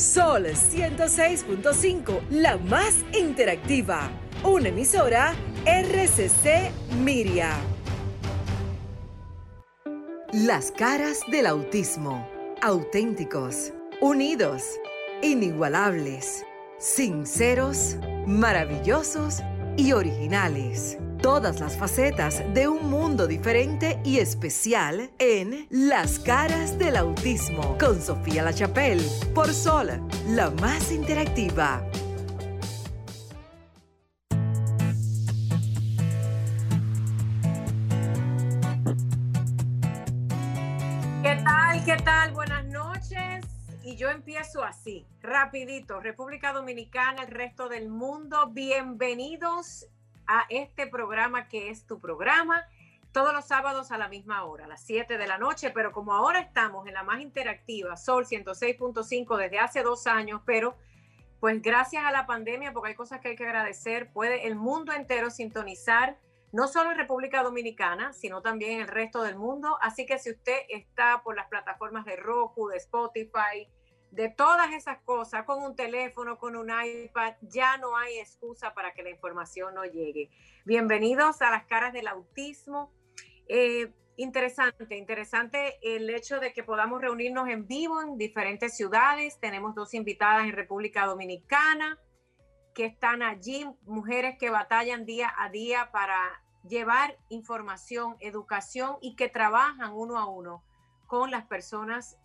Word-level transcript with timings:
Sol 0.00 0.46
106.5, 0.46 2.22
la 2.30 2.56
más 2.56 3.04
interactiva. 3.12 4.10
Una 4.42 4.70
emisora 4.70 5.34
RCC 5.66 6.72
Miria. 7.04 7.50
Las 10.32 10.70
caras 10.70 11.20
del 11.30 11.44
autismo. 11.44 12.26
Auténticos, 12.62 13.74
unidos, 14.00 14.62
inigualables, 15.20 16.46
sinceros, 16.78 17.98
maravillosos 18.26 19.42
y 19.76 19.92
originales 19.92 20.96
todas 21.22 21.60
las 21.60 21.76
facetas 21.76 22.42
de 22.54 22.66
un 22.68 22.88
mundo 22.88 23.26
diferente 23.26 24.00
y 24.04 24.18
especial 24.18 25.10
en 25.18 25.66
Las 25.70 26.18
caras 26.18 26.78
del 26.78 26.96
autismo 26.96 27.76
con 27.78 28.00
Sofía 28.00 28.42
La 28.42 28.54
Chapelle 28.54 29.04
por 29.34 29.52
Sol, 29.52 29.90
la 30.28 30.50
más 30.50 30.90
interactiva. 30.90 31.82
¿Qué 41.22 41.42
tal? 41.44 41.84
¿Qué 41.84 41.96
tal? 42.02 42.32
Buenas 42.32 42.64
noches. 42.66 43.44
Y 43.82 43.96
yo 43.96 44.08
empiezo 44.08 44.64
así, 44.64 45.06
rapidito. 45.20 46.00
República 46.00 46.52
Dominicana, 46.52 47.24
el 47.24 47.30
resto 47.30 47.68
del 47.68 47.88
mundo, 47.90 48.50
bienvenidos 48.52 49.86
a 50.32 50.46
este 50.48 50.86
programa 50.86 51.48
que 51.48 51.70
es 51.70 51.86
tu 51.86 51.98
programa, 51.98 52.64
todos 53.10 53.34
los 53.34 53.46
sábados 53.46 53.90
a 53.90 53.98
la 53.98 54.08
misma 54.08 54.44
hora, 54.44 54.66
a 54.66 54.68
las 54.68 54.84
7 54.84 55.18
de 55.18 55.26
la 55.26 55.38
noche, 55.38 55.70
pero 55.70 55.90
como 55.90 56.14
ahora 56.14 56.38
estamos 56.38 56.86
en 56.86 56.94
la 56.94 57.02
más 57.02 57.20
interactiva, 57.20 57.96
Sol 57.96 58.26
106.5 58.26 59.36
desde 59.36 59.58
hace 59.58 59.82
dos 59.82 60.06
años, 60.06 60.40
pero 60.46 60.76
pues 61.40 61.60
gracias 61.60 62.04
a 62.04 62.12
la 62.12 62.26
pandemia, 62.26 62.72
porque 62.72 62.90
hay 62.90 62.94
cosas 62.94 63.20
que 63.20 63.30
hay 63.30 63.36
que 63.36 63.44
agradecer, 63.44 64.12
puede 64.12 64.46
el 64.46 64.54
mundo 64.54 64.92
entero 64.92 65.30
sintonizar, 65.30 66.16
no 66.52 66.68
solo 66.68 66.92
en 66.92 66.98
República 66.98 67.42
Dominicana, 67.42 68.12
sino 68.12 68.40
también 68.40 68.74
en 68.74 68.80
el 68.82 68.88
resto 68.88 69.24
del 69.24 69.36
mundo. 69.36 69.78
Así 69.80 70.06
que 70.06 70.18
si 70.20 70.30
usted 70.30 70.58
está 70.68 71.22
por 71.24 71.34
las 71.34 71.48
plataformas 71.48 72.04
de 72.04 72.14
Roku, 72.14 72.68
de 72.68 72.76
Spotify, 72.76 73.68
de 74.10 74.28
todas 74.28 74.72
esas 74.72 74.98
cosas, 75.02 75.44
con 75.44 75.62
un 75.62 75.76
teléfono, 75.76 76.38
con 76.38 76.56
un 76.56 76.70
iPad, 76.70 77.34
ya 77.42 77.76
no 77.76 77.96
hay 77.96 78.18
excusa 78.18 78.74
para 78.74 78.92
que 78.92 79.02
la 79.02 79.10
información 79.10 79.74
no 79.74 79.84
llegue. 79.84 80.30
Bienvenidos 80.64 81.40
a 81.42 81.50
las 81.50 81.64
caras 81.66 81.92
del 81.92 82.08
autismo. 82.08 82.92
Eh, 83.46 83.92
interesante, 84.16 84.96
interesante 84.96 85.78
el 85.82 86.10
hecho 86.10 86.40
de 86.40 86.52
que 86.52 86.64
podamos 86.64 87.00
reunirnos 87.00 87.48
en 87.48 87.68
vivo 87.68 88.02
en 88.02 88.18
diferentes 88.18 88.76
ciudades. 88.76 89.38
Tenemos 89.38 89.74
dos 89.76 89.94
invitadas 89.94 90.44
en 90.44 90.52
República 90.52 91.06
Dominicana 91.06 91.98
que 92.74 92.86
están 92.86 93.22
allí, 93.22 93.66
mujeres 93.82 94.36
que 94.38 94.50
batallan 94.50 95.04
día 95.04 95.32
a 95.38 95.50
día 95.50 95.90
para 95.92 96.42
llevar 96.68 97.16
información, 97.28 98.16
educación 98.20 98.96
y 99.00 99.14
que 99.14 99.28
trabajan 99.28 99.92
uno 99.92 100.18
a 100.18 100.26
uno 100.26 100.64
con 101.06 101.30
las 101.30 101.46
personas 101.46 102.18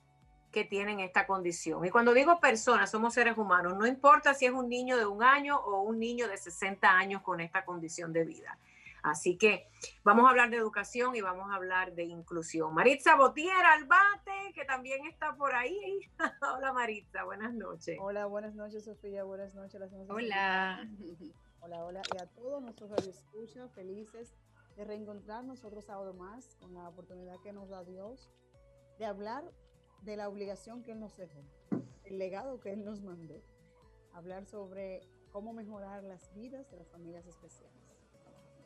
que 0.56 0.64
tienen 0.64 1.02
esta 1.02 1.28
condición. 1.28 1.84
Y 1.84 1.90
cuando 1.90 2.14
digo 2.14 2.40
personas, 2.40 2.90
somos 2.90 3.14
seres 3.14 3.38
humanos, 3.38 3.76
no 3.78 3.86
importa 3.86 4.34
si 4.34 4.46
es 4.46 4.54
un 4.54 4.70
niño 4.70 4.96
de 4.96 5.06
un 5.06 5.22
año 5.22 5.58
o 5.58 5.82
un 5.82 6.00
niño 6.00 6.30
de 6.30 6.38
60 6.38 6.90
años 6.90 7.22
con 7.24 7.42
esta 7.42 7.66
condición 7.66 8.14
de 8.14 8.24
vida. 8.24 8.58
Así 9.04 9.38
que 9.38 9.68
vamos 10.06 10.26
a 10.26 10.30
hablar 10.30 10.50
de 10.50 10.56
educación 10.56 11.14
y 11.14 11.20
vamos 11.20 11.52
a 11.52 11.56
hablar 11.56 11.94
de 11.94 12.06
inclusión. 12.06 12.74
Maritza 12.74 13.18
Botier 13.18 13.66
Albate, 13.66 14.54
que 14.56 14.64
también 14.64 15.06
está 15.08 15.36
por 15.36 15.54
ahí. 15.54 16.00
hola 16.56 16.72
Maritza, 16.72 17.26
buenas 17.26 17.54
noches. 17.54 17.98
Hola, 18.00 18.26
buenas 18.26 18.56
noches 18.56 18.86
Sofía, 18.86 19.26
buenas 19.26 19.54
noches. 19.56 19.78
Las 19.78 19.92
hola. 20.08 20.88
Hola, 21.60 21.84
hola. 21.84 22.02
Y 22.14 22.24
a 22.24 22.28
todos 22.28 22.62
nuestros 22.62 22.92
escucha 23.06 23.68
felices 23.76 24.34
de 24.78 24.86
reencontrarnos 24.86 25.66
otro 25.66 25.82
sábado 25.82 26.14
más 26.14 26.56
con 26.62 26.74
la 26.74 26.88
oportunidad 26.88 27.42
que 27.44 27.52
nos 27.52 27.68
da 27.68 27.84
Dios 27.84 28.30
de 28.98 29.06
hablar 29.06 29.44
de 30.02 30.18
la 30.18 30.30
obligación 30.30 30.84
que 30.84 30.92
Él 30.92 31.00
nos 31.00 31.18
dejó, 31.18 31.44
el 32.04 32.20
legado 32.20 32.60
que 32.60 32.72
Él 32.72 32.84
nos 32.86 33.02
mandó, 33.02 33.42
hablar 34.14 34.46
sobre 34.46 35.02
cómo 35.32 35.54
mejorar 35.54 36.04
las 36.04 36.34
vidas 36.34 36.70
de 36.72 36.78
las 36.78 36.88
familias 36.90 37.26
especiales. 37.26 37.86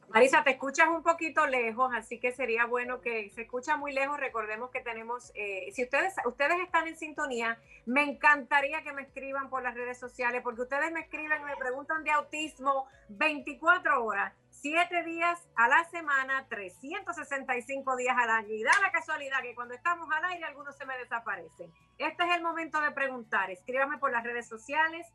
Marisa, 0.10 0.44
te 0.44 0.52
escuchas 0.52 0.88
un 0.88 1.04
poquito 1.04 1.46
lejos, 1.46 1.92
así 1.94 2.20
que 2.20 2.32
sería 2.32 2.66
bueno 2.66 3.00
que 3.00 3.30
se 3.30 3.44
escucha 3.44 3.78
muy 3.78 3.94
lejos. 3.94 4.20
Recordemos 4.20 4.72
que 4.72 4.82
tenemos, 4.82 5.32
eh, 5.36 5.70
si 5.72 5.84
ustedes, 5.84 6.16
ustedes 6.26 6.60
están 6.62 6.88
en 6.88 6.98
sintonía, 6.98 7.60
me 7.86 8.04
encantaría 8.04 8.82
que 8.82 8.92
me 8.92 9.04
escriban 9.04 9.52
por 9.52 9.62
las 9.62 9.76
redes 9.76 10.00
sociales, 10.00 10.42
porque 10.44 10.64
ustedes 10.64 10.92
me 10.92 11.02
escriben 11.02 11.42
y 11.42 11.46
me 11.46 11.56
preguntan 11.58 12.04
de 12.04 12.10
autismo 12.10 12.88
24 13.10 14.04
horas 14.04 14.34
siete 14.50 15.04
días 15.04 15.48
a 15.56 15.68
la 15.68 15.84
semana, 15.86 16.46
365 16.50 17.96
días 17.96 18.16
al 18.18 18.30
año. 18.30 18.54
Y 18.54 18.64
da 18.64 18.72
la 18.82 18.92
casualidad 18.92 19.42
que 19.42 19.56
cuando 19.56 19.74
estamos 19.74 20.10
al 20.12 20.26
aire 20.26 20.46
algunos 20.46 20.76
se 20.76 20.86
me 20.86 20.98
desaparecen. 20.98 21.72
Este 21.98 22.24
es 22.24 22.36
el 22.36 22.42
momento 22.42 22.82
de 22.82 22.92
preguntar. 22.92 23.50
Escríbame 23.52 23.98
por 23.98 24.12
las 24.12 24.24
redes 24.24 24.48
sociales. 24.48 25.08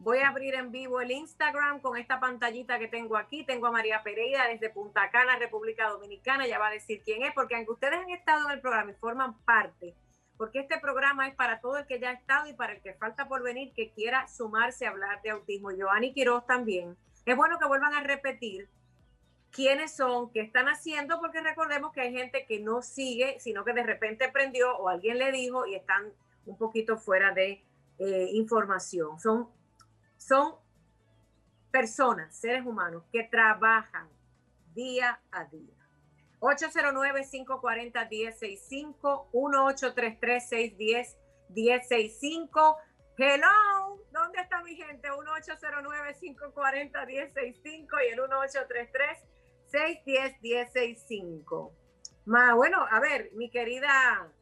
Voy 0.00 0.18
a 0.18 0.28
abrir 0.28 0.54
en 0.54 0.70
vivo 0.70 1.00
el 1.00 1.10
Instagram 1.10 1.80
con 1.80 1.96
esta 1.96 2.20
pantallita 2.20 2.78
que 2.78 2.86
tengo 2.86 3.16
aquí. 3.16 3.44
Tengo 3.44 3.66
a 3.66 3.72
María 3.72 4.02
Pereira 4.04 4.46
desde 4.46 4.70
Punta 4.70 5.10
Cana, 5.10 5.36
República 5.36 5.88
Dominicana. 5.88 6.46
Ya 6.46 6.58
va 6.58 6.68
a 6.68 6.72
decir 6.72 7.02
quién 7.04 7.24
es, 7.24 7.32
porque 7.34 7.56
aunque 7.56 7.72
ustedes 7.72 7.98
han 7.98 8.10
estado 8.10 8.46
en 8.46 8.54
el 8.54 8.60
programa 8.60 8.92
y 8.92 8.94
forman 8.94 9.36
parte, 9.40 9.96
porque 10.36 10.60
este 10.60 10.78
programa 10.78 11.26
es 11.26 11.34
para 11.34 11.60
todo 11.60 11.78
el 11.78 11.86
que 11.86 11.98
ya 11.98 12.10
ha 12.10 12.12
estado 12.12 12.48
y 12.48 12.54
para 12.54 12.74
el 12.74 12.80
que 12.80 12.94
falta 12.94 13.26
por 13.26 13.42
venir, 13.42 13.72
que 13.74 13.90
quiera 13.90 14.28
sumarse 14.28 14.86
a 14.86 14.90
hablar 14.90 15.20
de 15.22 15.30
autismo. 15.30 15.72
Giovanni 15.72 16.14
Quiroz 16.14 16.46
también. 16.46 16.96
Es 17.28 17.36
bueno 17.36 17.58
que 17.58 17.66
vuelvan 17.66 17.92
a 17.92 18.00
repetir 18.00 18.70
quiénes 19.50 19.94
son, 19.94 20.32
qué 20.32 20.40
están 20.40 20.66
haciendo, 20.66 21.20
porque 21.20 21.42
recordemos 21.42 21.92
que 21.92 22.00
hay 22.00 22.10
gente 22.10 22.46
que 22.46 22.58
no 22.58 22.80
sigue, 22.80 23.38
sino 23.38 23.66
que 23.66 23.74
de 23.74 23.82
repente 23.82 24.30
prendió 24.30 24.74
o 24.78 24.88
alguien 24.88 25.18
le 25.18 25.30
dijo 25.30 25.66
y 25.66 25.74
están 25.74 26.10
un 26.46 26.56
poquito 26.56 26.96
fuera 26.96 27.34
de 27.34 27.62
eh, 27.98 28.28
información. 28.32 29.20
Son, 29.20 29.50
son 30.16 30.54
personas, 31.70 32.34
seres 32.34 32.64
humanos 32.64 33.04
que 33.12 33.24
trabajan 33.24 34.08
día 34.74 35.20
a 35.30 35.44
día. 35.44 35.76
809-540-1065, 36.40 39.26
1833-610-1065. 41.50 42.76
Hello, 43.20 43.98
¿dónde 44.12 44.40
está 44.40 44.62
mi 44.62 44.76
gente? 44.76 45.10
1809-540-1065 45.10 47.64
y 47.64 47.78
el 48.12 48.20
1833 48.20 49.18
610 49.66 50.40
1065. 50.40 51.72
Más 52.26 52.54
bueno, 52.54 52.78
a 52.88 53.00
ver, 53.00 53.32
mi 53.32 53.50
querida, 53.50 54.32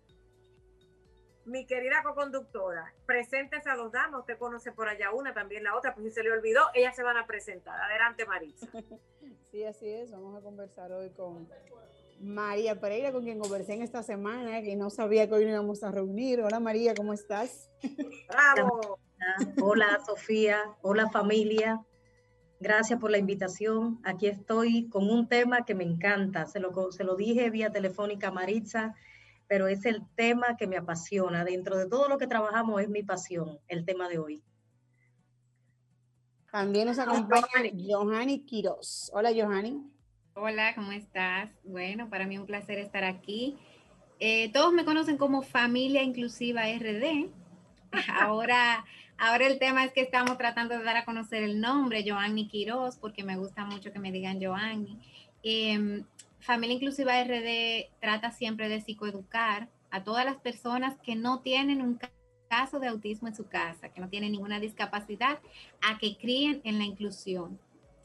mi 1.47 1.65
querida 1.65 2.03
co-conductora, 2.03 2.92
presentes 3.06 3.66
a 3.66 3.76
dos 3.76 3.92
damas, 3.92 4.20
usted 4.20 4.36
conoce 4.36 4.72
por 4.72 4.91
allá 4.91 5.10
una, 5.10 5.32
también 5.32 5.65
la 5.65 5.75
otra, 5.75 5.94
pues 5.94 6.09
si 6.09 6.12
se 6.12 6.22
le 6.22 6.32
olvidó, 6.32 6.66
ellas 6.75 6.94
se 6.94 7.03
van 7.03 7.16
a 7.16 7.26
presentar. 7.26 7.81
Adelante, 7.81 8.26
Marisa. 8.26 8.69
Sí, 9.50 9.65
así 9.65 9.88
es, 9.88 10.10
vamos 10.10 10.36
a 10.36 10.42
conversar 10.42 10.92
hoy 10.92 11.09
con 11.10 11.48
María 12.21 12.81
Pereira, 12.81 13.12
con 13.12 13.25
quien 13.25 13.38
conversé 13.38 13.75
en 13.75 13.82
esta 13.82 14.03
semana, 14.03 14.62
que 14.62 14.77
no 14.77 14.91
sabía 14.91 15.28
que 15.28 15.34
hoy 15.34 15.44
nos 15.44 15.53
íbamos 15.53 15.82
a 15.82 15.91
reunir. 15.91 16.41
Hola 16.41 16.60
María, 16.60 16.94
¿cómo 16.94 17.12
estás? 17.12 17.71
Bravo. 18.28 18.99
Hola 19.62 20.00
Sofía, 20.06 20.59
hola 20.82 21.09
familia. 21.10 21.84
Gracias 22.59 22.99
por 22.99 23.10
la 23.10 23.19
invitación. 23.19 24.00
Aquí 24.04 24.27
estoy 24.28 24.88
con 24.88 25.10
un 25.10 25.28
tema 25.28 25.65
que 25.65 25.75
me 25.75 25.84
encanta. 25.84 26.47
Se 26.47 26.60
lo, 26.60 26.91
se 26.91 27.04
lo 27.04 27.16
dije 27.16 27.50
vía 27.50 27.71
telefónica 27.71 28.28
a 28.28 28.33
Maritza, 28.33 28.94
pero 29.47 29.69
es 29.69 29.84
el 29.84 30.03
tema 30.15 30.56
que 30.56 30.66
me 30.66 30.77
apasiona. 30.77 31.44
Dentro 31.44 31.77
de 31.77 31.87
todo 31.87 32.09
lo 32.09 32.19
que 32.19 32.27
trabajamos 32.27 32.81
es 32.81 32.88
mi 32.88 33.03
pasión, 33.03 33.59
el 33.69 33.84
tema 33.84 34.09
de 34.09 34.19
hoy. 34.19 34.42
También 36.51 36.86
nos 36.86 36.98
acompaña 36.98 37.47
Johanny 37.86 38.47
Quiroz. 38.47 39.10
Hola, 39.12 39.30
Johanny. 39.34 39.83
Hola, 40.38 40.74
¿cómo 40.74 40.92
estás? 40.92 41.50
Bueno, 41.65 42.10
para 42.10 42.27
mí 42.27 42.36
un 42.36 42.44
placer 42.44 42.78
estar 42.78 43.04
aquí. 43.04 43.56
Eh, 44.21 44.53
todos 44.53 44.72
me 44.72 44.84
conocen 44.84 45.16
como 45.16 45.41
Familia 45.41 46.03
Inclusiva 46.03 46.68
RD. 46.68 47.30
Ahora 48.21 48.84
Ahora 49.18 49.47
el 49.47 49.59
tema 49.59 49.84
es 49.84 49.92
que 49.92 50.03
estamos 50.03 50.36
tratando 50.36 50.77
de 50.77 50.84
dar 50.84 50.98
a 50.98 51.06
conocer 51.06 51.42
el 51.42 51.59
nombre, 51.59 52.04
Joanny 52.06 52.48
Quiroz, 52.48 52.97
porque 52.98 53.24
me 53.24 53.36
gusta 53.36 53.65
mucho 53.65 53.91
que 53.91 53.98
me 53.98 54.12
digan 54.12 54.42
Joanny. 54.42 54.98
Em, 55.42 56.04
Familia 56.41 56.74
Inclusiva 56.74 57.18
RD 57.24 57.88
trata 57.98 58.30
siempre 58.30 58.68
de 58.68 58.83
psicoeducar 58.83 59.71
a 59.91 60.04
todas 60.04 60.27
las 60.27 60.36
personas 60.36 60.97
que 61.03 61.16
no 61.16 61.41
tienen 61.41 61.80
un 61.80 61.98
caso 62.50 62.78
de 62.78 62.88
autismo 62.88 63.28
en 63.28 63.34
su 63.34 63.48
casa, 63.48 63.88
que 63.88 64.03
no 64.03 64.10
tienen 64.10 64.33
ninguna 64.33 64.60
discapacidad, 64.60 65.38
a 65.80 65.97
que 65.97 66.18
críen 66.18 66.60
en 66.65 66.77
la 66.77 66.84
inclusión, 66.84 67.59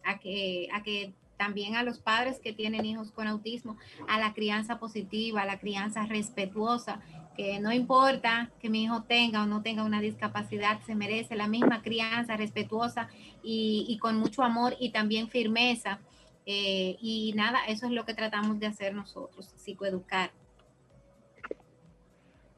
a 0.06 0.18
que, 0.18 0.70
a 0.72 0.82
que 0.82 1.14
también 1.42 1.76
a 1.76 1.82
los 1.82 1.98
padres 1.98 2.40
que 2.40 2.54
tienen 2.54 2.86
hijos 2.86 3.12
con 3.12 3.26
autismo, 3.26 3.76
a 4.08 4.20
la 4.20 4.32
crianza 4.32 4.78
positiva, 4.78 5.42
a 5.42 5.46
la 5.46 5.58
crianza 5.58 6.06
respetuosa 6.06 7.02
que 7.36 7.60
no 7.60 7.72
importa 7.72 8.52
que 8.60 8.70
mi 8.70 8.84
hijo 8.84 9.02
tenga 9.02 9.42
o 9.42 9.48
no 9.48 9.64
tenga 9.64 9.84
una 9.84 10.02
discapacidad, 10.02 10.80
se 10.86 10.94
merece 10.94 11.36
la 11.36 11.48
misma 11.48 11.82
crianza 11.82 12.38
respetuosa 12.38 13.10
y, 13.42 13.98
con 14.00 14.18
mucho 14.18 14.44
amor 14.44 14.76
y 14.80 14.92
también 14.92 15.30
firmeza. 15.30 15.98
Eh, 16.46 16.98
y 17.02 17.34
nada, 17.36 17.66
eso 17.68 17.88
es 17.88 17.92
lo 17.92 18.06
que 18.06 18.14
tratamos 18.14 18.60
de 18.60 18.68
hacer 18.68 18.94
nosotros, 18.94 19.52
psicoeducar. 19.58 20.30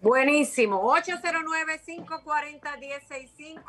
Buenísimo. 0.02 0.84
809-540-1065, 0.84 3.64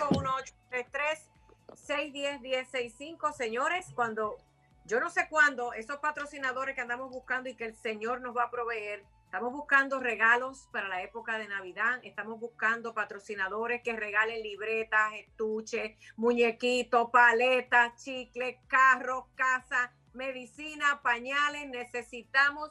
1833-610-1065. 1.77 3.33
Señores, 3.33 3.87
cuando 3.95 4.39
yo 4.85 5.01
no 5.01 5.11
sé 5.11 5.29
cuándo 5.29 5.73
esos 5.73 5.99
patrocinadores 5.99 6.75
que 6.75 6.83
andamos 6.83 7.11
buscando 7.11 7.49
y 7.49 7.55
que 7.55 7.65
el 7.65 7.75
Señor 7.75 8.21
nos 8.21 8.37
va 8.37 8.45
a 8.45 8.51
proveer, 8.51 9.05
estamos 9.25 9.53
buscando 9.53 9.99
regalos 9.99 10.69
para 10.71 10.89
la 10.89 11.03
época 11.03 11.39
de 11.39 11.49
Navidad, 11.49 11.99
estamos 12.03 12.39
buscando 12.39 12.95
patrocinadores 12.95 13.83
que 13.83 13.97
regalen 13.97 14.43
libretas, 14.43 15.13
estuches, 15.15 15.97
muñequitos, 16.17 17.11
paletas, 17.11 18.01
chicles, 18.03 18.59
carros, 18.69 19.25
casa, 19.35 19.93
medicina, 20.13 21.01
pañales. 21.03 21.69
Necesitamos 21.69 22.71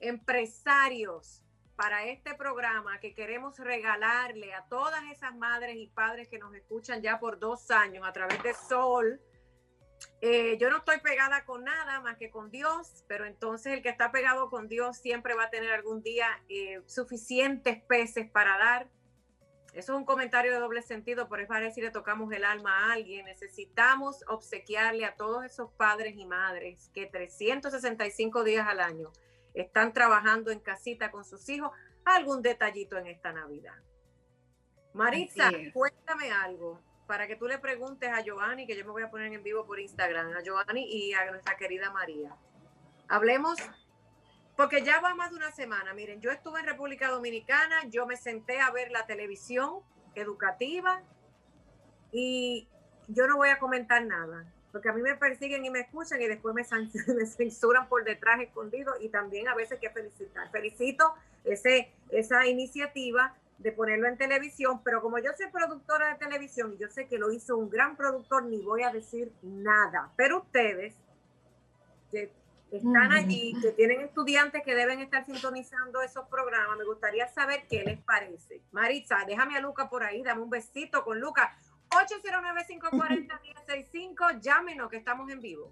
empresarios 0.00 1.42
para 1.76 2.04
este 2.04 2.34
programa 2.34 3.00
que 3.00 3.14
queremos 3.14 3.58
regalarle 3.58 4.52
a 4.52 4.64
todas 4.66 5.02
esas 5.10 5.34
madres 5.34 5.76
y 5.76 5.86
padres 5.86 6.28
que 6.28 6.38
nos 6.38 6.54
escuchan 6.54 7.00
ya 7.00 7.18
por 7.18 7.38
dos 7.38 7.70
años 7.70 8.06
a 8.06 8.12
través 8.12 8.42
de 8.42 8.52
Sol. 8.52 9.20
Eh, 10.20 10.56
yo 10.58 10.70
no 10.70 10.78
estoy 10.78 11.00
pegada 11.00 11.44
con 11.44 11.64
nada 11.64 12.00
más 12.00 12.16
que 12.16 12.30
con 12.30 12.50
Dios, 12.50 13.04
pero 13.08 13.26
entonces 13.26 13.72
el 13.72 13.82
que 13.82 13.88
está 13.88 14.12
pegado 14.12 14.50
con 14.50 14.68
Dios 14.68 14.96
siempre 14.98 15.34
va 15.34 15.44
a 15.44 15.50
tener 15.50 15.70
algún 15.72 16.02
día 16.02 16.26
eh, 16.48 16.80
suficientes 16.86 17.82
peces 17.84 18.30
para 18.30 18.56
dar. 18.58 18.88
Eso 19.74 19.92
es 19.92 19.98
un 19.98 20.04
comentario 20.04 20.52
de 20.52 20.58
doble 20.58 20.82
sentido, 20.82 21.28
por 21.28 21.40
eso 21.40 21.48
parece 21.48 21.76
si 21.76 21.80
le 21.80 21.90
tocamos 21.90 22.30
el 22.32 22.44
alma 22.44 22.78
a 22.78 22.92
alguien. 22.92 23.24
Necesitamos 23.24 24.22
obsequiarle 24.28 25.06
a 25.06 25.16
todos 25.16 25.44
esos 25.44 25.72
padres 25.72 26.14
y 26.16 26.26
madres 26.26 26.90
que 26.92 27.06
365 27.06 28.44
días 28.44 28.68
al 28.68 28.80
año 28.80 29.12
están 29.54 29.92
trabajando 29.92 30.50
en 30.50 30.60
casita 30.60 31.10
con 31.10 31.24
sus 31.24 31.48
hijos, 31.48 31.70
algún 32.04 32.42
detallito 32.42 32.98
en 32.98 33.06
esta 33.06 33.32
Navidad. 33.32 33.76
Maritza, 34.92 35.50
cuéntame 35.72 36.30
algo 36.30 36.80
para 37.06 37.26
que 37.26 37.36
tú 37.36 37.46
le 37.46 37.58
preguntes 37.58 38.10
a 38.10 38.20
Giovanni, 38.22 38.66
que 38.66 38.76
yo 38.76 38.84
me 38.84 38.92
voy 38.92 39.02
a 39.02 39.10
poner 39.10 39.32
en 39.32 39.42
vivo 39.42 39.66
por 39.66 39.78
Instagram, 39.80 40.32
a 40.36 40.42
Giovanni 40.42 40.84
y 40.84 41.12
a 41.14 41.30
nuestra 41.30 41.56
querida 41.56 41.90
María. 41.90 42.34
Hablemos, 43.08 43.58
porque 44.56 44.82
ya 44.82 45.00
va 45.00 45.14
más 45.14 45.30
de 45.30 45.36
una 45.36 45.50
semana. 45.52 45.92
Miren, 45.94 46.20
yo 46.20 46.30
estuve 46.30 46.60
en 46.60 46.66
República 46.66 47.08
Dominicana, 47.08 47.84
yo 47.88 48.06
me 48.06 48.16
senté 48.16 48.60
a 48.60 48.70
ver 48.70 48.90
la 48.90 49.06
televisión 49.06 49.80
educativa 50.14 51.02
y 52.10 52.68
yo 53.08 53.26
no 53.26 53.36
voy 53.36 53.48
a 53.48 53.58
comentar 53.58 54.04
nada 54.04 54.46
porque 54.72 54.88
a 54.88 54.92
mí 54.94 55.02
me 55.02 55.14
persiguen 55.14 55.64
y 55.66 55.70
me 55.70 55.80
escuchan 55.80 56.20
y 56.22 56.26
después 56.26 56.54
me, 56.54 56.64
censuran 57.26 57.88
por 57.88 58.04
detrás 58.04 58.40
escondido 58.40 58.94
y 59.00 59.10
también 59.10 59.46
a 59.46 59.54
veces 59.54 59.78
que 59.78 59.90
felicitar. 59.90 60.50
Felicito 60.50 61.14
ese, 61.44 61.92
esa 62.08 62.46
iniciativa 62.46 63.36
de 63.62 63.72
ponerlo 63.72 64.08
en 64.08 64.16
televisión, 64.16 64.80
pero 64.82 65.00
como 65.00 65.18
yo 65.18 65.30
soy 65.36 65.46
productora 65.50 66.12
de 66.12 66.18
televisión 66.18 66.72
y 66.72 66.78
yo 66.78 66.88
sé 66.88 67.06
que 67.06 67.18
lo 67.18 67.30
hizo 67.32 67.56
un 67.56 67.70
gran 67.70 67.96
productor, 67.96 68.44
ni 68.44 68.60
voy 68.62 68.82
a 68.82 68.90
decir 68.90 69.32
nada. 69.42 70.12
Pero 70.16 70.38
ustedes 70.38 70.94
que 72.10 72.32
están 72.70 73.12
allí, 73.12 73.54
que 73.60 73.70
tienen 73.72 74.00
estudiantes 74.00 74.62
que 74.64 74.74
deben 74.74 75.00
estar 75.00 75.24
sintonizando 75.24 76.02
esos 76.02 76.26
programas, 76.28 76.76
me 76.78 76.84
gustaría 76.84 77.28
saber 77.28 77.66
qué 77.68 77.84
les 77.84 78.02
parece. 78.02 78.62
Maritza, 78.72 79.18
déjame 79.26 79.56
a 79.56 79.60
Luca 79.60 79.90
por 79.90 80.02
ahí, 80.02 80.22
dame 80.22 80.42
un 80.42 80.50
besito 80.50 81.04
con 81.04 81.20
Luca. 81.20 81.56
809-540-1065, 81.90 84.40
llámenos 84.40 84.90
que 84.90 84.96
estamos 84.96 85.30
en 85.30 85.40
vivo. 85.40 85.70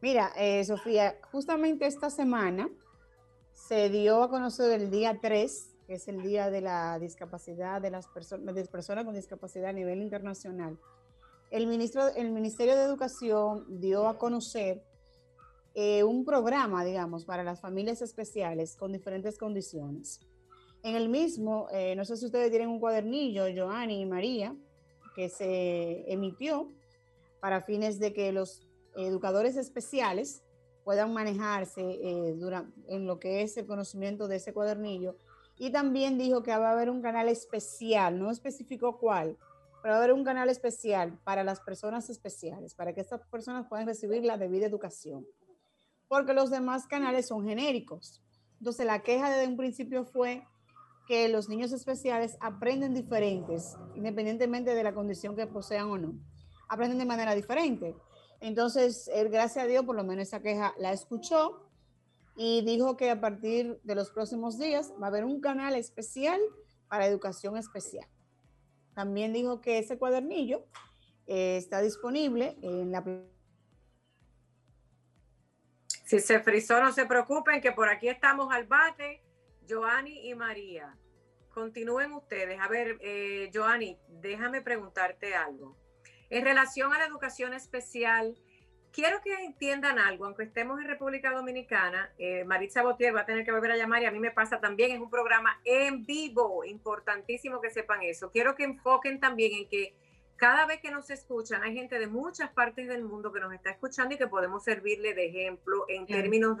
Mira, 0.00 0.32
eh, 0.36 0.64
Sofía, 0.64 1.18
justamente 1.30 1.86
esta 1.86 2.08
semana 2.08 2.70
se 3.52 3.90
dio 3.90 4.22
a 4.22 4.30
conocer 4.30 4.80
el 4.80 4.90
día 4.90 5.18
3, 5.20 5.69
que 5.90 5.96
es 5.96 6.06
el 6.06 6.22
día 6.22 6.50
de 6.50 6.60
la 6.60 7.00
discapacidad 7.00 7.82
de 7.82 7.90
las 7.90 8.06
personas, 8.06 8.54
de 8.54 9.04
con 9.04 9.12
discapacidad 9.12 9.70
a 9.70 9.72
nivel 9.72 10.00
internacional. 10.02 10.78
El, 11.50 11.66
ministro, 11.66 12.06
el 12.14 12.30
Ministerio 12.30 12.76
de 12.76 12.84
Educación 12.84 13.80
dio 13.80 14.06
a 14.06 14.16
conocer 14.16 14.84
eh, 15.74 16.04
un 16.04 16.24
programa, 16.24 16.84
digamos, 16.84 17.24
para 17.24 17.42
las 17.42 17.60
familias 17.60 18.02
especiales 18.02 18.76
con 18.76 18.92
diferentes 18.92 19.36
condiciones. 19.36 20.20
En 20.84 20.94
el 20.94 21.08
mismo, 21.08 21.66
eh, 21.72 21.96
no 21.96 22.04
sé 22.04 22.16
si 22.16 22.26
ustedes 22.26 22.50
tienen 22.50 22.68
un 22.68 22.78
cuadernillo, 22.78 23.46
Joanny 23.52 24.02
y 24.02 24.06
María, 24.06 24.54
que 25.16 25.28
se 25.28 26.04
emitió 26.06 26.72
para 27.40 27.62
fines 27.62 27.98
de 27.98 28.12
que 28.12 28.30
los 28.30 28.64
educadores 28.94 29.56
especiales 29.56 30.44
puedan 30.84 31.12
manejarse 31.12 31.80
eh, 31.80 32.38
en 32.86 33.06
lo 33.08 33.18
que 33.18 33.42
es 33.42 33.56
el 33.56 33.66
conocimiento 33.66 34.28
de 34.28 34.36
ese 34.36 34.52
cuadernillo. 34.52 35.16
Y 35.62 35.70
también 35.70 36.16
dijo 36.16 36.42
que 36.42 36.56
va 36.56 36.70
a 36.70 36.72
haber 36.72 36.88
un 36.88 37.02
canal 37.02 37.28
especial, 37.28 38.18
no 38.18 38.30
especificó 38.30 38.98
cuál, 38.98 39.36
pero 39.82 39.92
va 39.92 39.96
a 39.96 40.04
haber 40.04 40.14
un 40.14 40.24
canal 40.24 40.48
especial 40.48 41.20
para 41.22 41.44
las 41.44 41.60
personas 41.60 42.08
especiales, 42.08 42.74
para 42.74 42.94
que 42.94 43.02
estas 43.02 43.20
personas 43.26 43.66
puedan 43.68 43.86
recibir 43.86 44.24
la 44.24 44.38
debida 44.38 44.64
educación. 44.64 45.26
Porque 46.08 46.32
los 46.32 46.48
demás 46.48 46.86
canales 46.86 47.26
son 47.28 47.44
genéricos. 47.44 48.22
Entonces 48.58 48.86
la 48.86 49.02
queja 49.02 49.28
desde 49.28 49.48
un 49.48 49.58
principio 49.58 50.06
fue 50.06 50.46
que 51.06 51.28
los 51.28 51.50
niños 51.50 51.72
especiales 51.72 52.38
aprenden 52.40 52.94
diferentes, 52.94 53.76
independientemente 53.94 54.74
de 54.74 54.82
la 54.82 54.94
condición 54.94 55.36
que 55.36 55.46
posean 55.46 55.90
o 55.90 55.98
no. 55.98 56.14
Aprenden 56.70 56.96
de 56.96 57.04
manera 57.04 57.34
diferente. 57.34 57.94
Entonces, 58.40 59.10
él, 59.12 59.28
gracias 59.28 59.66
a 59.66 59.68
Dios, 59.68 59.84
por 59.84 59.94
lo 59.94 60.04
menos 60.04 60.22
esa 60.22 60.40
queja 60.40 60.72
la 60.78 60.94
escuchó 60.94 61.69
y 62.36 62.62
dijo 62.62 62.96
que 62.96 63.10
a 63.10 63.20
partir 63.20 63.80
de 63.82 63.94
los 63.94 64.10
próximos 64.10 64.58
días 64.58 64.92
va 65.00 65.06
a 65.06 65.08
haber 65.08 65.24
un 65.24 65.40
canal 65.40 65.74
especial 65.74 66.40
para 66.88 67.06
educación 67.06 67.56
especial. 67.56 68.08
También 68.94 69.32
dijo 69.32 69.60
que 69.60 69.78
ese 69.78 69.98
cuadernillo 69.98 70.66
eh, 71.26 71.56
está 71.56 71.80
disponible 71.80 72.56
en 72.62 72.92
la... 72.92 73.04
Si 76.04 76.18
se 76.18 76.40
frizó, 76.40 76.82
no 76.82 76.92
se 76.92 77.06
preocupen, 77.06 77.60
que 77.60 77.72
por 77.72 77.88
aquí 77.88 78.08
estamos 78.08 78.52
al 78.52 78.66
bate 78.66 79.22
Joanny 79.68 80.28
y 80.28 80.34
María, 80.34 80.98
continúen 81.54 82.12
ustedes. 82.12 82.58
A 82.60 82.66
ver, 82.66 82.98
eh, 83.00 83.50
déjame 84.08 84.60
preguntarte 84.60 85.34
algo. 85.34 85.76
En 86.28 86.44
relación 86.44 86.92
a 86.92 86.98
la 86.98 87.06
educación 87.06 87.54
especial, 87.54 88.36
quiero 88.92 89.20
que 89.22 89.32
entiendan 89.44 89.98
algo, 89.98 90.26
aunque 90.26 90.44
estemos 90.44 90.80
en 90.80 90.86
República 90.86 91.32
Dominicana, 91.32 92.10
eh, 92.18 92.44
Maritza 92.44 92.82
Botier 92.82 93.14
va 93.14 93.22
a 93.22 93.26
tener 93.26 93.44
que 93.44 93.52
volver 93.52 93.72
a 93.72 93.76
llamar 93.76 94.02
y 94.02 94.06
a 94.06 94.10
mí 94.10 94.18
me 94.18 94.30
pasa 94.30 94.60
también, 94.60 94.92
es 94.92 95.00
un 95.00 95.10
programa 95.10 95.60
en 95.64 96.04
vivo, 96.04 96.64
importantísimo 96.64 97.60
que 97.60 97.70
sepan 97.70 98.02
eso. 98.02 98.30
Quiero 98.30 98.54
que 98.54 98.64
enfoquen 98.64 99.20
también 99.20 99.52
en 99.54 99.68
que 99.68 99.94
cada 100.36 100.64
vez 100.66 100.80
que 100.80 100.90
nos 100.90 101.10
escuchan, 101.10 101.62
hay 101.62 101.74
gente 101.74 101.98
de 101.98 102.06
muchas 102.06 102.50
partes 102.50 102.88
del 102.88 103.04
mundo 103.04 103.32
que 103.32 103.40
nos 103.40 103.52
está 103.52 103.70
escuchando 103.70 104.14
y 104.14 104.18
que 104.18 104.26
podemos 104.26 104.64
servirle 104.64 105.14
de 105.14 105.26
ejemplo 105.26 105.84
en 105.88 106.06
términos 106.06 106.58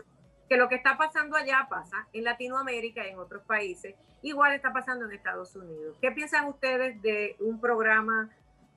que 0.50 0.56
lo 0.56 0.68
que 0.68 0.74
está 0.74 0.98
pasando 0.98 1.36
allá 1.36 1.66
pasa 1.70 2.08
en 2.12 2.24
Latinoamérica 2.24 3.06
y 3.06 3.10
en 3.10 3.18
otros 3.18 3.42
países, 3.44 3.94
igual 4.20 4.52
está 4.52 4.72
pasando 4.72 5.06
en 5.06 5.12
Estados 5.12 5.54
Unidos. 5.56 5.96
¿Qué 6.02 6.10
piensan 6.10 6.46
ustedes 6.48 7.00
de 7.00 7.36
un 7.38 7.60
programa 7.60 8.28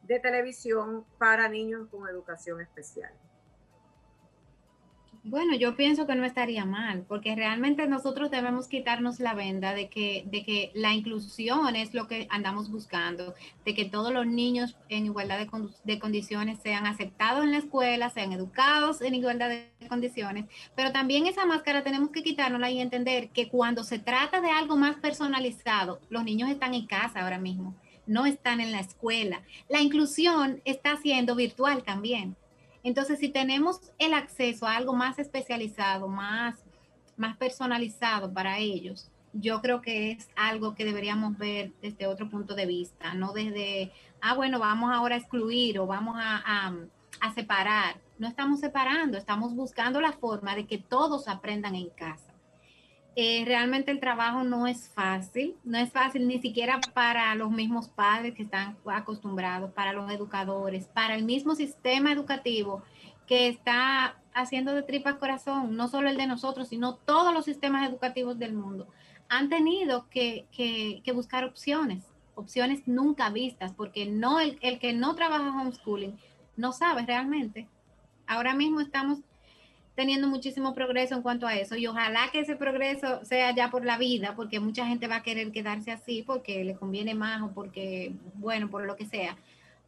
de 0.04 0.20
televisión 0.20 1.06
para 1.18 1.50
niños 1.50 1.90
con 1.90 2.08
educación 2.08 2.62
especial? 2.62 3.12
Bueno, 5.26 5.56
yo 5.56 5.78
pienso 5.78 6.06
que 6.06 6.16
no 6.16 6.26
estaría 6.26 6.66
mal, 6.66 7.06
porque 7.08 7.34
realmente 7.34 7.88
nosotros 7.88 8.30
debemos 8.30 8.68
quitarnos 8.68 9.22
la 9.22 9.34
venda 9.34 9.74
de 9.74 9.88
que, 9.88 10.26
de 10.28 10.44
que 10.44 10.70
la 10.74 10.94
inclusión 10.94 11.78
es 11.78 11.94
lo 11.94 12.10
que 12.10 12.28
andamos 12.30 12.70
buscando, 12.70 13.34
de 13.64 13.74
que 13.74 13.86
todos 13.86 14.12
los 14.12 14.28
niños 14.28 14.76
en 14.90 15.06
igualdad 15.06 15.40
de, 15.86 16.00
condiciones 16.00 16.60
sean 16.62 16.86
aceptados 16.86 17.46
en 17.46 17.52
la 17.52 17.60
escuela, 17.60 18.10
sean 18.10 18.34
educados 18.34 19.02
en 19.02 19.16
igualdad 19.16 19.48
de 19.48 19.88
condiciones, 19.88 20.44
pero 20.76 20.92
también 20.92 21.26
esa 21.26 21.46
máscara 21.46 21.84
tenemos 21.84 22.10
que 22.10 22.22
quitárnosla 22.22 22.70
y 22.70 22.82
entender 22.82 23.30
que 23.30 23.48
cuando 23.48 23.86
se 23.86 24.00
trata 24.00 24.42
de 24.42 24.52
algo 24.52 24.76
más 24.76 24.98
personalizado, 24.98 26.02
los 26.10 26.26
niños 26.26 26.50
están 26.50 26.74
en 26.74 26.86
casa 26.86 27.22
ahora 27.22 27.40
mismo, 27.40 27.76
no 28.06 28.26
están 28.26 28.60
en 28.60 28.74
la 28.74 28.82
escuela. 28.82 29.42
La 29.70 29.80
inclusión 29.80 30.62
está 30.66 30.98
siendo 30.98 31.34
virtual 31.34 31.84
también. 31.84 32.36
Entonces, 32.84 33.20
si 33.20 33.30
tenemos 33.30 33.80
el 33.98 34.14
acceso 34.14 34.68
a 34.68 34.76
algo 34.76 34.94
más 34.94 35.18
especializado, 35.18 36.08
más, 36.08 36.56
más 37.16 37.38
personalizado 37.38 38.32
para 38.32 38.60
ellos, 38.60 39.10
yo 39.32 39.62
creo 39.62 39.82
que 39.82 40.12
es 40.12 40.30
algo 40.36 40.76
que 40.76 40.86
deberíamos 40.86 41.38
ver 41.38 41.72
desde 41.82 42.08
otro 42.08 42.30
punto 42.30 42.54
de 42.56 42.66
vista, 42.66 43.14
no 43.14 43.34
desde, 43.34 43.92
ah, 44.22 44.36
bueno, 44.36 44.60
vamos 44.60 44.92
ahora 44.94 45.16
a 45.16 45.18
excluir 45.18 45.80
o 45.80 45.88
vamos 45.88 46.18
a, 46.20 46.74
a 47.20 47.34
separar. 47.34 47.96
No 48.20 48.28
estamos 48.28 48.60
separando, 48.60 49.18
estamos 49.18 49.56
buscando 49.56 50.00
la 50.02 50.12
forma 50.12 50.56
de 50.56 50.68
que 50.68 50.78
todos 50.78 51.28
aprendan 51.28 51.76
en 51.76 51.90
casa. 51.90 52.33
Eh, 53.16 53.44
realmente 53.46 53.92
el 53.92 54.00
trabajo 54.00 54.44
no 54.44 54.66
es 54.66 54.90
fácil, 54.90 55.56
no 55.64 55.78
es 55.78 55.92
fácil 55.92 56.28
ni 56.28 56.42
siquiera 56.42 56.80
para 56.96 57.36
los 57.36 57.52
mismos 57.52 57.88
padres 57.88 58.34
que 58.34 58.42
están 58.42 58.76
acostumbrados, 58.88 59.72
para 59.72 59.94
los 59.94 60.12
educadores, 60.12 60.88
para 60.88 61.14
el 61.14 61.24
mismo 61.24 61.54
sistema 61.54 62.12
educativo 62.12 62.82
que 63.28 63.48
está 63.50 64.18
haciendo 64.34 64.74
de 64.74 64.82
tripas 64.82 65.16
corazón, 65.16 65.76
no 65.78 65.88
solo 65.88 66.10
el 66.10 66.18
de 66.18 66.26
nosotros, 66.26 66.70
sino 66.70 66.96
todos 66.96 67.34
los 67.34 67.46
sistemas 67.46 67.88
educativos 67.88 68.40
del 68.40 68.54
mundo, 68.54 68.88
han 69.30 69.48
tenido 69.48 70.10
que, 70.10 70.48
que, 70.52 71.12
buscar 71.14 71.46
opciones, 71.46 72.04
opciones 72.34 72.88
nunca 72.88 73.30
vistas, 73.30 73.74
porque 73.74 74.08
no 74.08 74.40
el, 74.40 74.58
el 74.62 74.80
que 74.80 74.94
no 74.94 75.16
trabaja 75.16 75.62
homeschooling 75.62 76.18
no 76.58 76.72
sabe 76.72 77.06
realmente. 77.06 77.68
Ahora 78.26 78.56
mismo 78.56 78.82
estamos 78.82 79.20
teniendo 79.96 80.28
muchísimo 80.28 80.74
progreso 80.74 81.16
en 81.16 81.22
cuanto 81.22 81.46
a 81.46 81.56
eso 81.56 81.76
y 81.76 81.86
ojalá 81.88 82.30
que 82.32 82.40
ese 82.40 82.56
progreso 82.56 83.24
sea 83.24 83.54
ya 83.56 83.70
por 83.70 83.86
la 83.86 83.98
vida, 83.98 84.36
porque 84.36 84.60
mucha 84.60 84.86
gente 84.88 85.08
va 85.08 85.18
a 85.18 85.24
querer 85.24 85.52
quedarse 85.52 85.92
así 85.92 86.24
porque 86.24 86.64
le 86.64 86.76
conviene 86.76 87.14
más 87.14 87.42
o 87.42 87.52
porque, 87.52 88.14
bueno, 88.36 88.70
por 88.70 88.86
lo 88.86 88.96
que 88.96 89.06
sea. 89.06 89.38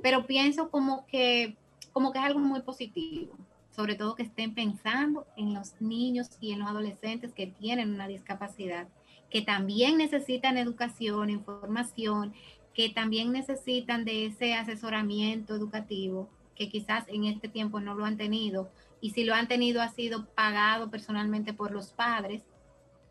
Pero 0.02 0.26
pienso 0.26 0.70
como 0.70 1.06
que, 1.08 1.56
como 1.92 2.12
que 2.12 2.20
es 2.20 2.26
algo 2.26 2.40
muy 2.40 2.62
positivo, 2.62 3.34
sobre 3.76 3.96
todo 3.96 4.16
que 4.16 4.24
estén 4.24 4.54
pensando 4.54 5.26
en 5.38 5.54
los 5.54 5.82
niños 5.82 6.30
y 6.40 6.52
en 6.52 6.60
los 6.60 6.70
adolescentes 6.70 7.34
que 7.34 7.48
tienen 7.48 7.94
una 7.94 8.08
discapacidad, 8.08 8.88
que 9.30 9.42
también 9.42 9.98
necesitan 9.98 10.58
educación, 10.58 11.30
información, 11.30 12.34
que 12.76 12.90
también 12.90 13.32
necesitan 13.32 14.06
de 14.06 14.28
ese 14.28 14.54
asesoramiento 14.54 15.56
educativo, 15.56 16.30
que 16.56 16.70
quizás 16.70 17.06
en 17.08 17.26
este 17.26 17.48
tiempo 17.48 17.80
no 17.80 17.96
lo 17.96 18.06
han 18.06 18.18
tenido 18.18 18.70
y 19.06 19.12
si 19.12 19.24
lo 19.24 19.36
han 19.36 19.48
tenido 19.48 19.84
ha 19.84 19.90
sido 19.90 20.26
pagado 20.34 20.90
personalmente 20.90 21.54
por 21.54 21.70
los 21.70 21.94
padres, 21.94 22.42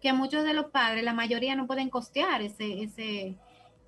que 0.01 0.13
muchos 0.13 0.43
de 0.43 0.53
los 0.53 0.67
padres, 0.67 1.05
la 1.05 1.13
mayoría 1.13 1.55
no 1.55 1.69
pueden 1.69 1.89
costear 1.89 2.43
ese, 2.43 2.83
ese, 2.83 3.37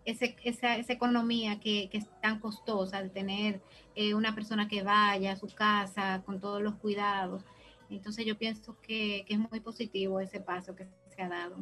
esa, 0.05 0.77
economía 0.93 1.59
que, 1.59 1.91
es 1.93 2.07
tan 2.21 2.39
costosa 2.39 3.03
de 3.03 3.09
tener 3.09 3.61
eh, 3.97 4.15
una 4.15 4.37
persona 4.37 4.69
que 4.69 4.85
vaya 4.85 5.33
a 5.33 5.37
su 5.37 5.53
casa 5.53 6.23
con 6.25 6.39
todos 6.39 6.63
los 6.63 6.77
cuidados. 6.77 7.43
Entonces 7.91 8.25
yo 8.25 8.39
pienso 8.39 8.81
que, 8.83 9.25
que 9.27 9.35
es 9.35 9.41
muy 9.41 9.59
positivo 9.59 10.21
ese 10.21 10.39
paso 10.39 10.77
que 10.77 10.87
se 11.09 11.23
ha 11.23 11.29
dado. 11.29 11.57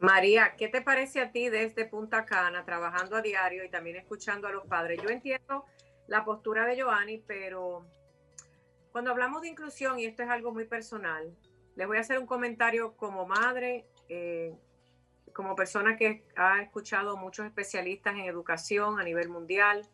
María, 0.00 0.56
¿qué 0.56 0.66
te 0.66 0.82
parece 0.82 1.20
a 1.20 1.30
ti 1.30 1.48
desde 1.50 1.84
Punta 1.84 2.24
Cana, 2.24 2.64
trabajando 2.64 3.14
a 3.14 3.22
diario 3.22 3.64
y 3.64 3.70
también 3.70 3.94
escuchando 3.94 4.48
a 4.48 4.50
los 4.50 4.66
padres? 4.66 5.00
Yo 5.00 5.08
entiendo 5.08 5.66
la 6.08 6.24
postura 6.24 6.66
de 6.66 6.74
Giovanni, 6.74 7.18
pero 7.18 7.86
cuando 8.94 9.10
hablamos 9.10 9.42
de 9.42 9.48
inclusión, 9.48 9.98
y 9.98 10.04
esto 10.04 10.22
es 10.22 10.30
algo 10.30 10.52
muy 10.52 10.66
personal, 10.66 11.36
les 11.74 11.84
voy 11.84 11.96
a 11.96 12.00
hacer 12.00 12.16
un 12.16 12.26
comentario 12.26 12.96
como 12.96 13.26
madre, 13.26 13.88
eh, 14.08 14.54
como 15.32 15.56
persona 15.56 15.96
que 15.96 16.24
ha 16.36 16.62
escuchado 16.62 17.16
muchos 17.16 17.44
especialistas 17.44 18.14
en 18.14 18.20
educación 18.20 19.00
a 19.00 19.02
nivel 19.02 19.28
mundial. 19.28 19.84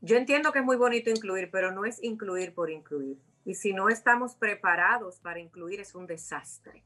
Yo 0.00 0.16
entiendo 0.16 0.50
que 0.50 0.58
es 0.58 0.64
muy 0.64 0.76
bonito 0.76 1.08
incluir, 1.08 1.52
pero 1.52 1.70
no 1.70 1.84
es 1.84 2.02
incluir 2.02 2.52
por 2.52 2.68
incluir. 2.68 3.16
Y 3.44 3.54
si 3.54 3.72
no 3.72 3.88
estamos 3.88 4.34
preparados 4.34 5.20
para 5.20 5.38
incluir, 5.38 5.78
es 5.78 5.94
un 5.94 6.08
desastre. 6.08 6.82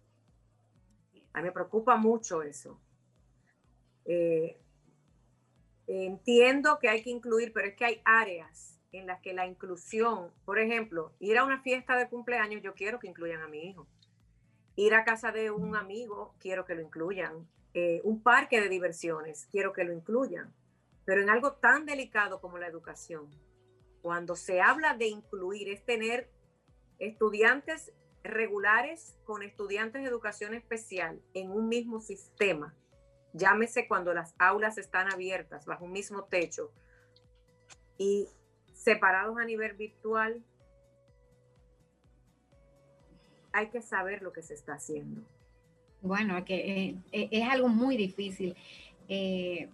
A 1.33 1.39
mí 1.39 1.45
me 1.45 1.53
preocupa 1.53 1.97
mucho 1.97 2.43
eso. 2.43 2.79
Eh, 4.05 4.61
entiendo 5.87 6.79
que 6.79 6.91
hay 6.91 7.03
que 7.03 7.09
incluir, 7.09 7.55
pero 7.55 7.69
es 7.69 7.75
que 7.75 7.87
hay 7.87 8.03
áreas 8.05 8.76
en 8.93 9.07
las 9.07 9.21
que 9.21 9.35
la 9.35 9.47
inclusión, 9.47 10.33
por 10.45 10.59
ejemplo, 10.59 11.13
ir 11.19 11.39
a 11.39 11.45
una 11.45 11.63
fiesta 11.63 11.97
de 11.97 12.09
cumpleaños, 12.09 12.63
yo 12.63 12.75
quiero 12.75 12.99
que 12.99 13.09
incluyan 13.09 13.43
a 13.43 13.49
mi 13.49 13.69
hijo. 13.69 13.87
Ir 14.77 14.95
a 14.95 15.05
casa 15.05 15.33
de 15.33 15.51
un 15.51 15.77
amigo, 15.77 16.35
quiero 16.39 16.65
que 16.65 16.75
lo 16.75 16.83
incluyan. 16.83 17.49
Eh, 17.75 18.01
un 18.05 18.23
parque 18.23 18.61
de 18.61 18.69
diversiones, 18.69 19.47
quiero 19.51 19.73
que 19.73 19.85
lo 19.85 19.93
incluyan. 19.93 20.55
Pero 21.05 21.23
en 21.23 21.31
algo 21.31 21.55
tan 21.55 21.87
delicado 21.87 22.41
como 22.41 22.59
la 22.59 22.67
educación, 22.67 23.31
cuando 24.03 24.37
se 24.37 24.61
habla 24.61 24.95
de 24.95 25.09
incluir, 25.09 25.69
es 25.69 25.85
tener 25.85 26.31
estudiantes 26.99 27.93
regulares 28.23 29.17
con 29.25 29.43
estudiantes 29.43 30.03
de 30.03 30.09
educación 30.09 30.55
especial 30.55 31.23
en 31.35 31.51
un 31.51 31.69
mismo 31.69 32.01
sistema. 32.01 32.75
Llámese 33.33 33.87
cuando 33.87 34.15
las 34.15 34.35
aulas 34.39 34.79
están 34.79 35.13
abiertas 35.13 35.67
bajo 35.67 35.85
un 35.85 35.93
mismo 35.93 36.25
techo 36.25 36.73
y 37.99 38.29
separados 38.77 39.37
a 39.39 39.45
nivel 39.45 39.73
virtual, 39.73 40.43
hay 43.53 43.69
que 43.71 43.81
saber 43.81 44.23
lo 44.23 44.33
que 44.33 44.43
se 44.43 44.55
está 44.55 44.75
haciendo. 44.75 45.23
Bueno, 46.03 46.45
que 46.45 46.55
eh, 46.55 46.97
eh, 47.11 47.29
es 47.33 47.49
algo 47.49 47.69
muy 47.69 47.97
difícil. 47.97 48.55
Eh, 49.09 49.71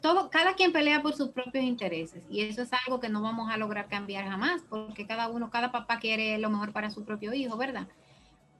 todo, 0.00 0.30
cada 0.30 0.54
quien 0.54 0.72
pelea 0.72 1.02
por 1.02 1.14
sus 1.14 1.28
propios 1.28 1.62
intereses 1.62 2.24
y 2.30 2.40
eso 2.40 2.62
es 2.62 2.70
algo 2.86 2.98
que 2.98 3.10
no 3.10 3.20
vamos 3.20 3.50
a 3.50 3.58
lograr 3.58 3.88
cambiar 3.88 4.24
jamás, 4.26 4.62
porque 4.70 5.06
cada 5.06 5.28
uno, 5.28 5.50
cada 5.50 5.70
papá 5.70 5.98
quiere 5.98 6.38
lo 6.38 6.48
mejor 6.48 6.72
para 6.72 6.88
su 6.88 7.04
propio 7.04 7.34
hijo, 7.34 7.58
¿verdad? 7.58 7.86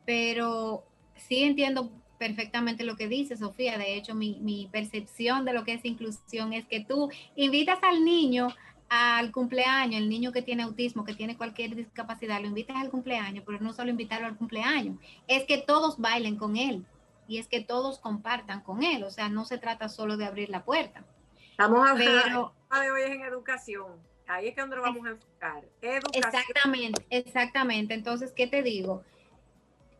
Pero 0.04 0.84
sí 1.16 1.42
entiendo 1.42 1.90
perfectamente 2.18 2.84
lo 2.84 2.96
que 2.96 3.08
dice 3.08 3.36
Sofía. 3.36 3.78
De 3.78 3.96
hecho, 3.96 4.14
mi, 4.14 4.38
mi 4.42 4.68
percepción 4.70 5.46
de 5.46 5.54
lo 5.54 5.64
que 5.64 5.72
es 5.72 5.84
inclusión 5.86 6.52
es 6.52 6.66
que 6.66 6.80
tú 6.80 7.10
invitas 7.34 7.78
al 7.82 8.04
niño 8.04 8.48
al 8.88 9.32
cumpleaños, 9.32 10.00
el 10.00 10.08
niño 10.08 10.32
que 10.32 10.42
tiene 10.42 10.62
autismo, 10.62 11.04
que 11.04 11.14
tiene 11.14 11.36
cualquier 11.36 11.74
discapacidad, 11.74 12.40
lo 12.40 12.46
invitas 12.46 12.76
al 12.76 12.90
cumpleaños, 12.90 13.44
pero 13.46 13.58
no 13.60 13.72
solo 13.72 13.90
invitarlo 13.90 14.26
al 14.26 14.36
cumpleaños, 14.36 14.96
es 15.26 15.44
que 15.44 15.58
todos 15.58 15.98
bailen 15.98 16.36
con 16.36 16.56
él 16.56 16.84
y 17.26 17.38
es 17.38 17.48
que 17.48 17.60
todos 17.60 17.98
compartan 17.98 18.60
con 18.60 18.82
él, 18.84 19.02
o 19.02 19.10
sea, 19.10 19.28
no 19.28 19.44
se 19.44 19.58
trata 19.58 19.88
solo 19.88 20.16
de 20.16 20.26
abrir 20.26 20.50
la 20.50 20.64
puerta. 20.64 21.04
Vamos 21.58 21.88
a 21.88 21.94
ver, 21.94 22.08
de 22.08 22.90
hoy 22.90 23.02
es 23.02 23.10
en 23.10 23.22
educación, 23.22 23.92
ahí 24.28 24.48
es 24.48 24.54
que 24.54 24.60
donde 24.60 24.78
vamos 24.78 25.04
a 25.06 25.10
enfocar. 25.10 25.64
Exactamente, 25.80 27.06
exactamente. 27.10 27.94
Entonces, 27.94 28.32
¿qué 28.32 28.46
te 28.46 28.62
digo? 28.62 29.02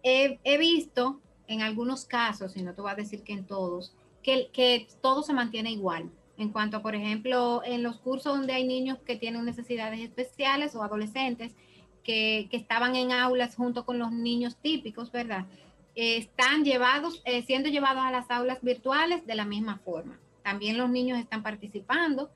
He, 0.03 0.39
he, 0.45 0.59
visto 0.59 1.21
en 1.49 1.63
algunos 1.63 2.05
casos, 2.05 2.57
y 2.57 2.63
no 2.63 2.75
te 2.75 2.83
voy 2.83 2.93
a 2.93 2.95
decir 2.95 3.25
que 3.25 3.33
en 3.33 3.47
todos, 3.47 3.97
que, 4.23 4.51
que 4.53 4.87
todo 5.01 5.23
se 5.23 5.33
mantiene 5.33 5.73
igual 5.73 6.11
en 6.39 6.51
cuanto, 6.51 6.83
por 6.83 6.95
ejemplo, 6.95 7.63
en 7.65 7.83
los 7.83 7.97
cursos 7.97 8.37
donde 8.37 8.53
hay 8.53 8.67
niños 8.67 8.99
que 9.07 9.17
tienen 9.17 9.45
necesidades 9.45 10.01
especiales 10.01 10.75
o 10.75 10.83
adolescentes 10.83 11.55
que, 12.03 12.49
estaban 12.53 12.95
en 12.95 13.13
aulas 13.13 13.57
junto 13.57 13.85
con 13.85 13.99
los 13.99 14.13
niños 14.13 14.57
típicos, 14.57 15.11
¿verdad? 15.11 15.47
están 15.95 16.63
llevados, 16.63 17.23
eh, 17.25 17.43
siendo 17.43 17.71
llevados 17.71 18.05
a 18.05 18.11
las 18.11 18.31
aulas 18.31 18.59
virtuales 18.61 19.27
de 19.27 19.35
la 19.35 19.47
misma 19.47 19.79
forma. 19.79 20.19
También 20.43 20.77
los 20.77 20.91
niños 20.91 21.19
están 21.19 21.43
participando 21.43 22.31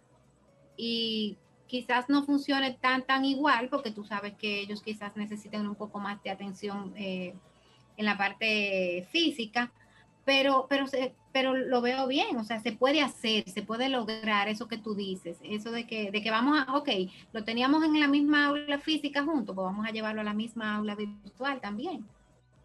y 0.78 1.36
quizás 1.66 2.08
no 2.08 2.24
funcione 2.24 2.72
tan, 2.72 3.06
tan 3.06 3.24
igual 3.24 3.68
porque 3.68 3.90
tú 3.90 4.02
sabes 4.02 4.34
que 4.34 4.60
ellos 4.60 4.82
quizás 4.82 5.14
necesiten 5.14 5.68
un 5.68 5.74
poco 5.74 6.00
más 6.00 6.22
de 6.22 6.30
atención 6.30 6.94
eh, 6.96 7.34
en 7.98 8.04
la 8.06 8.16
parte 8.16 9.06
física, 9.12 9.72
pero, 10.30 10.66
pero, 10.68 10.84
pero 11.32 11.56
lo 11.56 11.80
veo 11.80 12.06
bien, 12.06 12.36
o 12.36 12.44
sea, 12.44 12.60
se 12.60 12.70
puede 12.70 13.02
hacer, 13.02 13.48
se 13.50 13.62
puede 13.62 13.88
lograr 13.88 14.46
eso 14.46 14.68
que 14.68 14.78
tú 14.78 14.94
dices, 14.94 15.38
eso 15.42 15.72
de 15.72 15.88
que, 15.88 16.12
de 16.12 16.22
que 16.22 16.30
vamos 16.30 16.56
a, 16.56 16.76
ok, 16.76 16.88
lo 17.32 17.42
teníamos 17.42 17.82
en 17.82 17.98
la 17.98 18.06
misma 18.06 18.46
aula 18.46 18.78
física 18.78 19.24
junto, 19.24 19.56
pues 19.56 19.64
vamos 19.64 19.88
a 19.88 19.90
llevarlo 19.90 20.20
a 20.20 20.24
la 20.24 20.32
misma 20.32 20.76
aula 20.76 20.94
virtual 20.94 21.60
también. 21.60 22.06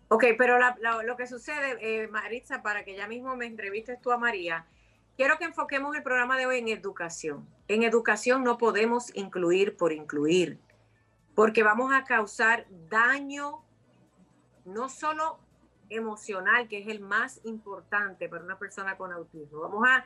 Ok, 0.10 0.26
pero 0.38 0.60
lo 0.60 1.18
que 1.18 1.26
sucede, 1.26 1.80
eh, 1.82 2.08
Maritza, 2.08 2.62
para 2.62 2.86
que 2.86 2.96
ya 2.96 3.08
mismo 3.08 3.36
me 3.36 3.48
entrevistes 3.48 4.00
tú 4.00 4.12
a 4.12 4.20
María, 4.20 4.68
quiero 5.18 5.40
que 5.40 5.46
enfoquemos 5.46 5.96
el 5.96 6.04
programa 6.04 6.38
de 6.38 6.46
hoy 6.46 6.60
en 6.60 6.68
educación. 6.68 7.48
En 7.68 7.82
educación 7.82 8.44
no 8.44 8.60
podemos 8.60 9.10
incluir 9.16 9.76
por 9.76 9.92
incluir, 9.92 10.60
porque 11.34 11.64
vamos 11.64 11.92
a 11.96 12.04
causar 12.04 12.68
daño 12.92 13.64
no 14.66 14.88
solo 14.88 15.40
emocional, 15.90 16.68
que 16.68 16.80
es 16.80 16.88
el 16.88 17.00
más 17.00 17.40
importante 17.44 18.30
para 18.30 18.44
una 18.44 18.58
persona 18.58 18.98
con 18.98 19.12
autismo. 19.12 19.62
Vamos 19.62 19.88
a, 19.88 20.06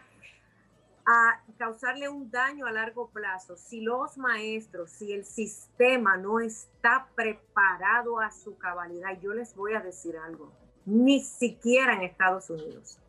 a 1.06 1.44
causarle 1.58 2.10
un 2.10 2.30
daño 2.30 2.66
a 2.66 2.72
largo 2.72 3.10
plazo 3.10 3.56
si 3.56 3.82
los 3.82 4.18
maestros, 4.18 4.92
si 4.92 5.14
el 5.14 5.26
sistema 5.26 6.18
no 6.18 6.40
está 6.40 7.10
preparado 7.16 8.20
a 8.20 8.32
su 8.32 8.58
cabalidad. 8.58 9.20
Yo 9.20 9.34
les 9.34 9.56
voy 9.56 9.74
a 9.74 9.80
decir 9.80 10.18
algo, 10.18 10.52
ni 10.86 11.22
siquiera 11.22 11.94
en 11.94 12.04
Estados 12.04 12.50
Unidos. 12.50 13.00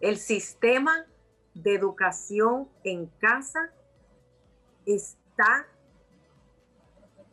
El 0.00 0.16
sistema 0.16 1.06
de 1.54 1.74
educación 1.74 2.68
en 2.84 3.06
casa 3.18 3.72
está 4.86 5.66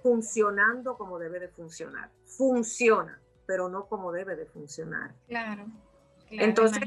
funcionando 0.01 0.98
como 0.98 1.19
debe 1.19 1.39
de 1.39 1.48
funcionar. 1.48 2.10
Funciona 2.25 3.19
pero 3.45 3.69
no 3.69 3.87
como 3.87 4.11
debe 4.11 4.35
de 4.35 4.45
funcionar. 4.45 5.13
Claro. 5.27 5.65
Entonces, 6.31 6.81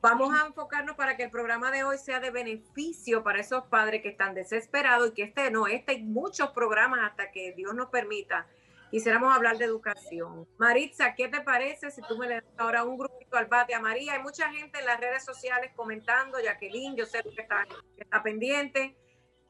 vamos 0.00 0.34
a 0.34 0.46
enfocarnos 0.46 0.96
para 0.96 1.16
que 1.16 1.24
el 1.24 1.30
programa 1.30 1.70
de 1.70 1.84
hoy 1.84 1.98
sea 1.98 2.20
de 2.20 2.30
beneficio 2.30 3.22
para 3.22 3.40
esos 3.40 3.64
padres 3.64 4.02
que 4.02 4.08
están 4.08 4.34
desesperados 4.34 5.10
y 5.10 5.12
que 5.12 5.22
este 5.24 5.50
no, 5.50 5.66
este 5.66 5.92
hay 5.92 6.02
muchos 6.02 6.50
programas 6.50 7.00
hasta 7.02 7.30
que 7.30 7.52
Dios 7.52 7.74
nos 7.74 7.90
permita 7.90 8.46
quisiéramos 8.90 9.34
hablar 9.34 9.58
de 9.58 9.64
educación. 9.64 10.46
Maritza, 10.58 11.14
¿qué 11.14 11.28
te 11.28 11.40
parece 11.40 11.90
si 11.90 12.02
tú 12.02 12.16
me 12.18 12.26
le 12.26 12.34
das 12.36 12.44
ahora 12.56 12.84
un 12.84 12.96
grupito 12.96 13.36
al 13.36 13.46
bate 13.46 13.74
a 13.74 13.80
María? 13.80 14.14
Hay 14.14 14.22
mucha 14.22 14.50
gente 14.50 14.78
en 14.78 14.86
las 14.86 15.00
redes 15.00 15.24
sociales 15.24 15.72
comentando, 15.76 16.38
Jacqueline, 16.40 16.96
yo 16.96 17.06
sé 17.06 17.22
que 17.22 17.40
está, 17.40 17.66
que 17.96 18.02
está 18.02 18.22
pendiente. 18.22 18.96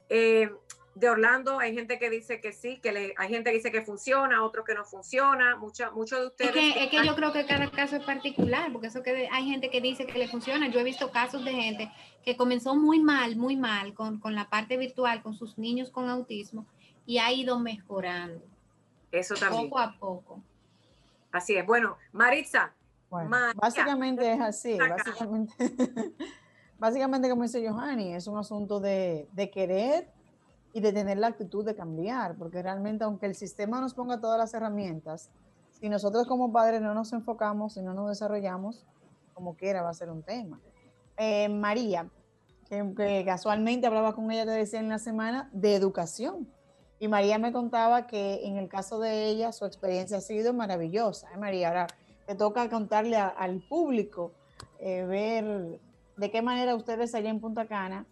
Eh, 0.09 0.51
de 0.99 1.09
Orlando 1.09 1.61
hay 1.61 1.75
gente 1.75 1.99
que 1.99 2.11
dice 2.11 2.41
que 2.41 2.53
sí, 2.53 2.81
que 2.81 2.91
le, 2.91 3.15
hay 3.17 3.29
gente 3.29 3.51
que 3.51 3.57
dice 3.57 3.71
que 3.71 3.83
funciona, 3.83 4.43
otro 4.43 4.65
que 4.65 4.75
no 4.75 4.85
funciona, 4.85 5.57
muchos 5.57 5.93
mucho 5.93 6.21
de 6.21 6.27
ustedes. 6.27 6.51
Es 6.51 6.75
que, 6.75 6.85
es 6.85 6.91
que 6.91 7.07
yo 7.07 7.15
creo 7.15 7.33
que 7.33 7.47
cada 7.47 7.71
caso 7.71 7.97
es 7.97 8.05
particular, 8.05 8.73
porque 8.73 8.89
eso 8.89 9.03
que 9.03 9.29
hay 9.31 9.49
gente 9.49 9.71
que 9.71 9.81
dice 9.81 10.07
que 10.07 10.19
le 10.19 10.29
funciona. 10.29 10.69
Yo 10.69 10.81
he 10.81 10.85
visto 10.85 11.11
casos 11.13 11.45
de 11.45 11.53
gente 11.53 11.93
que 12.25 12.37
comenzó 12.37 12.75
muy 12.75 12.99
mal, 12.99 13.37
muy 13.37 13.57
mal 13.57 13.95
con, 13.95 14.19
con 14.19 14.35
la 14.35 14.49
parte 14.49 14.77
virtual, 14.77 15.23
con 15.23 15.35
sus 15.35 15.57
niños 15.57 15.91
con 15.91 16.09
autismo, 16.09 16.67
y 17.07 17.19
ha 17.19 17.33
ido 17.33 17.61
mejorando. 17.61 18.43
Eso 19.13 19.35
también. 19.37 19.69
Poco 19.69 19.79
a 19.79 19.97
poco. 19.99 20.43
Así 21.31 21.57
es. 21.57 21.65
Bueno, 21.65 21.97
Maritza. 22.13 22.73
Bueno, 23.09 23.31
básicamente 23.55 24.33
es 24.33 24.41
así, 24.41 24.77
básicamente, 24.77 25.55
básicamente 26.79 27.31
como 27.31 27.45
dice 27.45 27.67
Johanny, 27.67 28.13
es 28.13 28.27
un 28.27 28.37
asunto 28.37 28.81
de, 28.81 29.27
de 29.33 29.51
querer 29.51 30.18
y 30.79 30.81
de 30.81 30.93
tener 30.93 31.19
la 31.19 31.27
actitud 31.27 31.65
de 31.65 31.75
cambiar, 31.75 32.37
porque 32.37 32.63
realmente 32.63 33.03
aunque 33.03 33.27
el 33.27 33.35
sistema 33.35 33.81
nos 33.81 33.95
ponga 33.95 34.21
todas 34.21 34.39
las 34.39 34.55
herramientas, 34.55 35.29
si 35.73 35.89
nosotros 35.89 36.29
como 36.29 36.53
padres 36.53 36.81
no 36.81 36.95
nos 36.95 37.13
enfocamos 37.13 37.77
y 37.77 37.83
no 37.83 37.95
nos 37.95 38.09
desarrollamos, 38.09 38.87
como 39.35 39.57
quiera 39.57 39.83
va 39.83 39.91
a 39.91 39.95
ser 39.95 40.09
un 40.09 40.23
tema. 40.23 40.61
Eh, 41.17 41.49
María, 41.49 42.09
que, 42.69 43.25
casualmente 43.27 43.89
hablaba 43.89 44.15
con 44.15 44.31
ella, 44.31 44.45
te 44.45 44.53
decía 44.53 44.79
en 44.79 44.89
la 44.89 45.01
semana, 45.01 45.51
de 45.53 45.75
educación. 45.75 46.49
Y 47.01 47.09
María 47.09 47.39
me 47.39 47.53
contaba 47.53 48.07
que 48.07 48.47
en 48.47 48.57
el 48.57 48.69
caso 48.69 49.01
de 49.01 49.27
ella 49.27 49.51
su 49.51 49.65
experiencia 49.65 50.19
ha 50.19 50.21
sido 50.21 50.55
maravillosa. 50.55 51.29
¿eh, 51.35 51.39
María, 51.39 51.69
ahora 51.69 51.87
te 52.25 52.37
toca 52.37 52.71
contarle 52.71 53.17
al 53.17 53.67
público, 53.69 54.31
eh, 54.79 55.05
ver 55.05 55.81
de 56.17 56.31
qué 56.31 56.41
manera 56.41 56.77
ustedes 56.77 57.17
allá 57.17 57.31
en 57.31 57.41
Punta 57.41 57.67
Cana 57.67 58.07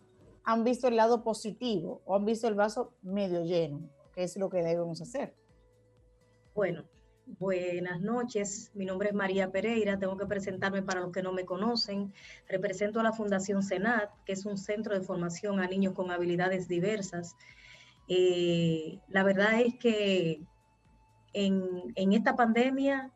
han 0.46 0.62
visto 0.62 0.86
el 0.86 0.96
lado 0.96 1.24
positivo 1.24 2.00
o 2.06 2.14
han 2.14 2.24
visto 2.24 2.46
el 2.46 2.54
vaso 2.54 2.94
medio 3.02 3.42
lleno, 3.42 3.90
que 4.14 4.22
es 4.22 4.36
lo 4.36 4.48
que 4.48 4.62
debemos 4.62 5.02
hacer. 5.02 5.34
Bueno, 6.54 6.84
buenas 7.26 8.00
noches. 8.00 8.70
Mi 8.72 8.86
nombre 8.86 9.08
es 9.08 9.14
María 9.14 9.50
Pereira. 9.50 9.98
Tengo 9.98 10.16
que 10.16 10.24
presentarme 10.24 10.82
para 10.82 11.00
los 11.00 11.10
que 11.10 11.20
no 11.20 11.32
me 11.32 11.44
conocen. 11.44 12.14
Represento 12.48 13.00
a 13.00 13.02
la 13.02 13.12
Fundación 13.12 13.64
Senat, 13.64 14.08
que 14.24 14.34
es 14.34 14.46
un 14.46 14.56
centro 14.56 14.94
de 14.94 15.04
formación 15.04 15.58
a 15.58 15.66
niños 15.66 15.94
con 15.94 16.12
habilidades 16.12 16.68
diversas. 16.68 17.34
Eh, 18.08 19.00
la 19.08 19.24
verdad 19.24 19.60
es 19.60 19.74
que 19.74 20.46
en, 21.32 21.92
en 21.96 22.12
esta 22.12 22.36
pandemia 22.36 23.12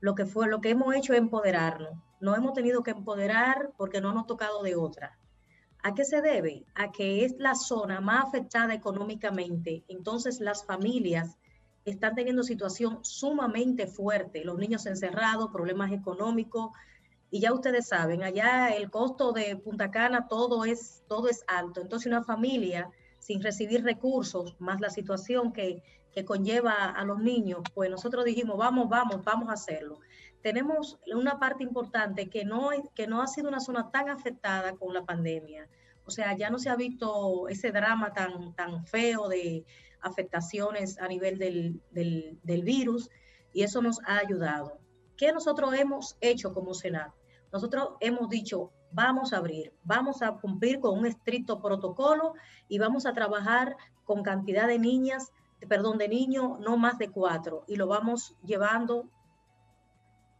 lo 0.00 0.14
que 0.14 0.26
fue 0.26 0.48
lo 0.48 0.60
que 0.60 0.68
hemos 0.68 0.94
hecho 0.94 1.14
es 1.14 1.18
empoderarnos. 1.18 1.94
No 2.20 2.36
hemos 2.36 2.52
tenido 2.52 2.82
que 2.82 2.90
empoderar 2.90 3.70
porque 3.78 4.02
no 4.02 4.12
nos 4.12 4.24
ha 4.24 4.26
tocado 4.26 4.62
de 4.62 4.76
otra 4.76 5.16
¿A 5.82 5.94
qué 5.94 6.04
se 6.04 6.20
debe? 6.20 6.66
A 6.74 6.92
que 6.92 7.24
es 7.24 7.36
la 7.38 7.54
zona 7.54 8.00
más 8.00 8.26
afectada 8.26 8.74
económicamente. 8.74 9.84
Entonces 9.88 10.40
las 10.40 10.64
familias 10.64 11.38
están 11.84 12.14
teniendo 12.14 12.42
situación 12.42 12.98
sumamente 13.02 13.86
fuerte. 13.86 14.44
Los 14.44 14.58
niños 14.58 14.86
encerrados, 14.86 15.50
problemas 15.50 15.92
económicos. 15.92 16.70
Y 17.30 17.40
ya 17.40 17.52
ustedes 17.52 17.88
saben, 17.88 18.22
allá 18.22 18.68
el 18.68 18.90
costo 18.90 19.32
de 19.32 19.56
Punta 19.56 19.90
Cana, 19.90 20.26
todo 20.28 20.64
es, 20.64 21.02
todo 21.08 21.28
es 21.28 21.44
alto. 21.46 21.80
Entonces 21.80 22.08
una 22.08 22.24
familia 22.24 22.90
sin 23.18 23.42
recibir 23.42 23.84
recursos, 23.84 24.56
más 24.58 24.80
la 24.80 24.90
situación 24.90 25.52
que, 25.52 25.82
que 26.12 26.24
conlleva 26.24 26.86
a 26.86 27.04
los 27.04 27.20
niños, 27.20 27.60
pues 27.74 27.88
nosotros 27.88 28.24
dijimos, 28.24 28.56
vamos, 28.58 28.88
vamos, 28.88 29.22
vamos 29.24 29.48
a 29.48 29.52
hacerlo 29.52 30.00
tenemos 30.42 30.98
una 31.12 31.38
parte 31.38 31.62
importante 31.62 32.28
que 32.30 32.44
no, 32.44 32.70
que 32.94 33.06
no 33.06 33.22
ha 33.22 33.26
sido 33.26 33.48
una 33.48 33.60
zona 33.60 33.90
tan 33.90 34.08
afectada 34.08 34.74
con 34.74 34.94
la 34.94 35.04
pandemia. 35.04 35.68
O 36.04 36.10
sea, 36.10 36.36
ya 36.36 36.50
no 36.50 36.58
se 36.58 36.70
ha 36.70 36.76
visto 36.76 37.48
ese 37.48 37.70
drama 37.70 38.12
tan, 38.12 38.54
tan 38.54 38.84
feo 38.86 39.28
de 39.28 39.64
afectaciones 40.00 40.98
a 40.98 41.08
nivel 41.08 41.38
del, 41.38 41.82
del, 41.92 42.62
virus 42.62 43.10
y 43.52 43.62
eso 43.62 43.82
nos 43.82 44.00
ha 44.06 44.18
ayudado. 44.18 44.78
¿Qué 45.16 45.32
nosotros 45.32 45.74
hemos 45.74 46.16
hecho 46.20 46.54
como 46.54 46.72
Senado? 46.74 47.14
Nosotros 47.52 47.90
hemos 48.00 48.30
dicho, 48.30 48.72
vamos 48.92 49.32
a 49.32 49.36
abrir, 49.36 49.74
vamos 49.84 50.22
a 50.22 50.32
cumplir 50.32 50.80
con 50.80 50.98
un 50.98 51.06
estricto 51.06 51.60
protocolo 51.60 52.34
y 52.68 52.78
vamos 52.78 53.04
a 53.04 53.12
trabajar 53.12 53.76
con 54.04 54.22
cantidad 54.22 54.66
de 54.66 54.78
niñas, 54.78 55.30
perdón, 55.68 55.98
de 55.98 56.08
niños, 56.08 56.58
no 56.60 56.78
más 56.78 56.96
de 56.96 57.10
cuatro, 57.10 57.64
y 57.68 57.76
lo 57.76 57.86
vamos 57.86 58.34
llevando 58.42 59.10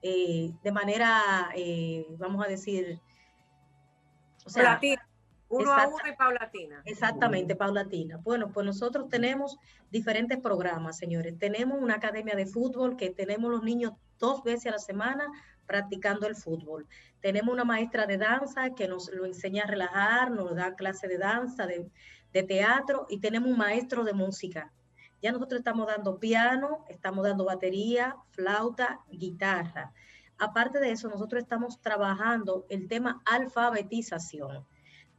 eh, 0.03 0.53
de 0.63 0.73
manera, 0.73 1.51
eh, 1.55 2.07
vamos 2.19 2.45
a 2.45 2.49
decir, 2.49 3.01
o 4.45 4.51
sea, 4.51 4.81
uno 5.49 5.73
a 5.73 5.89
uno 5.89 6.09
y 6.09 6.17
paulatina. 6.17 6.83
Exactamente, 6.85 7.57
paulatina. 7.57 8.19
Bueno, 8.19 8.53
pues 8.53 8.65
nosotros 8.65 9.09
tenemos 9.09 9.59
diferentes 9.91 10.39
programas, 10.39 10.97
señores. 10.97 11.39
Tenemos 11.39 11.79
una 11.81 11.95
academia 11.95 12.37
de 12.37 12.47
fútbol 12.47 12.97
que 12.97 13.11
tenemos 13.11 13.51
los 13.51 13.63
niños 13.63 13.93
dos 14.19 14.45
veces 14.45 14.67
a 14.67 14.71
la 14.73 14.79
semana 14.79 15.27
practicando 15.67 16.27
el 16.27 16.37
fútbol. 16.37 16.87
Tenemos 17.21 17.53
una 17.53 17.65
maestra 17.65 18.07
de 18.07 18.17
danza 18.17 18.75
que 18.75 18.87
nos 18.87 19.13
lo 19.13 19.27
enseña 19.27 19.65
a 19.65 19.67
relajar, 19.67 20.31
nos 20.31 20.55
da 20.55 20.75
clase 20.77 21.09
de 21.09 21.19
danza, 21.19 21.67
de, 21.67 21.91
de 22.33 22.43
teatro 22.45 23.07
y 23.09 23.19
tenemos 23.19 23.51
un 23.51 23.59
maestro 23.59 24.05
de 24.05 24.13
música 24.13 24.73
ya 25.23 25.33
nosotros 25.33 25.59
estamos 25.61 25.87
dando 25.87 26.19
piano, 26.19 26.85
estamos 26.89 27.25
dando 27.25 27.45
batería, 27.45 28.17
flauta, 28.31 29.01
guitarra. 29.11 29.93
Aparte 30.39 30.81
de 30.81 30.93
eso, 30.93 31.09
nosotros 31.09 31.43
estamos 31.43 31.81
trabajando 31.81 32.67
el 32.71 32.89
tema 32.89 33.23
alfabetización. 33.27 34.67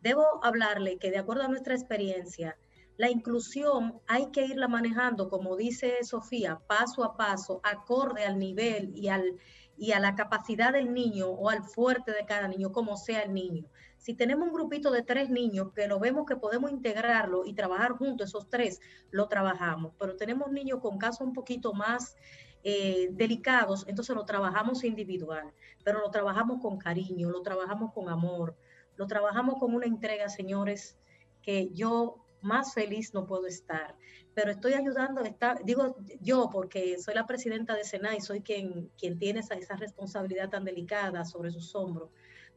Debo 0.02 0.44
hablarle 0.44 0.98
que 0.98 1.12
de 1.12 1.20
acuerdo 1.20 1.44
a 1.44 1.48
nuestra 1.48 1.76
experiencia, 1.76 2.58
la 2.98 3.10
inclusión 3.10 4.02
hay 4.08 4.32
que 4.32 4.46
irla 4.46 4.68
manejando, 4.68 5.30
como 5.30 5.56
dice 5.56 6.04
Sofía, 6.04 6.60
paso 6.68 7.04
a 7.04 7.16
paso, 7.16 7.62
acorde 7.64 8.26
al 8.26 8.38
nivel 8.40 8.92
y, 8.96 9.10
al, 9.10 9.38
y 9.78 9.92
a 9.92 10.00
la 10.00 10.16
capacidad 10.16 10.74
del 10.74 10.94
niño 10.94 11.28
o 11.28 11.50
al 11.50 11.64
fuerte 11.64 12.12
de 12.12 12.26
cada 12.26 12.48
niño, 12.48 12.72
como 12.72 12.98
sea 12.98 13.22
el 13.22 13.34
niño. 13.34 13.66
Si 14.02 14.16
tenemos 14.16 14.48
un 14.48 14.54
grupito 14.54 14.90
de 14.90 15.04
tres 15.04 15.30
niños 15.30 15.74
que 15.76 15.88
lo 15.88 16.00
vemos 16.00 16.26
que 16.26 16.36
podemos 16.36 16.72
integrarlo 16.72 17.46
y 17.46 17.54
trabajar 17.54 17.92
juntos, 17.92 18.30
esos 18.30 18.50
tres, 18.50 18.80
lo 19.12 19.28
trabajamos. 19.28 19.94
Pero 20.00 20.16
tenemos 20.16 20.52
niños 20.52 20.80
con 20.80 20.98
casos 20.98 21.22
un 21.22 21.34
poquito 21.34 21.72
más 21.74 22.16
eh, 22.64 23.10
delicados, 23.12 23.86
entonces 23.88 24.16
lo 24.16 24.26
trabajamos 24.26 24.84
individual, 24.84 25.54
pero 25.84 26.00
lo 26.00 26.10
trabajamos 26.10 26.60
con 26.62 26.80
cariño, 26.80 27.30
lo 27.30 27.44
trabajamos 27.44 27.94
con 27.94 28.10
amor, 28.10 28.58
lo 28.96 29.06
trabajamos 29.06 29.60
con 29.60 29.76
una 29.76 29.86
entrega, 29.86 30.30
señores, 30.30 30.98
que 31.44 31.70
yo 31.70 32.26
más 32.42 32.74
feliz 32.74 33.14
no 33.14 33.28
puedo 33.28 33.46
estar. 33.46 33.96
Pero 34.34 34.50
estoy 34.50 34.74
ayudando, 34.74 35.22
digo 35.64 35.96
yo, 36.22 36.50
porque 36.52 36.98
soy 36.98 37.14
la 37.14 37.28
presidenta 37.28 37.76
de 37.76 37.84
SENA 37.84 38.16
y 38.16 38.22
soy 38.22 38.42
quien, 38.42 38.90
quien 38.98 39.20
tiene 39.20 39.42
esa, 39.42 39.54
esa 39.54 39.76
responsabilidad 39.76 40.50
tan 40.50 40.64
delicada 40.66 41.24
sobre 41.24 41.52
sus 41.52 41.76
hombros 41.76 42.10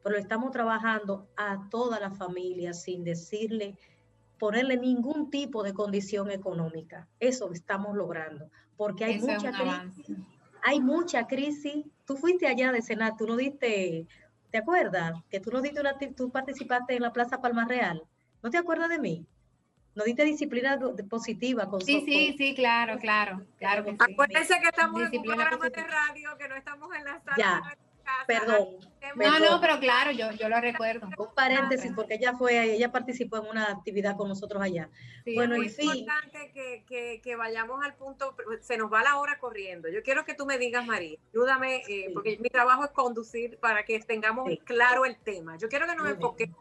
pero 0.04 0.18
estamos 0.18 0.52
trabajando 0.52 1.26
a 1.34 1.66
toda 1.70 1.98
la 1.98 2.10
familia 2.10 2.74
sin 2.74 3.02
decirle, 3.04 3.78
ponerle 4.38 4.76
ningún 4.76 5.30
tipo 5.30 5.62
de 5.62 5.72
condición 5.72 6.30
económica. 6.30 7.08
Eso 7.18 7.50
estamos 7.52 7.96
logrando, 7.96 8.50
porque 8.76 9.06
hay 9.06 9.18
mucha 9.18 9.50
crisis. 9.50 10.16
Hay 10.62 10.80
mucha 10.80 11.26
crisis. 11.26 11.86
Tú 12.04 12.16
fuiste 12.16 12.46
allá 12.46 12.70
de 12.70 12.82
Senat, 12.82 13.16
tú 13.16 13.26
no 13.26 13.34
diste, 13.34 14.06
¿te 14.50 14.58
acuerdas? 14.58 15.14
Que 15.30 15.40
tú 15.40 15.50
no 15.50 15.62
diste 15.62 15.80
una, 15.80 15.96
tú 16.14 16.30
participaste 16.30 16.96
en 16.96 17.02
la 17.02 17.12
Plaza 17.12 17.40
Palma 17.40 17.64
Real. 17.64 18.02
¿No 18.42 18.50
te 18.50 18.58
acuerdas 18.58 18.90
de 18.90 18.98
mí? 18.98 19.26
no 19.94 20.04
diste 20.04 20.24
disciplina 20.24 20.78
positiva. 21.08 21.68
Con 21.68 21.80
sí, 21.80 22.02
sí, 22.04 22.34
sí, 22.36 22.54
claro, 22.54 22.98
claro, 22.98 23.46
claro. 23.58 23.84
Que 23.84 23.96
Acuérdense 23.98 24.60
que 24.60 24.68
estamos 24.68 25.02
en 25.02 25.18
un 25.18 25.24
programa 25.24 25.70
de 25.70 25.84
radio, 25.84 26.36
que 26.36 26.48
no 26.48 26.56
estamos 26.56 26.94
en 26.96 27.04
la 27.04 27.20
sala. 27.20 27.36
Ya, 27.38 27.62
Perdón. 28.26 28.68
No, 29.16 29.38
no, 29.38 29.60
pero 29.60 29.78
claro, 29.78 30.10
yo, 30.10 30.30
yo 30.32 30.48
lo 30.48 30.60
recuerdo. 30.60 31.08
Un 31.18 31.34
paréntesis, 31.34 31.92
porque 31.94 32.14
ella 32.14 32.34
fue, 32.34 32.74
ella 32.74 32.90
participó 32.90 33.38
en 33.38 33.46
una 33.46 33.70
actividad 33.70 34.16
con 34.16 34.28
nosotros 34.28 34.62
allá. 34.62 34.88
bueno, 35.34 35.56
es 35.56 35.78
importante 35.78 36.50
que, 36.52 36.84
que, 36.86 37.20
que, 37.22 37.36
vayamos 37.36 37.84
al 37.84 37.94
punto, 37.94 38.34
se 38.60 38.76
nos 38.76 38.92
va 38.92 39.02
la 39.02 39.18
hora 39.18 39.38
corriendo. 39.38 39.88
Yo 39.88 40.02
quiero 40.02 40.24
que 40.24 40.34
tú 40.34 40.46
me 40.46 40.58
digas, 40.58 40.86
María, 40.86 41.18
ayúdame, 41.32 41.82
eh, 41.88 42.10
porque 42.12 42.38
mi 42.40 42.48
trabajo 42.48 42.84
es 42.84 42.90
conducir 42.90 43.58
para 43.58 43.84
que 43.84 44.00
tengamos 44.00 44.50
claro 44.64 45.04
el 45.04 45.16
tema. 45.18 45.56
Yo 45.58 45.68
quiero 45.68 45.86
que 45.86 45.94
nos 45.94 46.08
enfoquemos. 46.08 46.58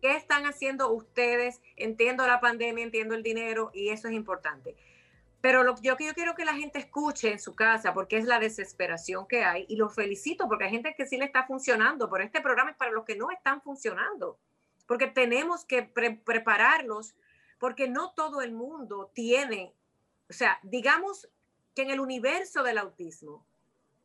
¿Qué 0.00 0.14
están 0.14 0.44
haciendo 0.46 0.92
ustedes? 0.92 1.60
Entiendo 1.76 2.26
la 2.26 2.40
pandemia, 2.40 2.84
entiendo 2.84 3.14
el 3.14 3.22
dinero 3.22 3.70
y 3.74 3.88
eso 3.88 4.08
es 4.08 4.14
importante. 4.14 4.76
Pero 5.46 5.62
lo 5.62 5.80
yo, 5.80 5.96
yo 5.96 6.12
quiero 6.12 6.34
que 6.34 6.44
la 6.44 6.54
gente 6.54 6.80
escuche 6.80 7.30
en 7.30 7.38
su 7.38 7.54
casa, 7.54 7.94
porque 7.94 8.16
es 8.16 8.24
la 8.24 8.40
desesperación 8.40 9.28
que 9.28 9.44
hay, 9.44 9.64
y 9.68 9.76
los 9.76 9.94
felicito, 9.94 10.48
porque 10.48 10.64
hay 10.64 10.72
gente 10.72 10.92
que 10.96 11.06
sí 11.06 11.16
le 11.16 11.24
está 11.24 11.46
funcionando, 11.46 12.10
pero 12.10 12.24
este 12.24 12.40
programa 12.40 12.72
es 12.72 12.76
para 12.76 12.90
los 12.90 13.04
que 13.04 13.14
no 13.14 13.30
están 13.30 13.62
funcionando, 13.62 14.40
porque 14.88 15.06
tenemos 15.06 15.64
que 15.64 15.84
prepararlos, 15.84 17.14
porque 17.60 17.86
no 17.86 18.10
todo 18.10 18.42
el 18.42 18.54
mundo 18.54 19.12
tiene, 19.14 19.72
o 20.28 20.32
sea, 20.32 20.58
digamos 20.64 21.28
que 21.76 21.82
en 21.82 21.90
el 21.90 22.00
universo 22.00 22.64
del 22.64 22.78
autismo 22.78 23.46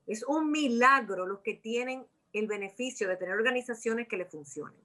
es 0.06 0.24
un 0.28 0.52
milagro 0.52 1.26
los 1.26 1.40
que 1.40 1.56
tienen 1.56 2.06
el 2.34 2.46
beneficio 2.46 3.08
de 3.08 3.18
tener 3.18 3.34
organizaciones 3.34 4.08
que 4.08 4.18
le 4.18 4.26
funcionen. 4.26 4.80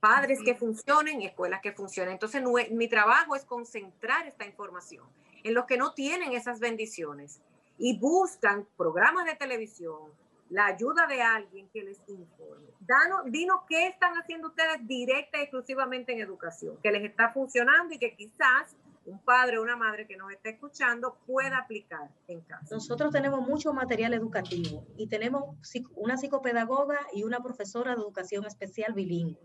Padres 0.00 0.40
que 0.44 0.56
funcionen 0.56 1.22
y 1.22 1.26
escuelas 1.26 1.60
que 1.62 1.70
funcionen. 1.70 2.14
Entonces, 2.14 2.42
mi 2.72 2.88
trabajo 2.88 3.36
es 3.36 3.44
concentrar 3.44 4.26
esta 4.26 4.44
información 4.44 5.06
en 5.44 5.54
los 5.54 5.66
que 5.66 5.76
no 5.76 5.92
tienen 5.92 6.32
esas 6.32 6.60
bendiciones 6.60 7.40
y 7.78 7.98
buscan 7.98 8.66
programas 8.76 9.26
de 9.26 9.34
televisión, 9.34 10.10
la 10.50 10.66
ayuda 10.66 11.06
de 11.06 11.22
alguien 11.22 11.68
que 11.70 11.82
les 11.82 11.98
informe. 12.08 12.68
Danos, 12.80 13.22
dinos 13.26 13.60
qué 13.68 13.86
están 13.86 14.14
haciendo 14.14 14.48
ustedes 14.48 14.86
directa 14.86 15.38
y 15.38 15.42
exclusivamente 15.42 16.12
en 16.12 16.20
educación, 16.20 16.76
que 16.82 16.92
les 16.92 17.04
está 17.04 17.32
funcionando 17.32 17.94
y 17.94 17.98
que 17.98 18.14
quizás 18.14 18.76
un 19.04 19.18
padre 19.18 19.58
o 19.58 19.62
una 19.62 19.76
madre 19.76 20.06
que 20.06 20.16
nos 20.16 20.30
esté 20.30 20.50
escuchando 20.50 21.16
pueda 21.26 21.58
aplicar 21.58 22.10
en 22.28 22.40
casa. 22.42 22.74
Nosotros 22.74 23.10
tenemos 23.10 23.40
mucho 23.40 23.72
material 23.72 24.14
educativo 24.14 24.86
y 24.96 25.08
tenemos 25.08 25.56
una 25.96 26.16
psicopedagoga 26.16 26.98
y 27.12 27.24
una 27.24 27.42
profesora 27.42 27.94
de 27.94 28.02
educación 28.02 28.44
especial 28.44 28.92
bilingüe. 28.92 29.40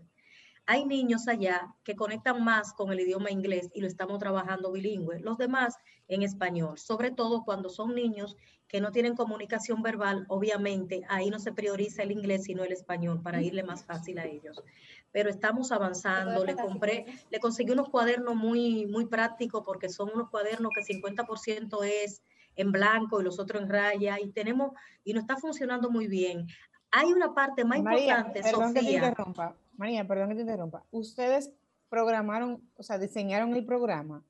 Hay 0.70 0.84
niños 0.84 1.28
allá 1.28 1.74
que 1.82 1.96
conectan 1.96 2.44
más 2.44 2.74
con 2.74 2.92
el 2.92 3.00
idioma 3.00 3.30
inglés 3.30 3.70
y 3.72 3.80
lo 3.80 3.86
estamos 3.86 4.18
trabajando 4.18 4.70
bilingüe, 4.70 5.18
los 5.20 5.38
demás 5.38 5.78
en 6.08 6.22
español, 6.22 6.76
sobre 6.76 7.10
todo 7.10 7.42
cuando 7.42 7.70
son 7.70 7.94
niños 7.94 8.36
que 8.68 8.82
no 8.82 8.92
tienen 8.92 9.16
comunicación 9.16 9.80
verbal, 9.80 10.26
obviamente 10.28 11.06
ahí 11.08 11.30
no 11.30 11.38
se 11.38 11.52
prioriza 11.52 12.02
el 12.02 12.12
inglés 12.12 12.44
sino 12.44 12.64
el 12.64 12.72
español 12.72 13.22
para 13.22 13.40
irle 13.40 13.62
más 13.62 13.86
fácil 13.86 14.18
a 14.18 14.26
ellos. 14.26 14.62
Pero 15.10 15.30
estamos 15.30 15.72
avanzando, 15.72 16.44
le 16.44 16.54
compré, 16.54 17.06
le 17.30 17.40
conseguí 17.40 17.70
unos 17.70 17.88
cuadernos 17.88 18.36
muy, 18.36 18.84
muy 18.84 19.06
prácticos 19.06 19.62
porque 19.64 19.88
son 19.88 20.10
unos 20.12 20.28
cuadernos 20.28 20.70
que 20.74 20.82
50% 20.82 21.82
es 21.82 22.20
en 22.56 22.72
blanco 22.72 23.22
y 23.22 23.24
los 23.24 23.38
otros 23.38 23.62
en 23.62 23.70
raya 23.70 24.20
y 24.20 24.32
tenemos, 24.32 24.72
y 25.02 25.14
no 25.14 25.20
está 25.20 25.38
funcionando 25.38 25.88
muy 25.88 26.08
bien. 26.08 26.46
Hay 26.90 27.10
una 27.10 27.32
parte 27.32 27.64
más 27.64 27.78
importante, 27.78 28.42
perdón 28.42 28.74
Que 28.74 28.80
te 28.80 28.92
interrumpa. 28.92 29.56
María, 29.78 30.06
perdón 30.06 30.30
que 30.30 30.34
te 30.34 30.40
interrumpa. 30.42 30.84
Ustedes 30.90 31.50
programaron, 31.88 32.68
o 32.76 32.82
sea, 32.82 32.98
diseñaron 32.98 33.54
el 33.54 33.64
programa. 33.64 34.24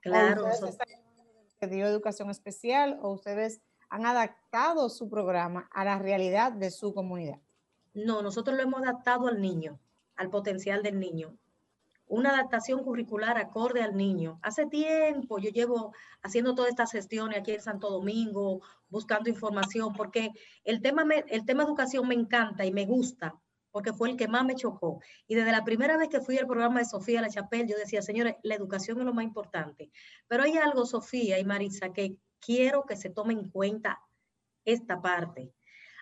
Claro. 0.00 0.46
¿Ustedes 0.46 1.04
dio 1.68 1.86
educación 1.86 2.30
especial 2.30 2.98
o 3.00 3.12
ustedes 3.12 3.60
han 3.88 4.06
adaptado 4.06 4.88
su 4.88 5.08
programa 5.08 5.68
a 5.72 5.84
la 5.84 5.98
realidad 5.98 6.52
de 6.52 6.70
su 6.70 6.94
comunidad? 6.94 7.38
No, 7.92 8.22
nosotros 8.22 8.56
lo 8.56 8.62
hemos 8.62 8.82
adaptado 8.82 9.28
al 9.28 9.40
niño, 9.40 9.78
al 10.16 10.30
potencial 10.30 10.82
del 10.82 10.98
niño. 10.98 11.36
Una 12.06 12.30
adaptación 12.30 12.82
curricular 12.82 13.38
acorde 13.38 13.82
al 13.82 13.96
niño. 13.96 14.38
Hace 14.42 14.66
tiempo 14.66 15.38
yo 15.38 15.50
llevo 15.50 15.92
haciendo 16.22 16.54
todas 16.54 16.70
estas 16.70 16.92
gestiones 16.92 17.38
aquí 17.38 17.52
en 17.52 17.62
Santo 17.62 17.90
Domingo, 17.90 18.62
buscando 18.88 19.30
información, 19.30 19.92
porque 19.94 20.30
el 20.64 20.82
tema, 20.82 21.04
el 21.28 21.44
tema 21.46 21.62
educación 21.62 22.06
me 22.08 22.14
encanta 22.14 22.64
y 22.64 22.72
me 22.72 22.84
gusta, 22.84 23.40
porque 23.74 23.92
fue 23.92 24.08
el 24.08 24.16
que 24.16 24.28
más 24.28 24.44
me 24.44 24.54
chocó. 24.54 25.00
Y 25.26 25.34
desde 25.34 25.50
la 25.50 25.64
primera 25.64 25.96
vez 25.96 26.08
que 26.08 26.20
fui 26.20 26.38
al 26.38 26.46
programa 26.46 26.78
de 26.78 26.84
Sofía 26.84 27.20
La 27.20 27.28
Chapelle, 27.28 27.66
yo 27.66 27.76
decía, 27.76 28.02
señores, 28.02 28.36
la 28.44 28.54
educación 28.54 29.00
es 29.00 29.04
lo 29.04 29.12
más 29.12 29.24
importante. 29.24 29.90
Pero 30.28 30.44
hay 30.44 30.56
algo, 30.56 30.86
Sofía 30.86 31.40
y 31.40 31.44
Marisa, 31.44 31.92
que 31.92 32.16
quiero 32.38 32.84
que 32.84 32.94
se 32.94 33.10
tome 33.10 33.32
en 33.32 33.50
cuenta 33.50 34.00
esta 34.64 35.02
parte. 35.02 35.52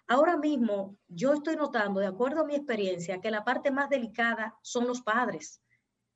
Ahora 0.06 0.36
mismo 0.36 0.98
yo 1.08 1.32
estoy 1.32 1.56
notando, 1.56 2.00
de 2.00 2.08
acuerdo 2.08 2.42
a 2.42 2.44
mi 2.44 2.56
experiencia, 2.56 3.22
que 3.22 3.30
la 3.30 3.42
parte 3.42 3.70
más 3.70 3.88
delicada 3.88 4.54
son 4.60 4.86
los 4.86 5.00
padres. 5.00 5.62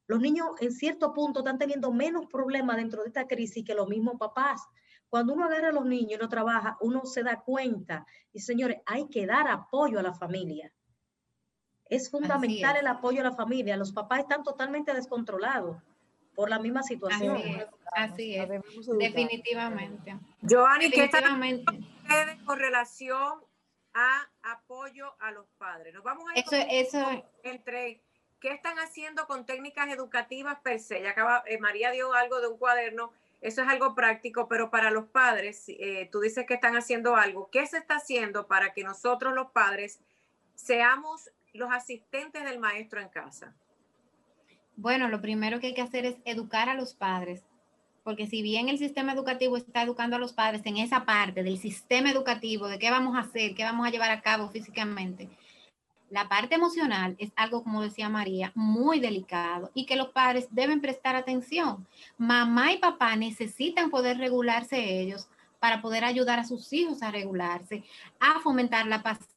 Los 0.08 0.20
niños 0.20 0.48
en 0.60 0.72
cierto 0.72 1.14
punto 1.14 1.40
están 1.40 1.56
teniendo 1.56 1.90
menos 1.90 2.26
problemas 2.26 2.76
dentro 2.76 3.00
de 3.00 3.08
esta 3.08 3.26
crisis 3.26 3.64
que 3.64 3.74
los 3.74 3.88
mismos 3.88 4.16
papás. 4.18 4.60
Cuando 5.08 5.32
uno 5.32 5.46
agarra 5.46 5.68
a 5.68 5.72
los 5.72 5.86
niños 5.86 6.18
y 6.18 6.22
no 6.22 6.28
trabaja, 6.28 6.76
uno 6.82 7.06
se 7.06 7.22
da 7.22 7.40
cuenta 7.40 8.04
y 8.30 8.40
señores, 8.40 8.76
hay 8.84 9.08
que 9.08 9.24
dar 9.24 9.48
apoyo 9.48 9.98
a 9.98 10.02
la 10.02 10.12
familia. 10.12 10.70
Es 11.88 12.10
fundamental 12.10 12.76
el 12.76 12.86
apoyo 12.86 13.20
a 13.20 13.24
la 13.24 13.32
familia. 13.32 13.76
Los 13.76 13.92
papás 13.92 14.20
están 14.20 14.42
totalmente 14.42 14.92
descontrolados 14.92 15.76
por 16.34 16.50
la 16.50 16.58
misma 16.58 16.82
situación. 16.82 17.42
Así 17.92 18.36
es, 18.36 18.48
definitivamente. 18.98 20.16
Joanny, 20.48 20.90
¿qué 20.90 21.04
está 21.04 21.22
con 22.44 22.58
relación 22.58 23.40
a 23.94 24.28
apoyo 24.42 25.14
a 25.18 25.30
los 25.30 25.46
padres? 25.58 25.94
Nos 25.94 26.04
vamos 26.04 26.24
a 26.30 26.38
eso, 26.38 26.56
eso 26.68 27.24
entre 27.42 28.02
qué 28.38 28.52
están 28.52 28.78
haciendo 28.78 29.26
con 29.26 29.46
técnicas 29.46 29.88
educativas 29.88 30.60
per 30.60 30.78
se. 30.78 31.02
Ya 31.02 31.10
acaba, 31.10 31.42
eh, 31.46 31.58
María 31.58 31.90
dio 31.90 32.12
algo 32.12 32.40
de 32.40 32.48
un 32.48 32.58
cuaderno, 32.58 33.12
eso 33.40 33.62
es 33.62 33.68
algo 33.68 33.94
práctico, 33.94 34.46
pero 34.46 34.70
para 34.70 34.90
los 34.90 35.06
padres, 35.06 35.64
eh, 35.68 36.08
tú 36.12 36.20
dices 36.20 36.46
que 36.46 36.54
están 36.54 36.76
haciendo 36.76 37.16
algo. 37.16 37.48
¿Qué 37.50 37.66
se 37.66 37.78
está 37.78 37.96
haciendo 37.96 38.46
para 38.46 38.74
que 38.74 38.84
nosotros 38.84 39.34
los 39.34 39.50
padres 39.52 40.00
seamos 40.54 41.30
los 41.56 41.70
asistentes 41.72 42.44
del 42.44 42.58
maestro 42.58 43.00
en 43.00 43.08
casa? 43.08 43.54
Bueno, 44.76 45.08
lo 45.08 45.20
primero 45.20 45.58
que 45.58 45.68
hay 45.68 45.74
que 45.74 45.82
hacer 45.82 46.04
es 46.04 46.16
educar 46.24 46.68
a 46.68 46.74
los 46.74 46.94
padres, 46.94 47.44
porque 48.04 48.26
si 48.26 48.42
bien 48.42 48.68
el 48.68 48.78
sistema 48.78 49.12
educativo 49.12 49.56
está 49.56 49.82
educando 49.82 50.16
a 50.16 50.18
los 50.18 50.32
padres 50.32 50.62
en 50.64 50.76
esa 50.76 51.04
parte 51.04 51.42
del 51.42 51.58
sistema 51.58 52.10
educativo, 52.10 52.68
de 52.68 52.78
qué 52.78 52.90
vamos 52.90 53.16
a 53.16 53.20
hacer, 53.20 53.54
qué 53.54 53.64
vamos 53.64 53.86
a 53.86 53.90
llevar 53.90 54.10
a 54.10 54.20
cabo 54.20 54.48
físicamente, 54.48 55.28
la 56.08 56.28
parte 56.28 56.54
emocional 56.54 57.16
es 57.18 57.32
algo, 57.34 57.64
como 57.64 57.82
decía 57.82 58.08
María, 58.08 58.52
muy 58.54 59.00
delicado 59.00 59.72
y 59.74 59.86
que 59.86 59.96
los 59.96 60.10
padres 60.10 60.46
deben 60.50 60.80
prestar 60.80 61.16
atención. 61.16 61.86
Mamá 62.16 62.72
y 62.72 62.78
papá 62.78 63.16
necesitan 63.16 63.90
poder 63.90 64.18
regularse 64.18 65.00
ellos 65.00 65.26
para 65.58 65.82
poder 65.82 66.04
ayudar 66.04 66.38
a 66.38 66.44
sus 66.44 66.72
hijos 66.72 67.02
a 67.02 67.10
regularse, 67.10 67.82
a 68.20 68.38
fomentar 68.40 68.86
la 68.86 69.02
paciencia, 69.02 69.35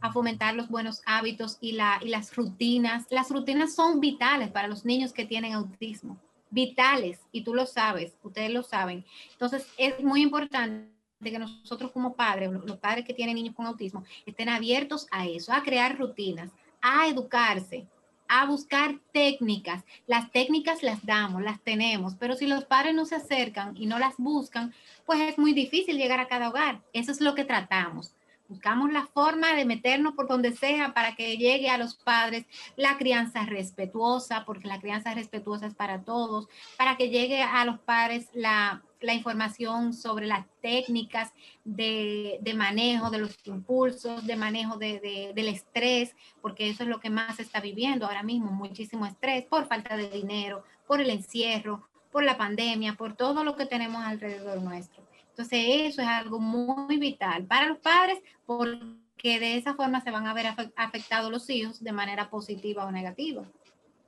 a 0.00 0.12
fomentar 0.12 0.54
los 0.54 0.68
buenos 0.68 1.02
hábitos 1.06 1.58
y, 1.60 1.72
la, 1.72 1.98
y 2.02 2.08
las 2.08 2.34
rutinas. 2.36 3.06
Las 3.10 3.30
rutinas 3.30 3.74
son 3.74 4.00
vitales 4.00 4.50
para 4.50 4.68
los 4.68 4.84
niños 4.84 5.12
que 5.12 5.24
tienen 5.24 5.52
autismo, 5.52 6.18
vitales, 6.50 7.20
y 7.32 7.42
tú 7.42 7.54
lo 7.54 7.66
sabes, 7.66 8.14
ustedes 8.22 8.50
lo 8.50 8.62
saben. 8.62 9.04
Entonces, 9.32 9.66
es 9.78 10.02
muy 10.02 10.22
importante 10.22 10.88
que 11.22 11.38
nosotros 11.38 11.92
como 11.92 12.14
padres, 12.14 12.50
los 12.50 12.78
padres 12.78 13.04
que 13.04 13.14
tienen 13.14 13.34
niños 13.34 13.54
con 13.54 13.66
autismo, 13.66 14.04
estén 14.24 14.48
abiertos 14.48 15.06
a 15.10 15.26
eso, 15.26 15.52
a 15.52 15.62
crear 15.62 15.98
rutinas, 15.98 16.50
a 16.80 17.08
educarse, 17.08 17.86
a 18.28 18.46
buscar 18.46 18.94
técnicas. 19.12 19.84
Las 20.06 20.30
técnicas 20.30 20.82
las 20.82 21.04
damos, 21.04 21.42
las 21.42 21.60
tenemos, 21.60 22.14
pero 22.14 22.36
si 22.36 22.46
los 22.46 22.64
padres 22.64 22.94
no 22.94 23.04
se 23.04 23.16
acercan 23.16 23.76
y 23.76 23.86
no 23.86 23.98
las 23.98 24.14
buscan, 24.18 24.72
pues 25.04 25.20
es 25.20 25.36
muy 25.36 25.52
difícil 25.52 25.98
llegar 25.98 26.20
a 26.20 26.28
cada 26.28 26.48
hogar. 26.48 26.80
Eso 26.92 27.10
es 27.12 27.20
lo 27.20 27.34
que 27.34 27.44
tratamos. 27.44 28.14
Buscamos 28.50 28.92
la 28.92 29.06
forma 29.06 29.54
de 29.54 29.64
meternos 29.64 30.14
por 30.14 30.26
donde 30.26 30.50
sea 30.50 30.92
para 30.92 31.14
que 31.14 31.36
llegue 31.36 31.70
a 31.70 31.78
los 31.78 31.94
padres 31.94 32.46
la 32.74 32.98
crianza 32.98 33.46
respetuosa, 33.46 34.44
porque 34.44 34.66
la 34.66 34.80
crianza 34.80 35.14
respetuosa 35.14 35.68
es 35.68 35.74
para 35.76 36.02
todos, 36.02 36.48
para 36.76 36.96
que 36.96 37.10
llegue 37.10 37.44
a 37.44 37.64
los 37.64 37.78
padres 37.78 38.28
la, 38.34 38.82
información 39.02 39.94
sobre 39.94 40.26
las 40.26 40.46
técnicas 40.60 41.32
de, 41.64 42.40
manejo 42.56 43.10
de 43.10 43.18
los 43.18 43.38
impulsos, 43.44 44.26
de 44.26 44.34
manejo 44.34 44.78
del 44.78 45.48
estrés, 45.48 46.16
porque 46.42 46.70
eso 46.70 46.82
es 46.82 46.88
lo 46.88 46.98
que 46.98 47.08
más 47.08 47.36
se 47.36 47.42
está 47.42 47.60
viviendo 47.60 48.04
ahora 48.04 48.24
mismo, 48.24 48.50
muchísimo 48.50 49.06
estrés 49.06 49.44
por 49.44 49.68
falta 49.68 49.96
de 49.96 50.10
dinero, 50.10 50.64
por 50.88 51.00
el 51.00 51.10
encierro, 51.10 51.88
por 52.10 52.24
la 52.24 52.36
pandemia, 52.36 52.96
por 52.96 53.14
todo 53.14 53.44
lo 53.44 53.54
que 53.54 53.66
tenemos 53.66 54.02
alrededor 54.02 54.60
nuestro. 54.60 55.09
Entonces, 55.40 55.92
eso 55.92 56.02
es 56.02 56.08
algo 56.08 56.38
muy 56.38 56.98
vital 56.98 57.46
para 57.46 57.66
los 57.66 57.78
padres 57.78 58.18
porque 58.44 59.40
de 59.40 59.56
esa 59.56 59.74
forma 59.74 60.02
se 60.02 60.10
van 60.10 60.26
a 60.26 60.34
ver 60.34 60.54
afectados 60.76 61.32
los 61.32 61.48
hijos 61.48 61.82
de 61.82 61.92
manera 61.92 62.28
positiva 62.28 62.84
o 62.84 62.90
negativa. 62.90 63.42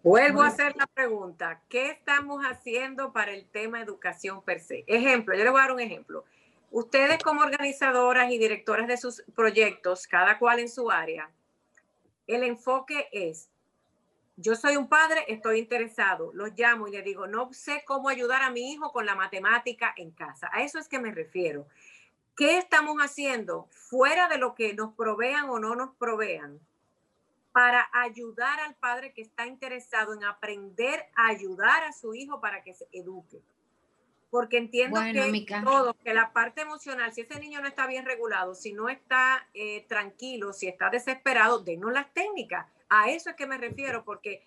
Vuelvo 0.02 0.42
a 0.42 0.48
hacer 0.48 0.76
la 0.76 0.86
pregunta, 0.86 1.62
¿qué 1.70 1.88
estamos 1.88 2.44
haciendo 2.44 3.14
para 3.14 3.32
el 3.32 3.46
tema 3.46 3.80
educación 3.80 4.42
per 4.42 4.60
se? 4.60 4.84
Ejemplo, 4.86 5.34
yo 5.34 5.44
le 5.44 5.48
voy 5.48 5.60
a 5.60 5.62
dar 5.62 5.72
un 5.72 5.80
ejemplo. 5.80 6.24
Ustedes 6.70 7.22
como 7.22 7.40
organizadoras 7.40 8.30
y 8.30 8.36
directoras 8.36 8.86
de 8.86 8.98
sus 8.98 9.22
proyectos, 9.34 10.06
cada 10.06 10.38
cual 10.38 10.58
en 10.58 10.68
su 10.68 10.90
área, 10.90 11.30
el 12.26 12.42
enfoque 12.42 13.08
es 13.10 13.48
yo 14.36 14.56
soy 14.56 14.76
un 14.76 14.88
padre, 14.88 15.24
estoy 15.28 15.58
interesado, 15.58 16.30
los 16.34 16.52
llamo 16.56 16.88
y 16.88 16.92
le 16.92 17.02
digo, 17.02 17.26
no 17.26 17.52
sé 17.52 17.84
cómo 17.86 18.08
ayudar 18.08 18.42
a 18.42 18.50
mi 18.50 18.72
hijo 18.72 18.92
con 18.92 19.04
la 19.04 19.14
matemática 19.14 19.92
en 19.96 20.10
casa. 20.10 20.48
A 20.52 20.62
eso 20.62 20.78
es 20.78 20.88
que 20.88 20.98
me 20.98 21.12
refiero. 21.12 21.66
¿Qué 22.34 22.56
estamos 22.56 22.96
haciendo 22.98 23.68
fuera 23.70 24.28
de 24.28 24.38
lo 24.38 24.54
que 24.54 24.72
nos 24.72 24.94
provean 24.94 25.50
o 25.50 25.58
no 25.58 25.74
nos 25.74 25.94
provean 25.96 26.58
para 27.52 27.90
ayudar 27.92 28.58
al 28.60 28.74
padre 28.74 29.12
que 29.12 29.20
está 29.20 29.46
interesado 29.46 30.14
en 30.14 30.24
aprender 30.24 31.04
a 31.14 31.26
ayudar 31.26 31.84
a 31.84 31.92
su 31.92 32.14
hijo 32.14 32.40
para 32.40 32.62
que 32.62 32.72
se 32.72 32.88
eduque? 32.92 33.42
Porque 34.30 34.56
entiendo 34.56 34.98
que 35.02 35.46
todo, 35.62 35.92
que 36.02 36.14
la 36.14 36.32
parte 36.32 36.62
emocional, 36.62 37.12
si 37.12 37.20
ese 37.20 37.38
niño 37.38 37.60
no 37.60 37.68
está 37.68 37.86
bien 37.86 38.06
regulado, 38.06 38.54
si 38.54 38.72
no 38.72 38.88
está 38.88 39.46
eh, 39.52 39.84
tranquilo, 39.86 40.54
si 40.54 40.68
está 40.68 40.88
desesperado, 40.88 41.58
denos 41.58 41.92
las 41.92 42.10
técnicas 42.14 42.66
a 42.92 43.10
eso 43.10 43.30
es 43.30 43.36
que 43.36 43.46
me 43.46 43.56
refiero, 43.56 44.04
porque 44.04 44.46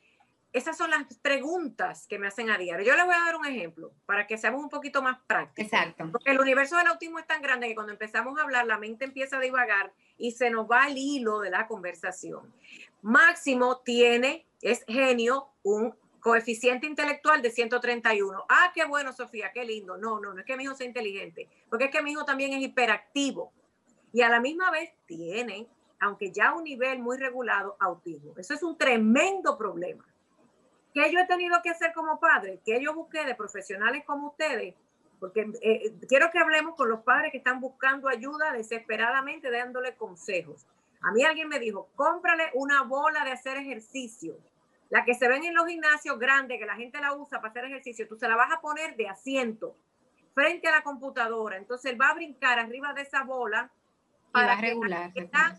esas 0.54 0.78
son 0.78 0.92
las 0.92 1.04
preguntas 1.18 2.06
que 2.08 2.20
me 2.20 2.28
hacen 2.28 2.52
a 2.52 2.58
diario. 2.60 2.86
Yo 2.86 2.96
les 2.96 3.06
voy 3.06 3.16
a 3.16 3.26
dar 3.26 3.36
un 3.36 3.46
ejemplo 3.46 3.92
para 4.06 4.28
que 4.28 4.38
seamos 4.38 4.64
un 4.64 4.70
poquito 4.70 5.02
más 5.02 5.18
prácticos. 5.26 5.74
Exacto. 5.74 6.08
Porque 6.12 6.30
el 6.30 6.40
universo 6.40 6.78
del 6.78 6.88
autismo 6.88 7.18
es 7.18 7.26
tan 7.26 7.42
grande 7.42 7.68
que 7.68 7.76
cuando 7.76 7.92
empezamos 7.92 8.40
a 8.40 8.44
hablar, 8.44 8.68
la 8.68 8.78
mente 8.78 9.04
empieza 9.04 9.38
a 9.38 9.42
divagar 9.42 9.92
y 10.18 10.32
se 10.32 10.52
nos 10.52 10.70
va 10.70 10.88
el 10.88 10.98
hilo 10.98 11.40
de 11.40 11.50
la 11.50 11.68
conversación. 11.68 12.54
Máximo 13.02 13.80
tiene, 13.80 14.46
es 14.62 14.86
genio, 14.88 15.50
un 15.64 15.96
coeficiente 16.20 16.86
intelectual 16.86 17.42
de 17.42 17.50
131. 17.50 18.46
Ah, 18.48 18.72
qué 18.74 18.86
bueno, 18.86 19.12
Sofía, 19.12 19.52
qué 19.52 19.66
lindo. 19.66 19.98
No, 19.98 20.20
no, 20.20 20.34
no 20.34 20.40
es 20.40 20.46
que 20.46 20.56
mi 20.56 20.64
hijo 20.64 20.76
sea 20.76 20.88
inteligente, 20.88 21.50
porque 21.70 21.86
es 21.86 21.92
que 21.92 22.02
mi 22.04 22.12
hijo 22.12 22.26
también 22.26 22.54
es 22.54 22.62
hiperactivo. 22.62 23.52
Y 24.14 24.22
a 24.22 24.30
la 24.30 24.40
misma 24.40 24.72
vez 24.72 24.94
tiene, 25.06 25.68
aunque 26.06 26.32
ya 26.32 26.50
a 26.50 26.56
un 26.56 26.64
nivel 26.64 27.00
muy 27.00 27.18
regulado, 27.18 27.76
autismo. 27.80 28.34
Eso 28.38 28.54
es 28.54 28.62
un 28.62 28.78
tremendo 28.78 29.58
problema. 29.58 30.06
¿Qué 30.94 31.12
yo 31.12 31.20
he 31.20 31.26
tenido 31.26 31.60
que 31.64 31.72
hacer 31.72 31.94
como 31.94 32.20
padre? 32.20 32.62
¿Qué 32.64 32.80
yo 32.80 32.94
busqué 32.94 33.26
de 33.26 33.34
profesionales 33.34 34.04
como 34.06 34.28
ustedes? 34.28 34.76
Porque 35.20 35.42
eh, 35.42 35.52
eh, 35.62 35.94
quiero 36.08 36.30
que 36.32 36.38
hablemos 36.38 36.76
con 36.76 36.90
los 36.90 37.02
padres 37.02 37.32
que 37.32 37.40
están 37.40 37.60
buscando 37.60 38.08
ayuda 38.08 38.52
desesperadamente, 38.52 39.50
dándole 39.50 39.96
consejos. 39.96 40.68
A 41.02 41.12
mí 41.12 41.24
alguien 41.24 41.50
me 41.50 41.60
dijo, 41.60 41.90
cómprale 41.96 42.52
una 42.54 42.84
bola 42.84 43.26
de 43.26 43.32
hacer 43.32 43.58
ejercicio. 43.58 44.38
La 44.90 45.04
que 45.06 45.16
se 45.16 45.28
ven 45.28 45.44
en 45.44 45.56
los 45.56 45.66
gimnasios 45.66 46.20
grandes, 46.20 46.60
que 46.60 46.68
la 46.68 46.76
gente 46.76 47.02
la 47.02 47.14
usa 47.16 47.40
para 47.40 47.50
hacer 47.50 47.66
ejercicio, 47.66 48.08
tú 48.08 48.16
se 48.16 48.30
la 48.30 48.36
vas 48.36 48.52
a 48.54 48.62
poner 48.62 48.96
de 48.96 49.10
asiento 49.10 49.76
frente 50.36 50.68
a 50.68 50.72
la 50.72 50.84
computadora. 50.84 51.58
Entonces 51.58 51.92
él 51.92 52.00
va 52.00 52.10
a 52.10 52.14
brincar 52.14 52.60
arriba 52.60 52.94
de 52.94 53.02
esa 53.02 53.24
bola 53.24 53.72
para 54.36 54.56
que 54.56 54.68
regular, 54.68 55.12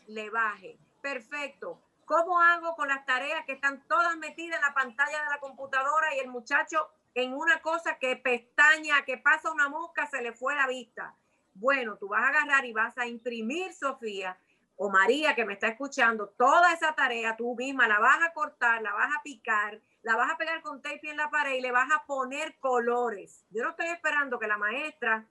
le 0.06 0.30
baje. 0.30 0.78
Perfecto. 1.00 1.80
¿Cómo 2.04 2.40
hago 2.40 2.76
con 2.76 2.88
las 2.88 3.04
tareas 3.04 3.44
que 3.46 3.52
están 3.52 3.82
todas 3.88 4.16
metidas 4.16 4.56
en 4.56 4.62
la 4.62 4.74
pantalla 4.74 5.24
de 5.24 5.30
la 5.30 5.38
computadora 5.40 6.14
y 6.14 6.20
el 6.20 6.28
muchacho 6.28 6.88
en 7.14 7.32
una 7.32 7.60
cosa 7.60 7.98
que 7.98 8.16
pestaña, 8.16 9.04
que 9.04 9.18
pasa 9.18 9.50
una 9.50 9.68
mosca, 9.68 10.06
se 10.06 10.22
le 10.22 10.32
fue 10.32 10.54
la 10.54 10.66
vista? 10.66 11.16
Bueno, 11.54 11.96
tú 11.96 12.08
vas 12.08 12.22
a 12.22 12.28
agarrar 12.28 12.64
y 12.64 12.72
vas 12.72 12.96
a 12.98 13.06
imprimir, 13.06 13.72
Sofía, 13.72 14.38
o 14.76 14.90
María 14.90 15.34
que 15.34 15.44
me 15.44 15.54
está 15.54 15.68
escuchando, 15.68 16.28
toda 16.28 16.72
esa 16.72 16.94
tarea 16.94 17.34
tú 17.36 17.56
misma 17.56 17.88
la 17.88 17.98
vas 17.98 18.22
a 18.22 18.32
cortar, 18.32 18.82
la 18.82 18.92
vas 18.92 19.10
a 19.16 19.22
picar, 19.22 19.80
la 20.02 20.16
vas 20.16 20.30
a 20.30 20.36
pegar 20.36 20.60
con 20.60 20.82
tape 20.82 21.10
en 21.10 21.16
la 21.16 21.30
pared 21.30 21.54
y 21.54 21.60
le 21.60 21.72
vas 21.72 21.90
a 21.90 22.04
poner 22.04 22.58
colores. 22.58 23.44
Yo 23.50 23.64
no 23.64 23.70
estoy 23.70 23.86
esperando 23.86 24.38
que 24.38 24.46
la 24.46 24.58
maestra 24.58 25.26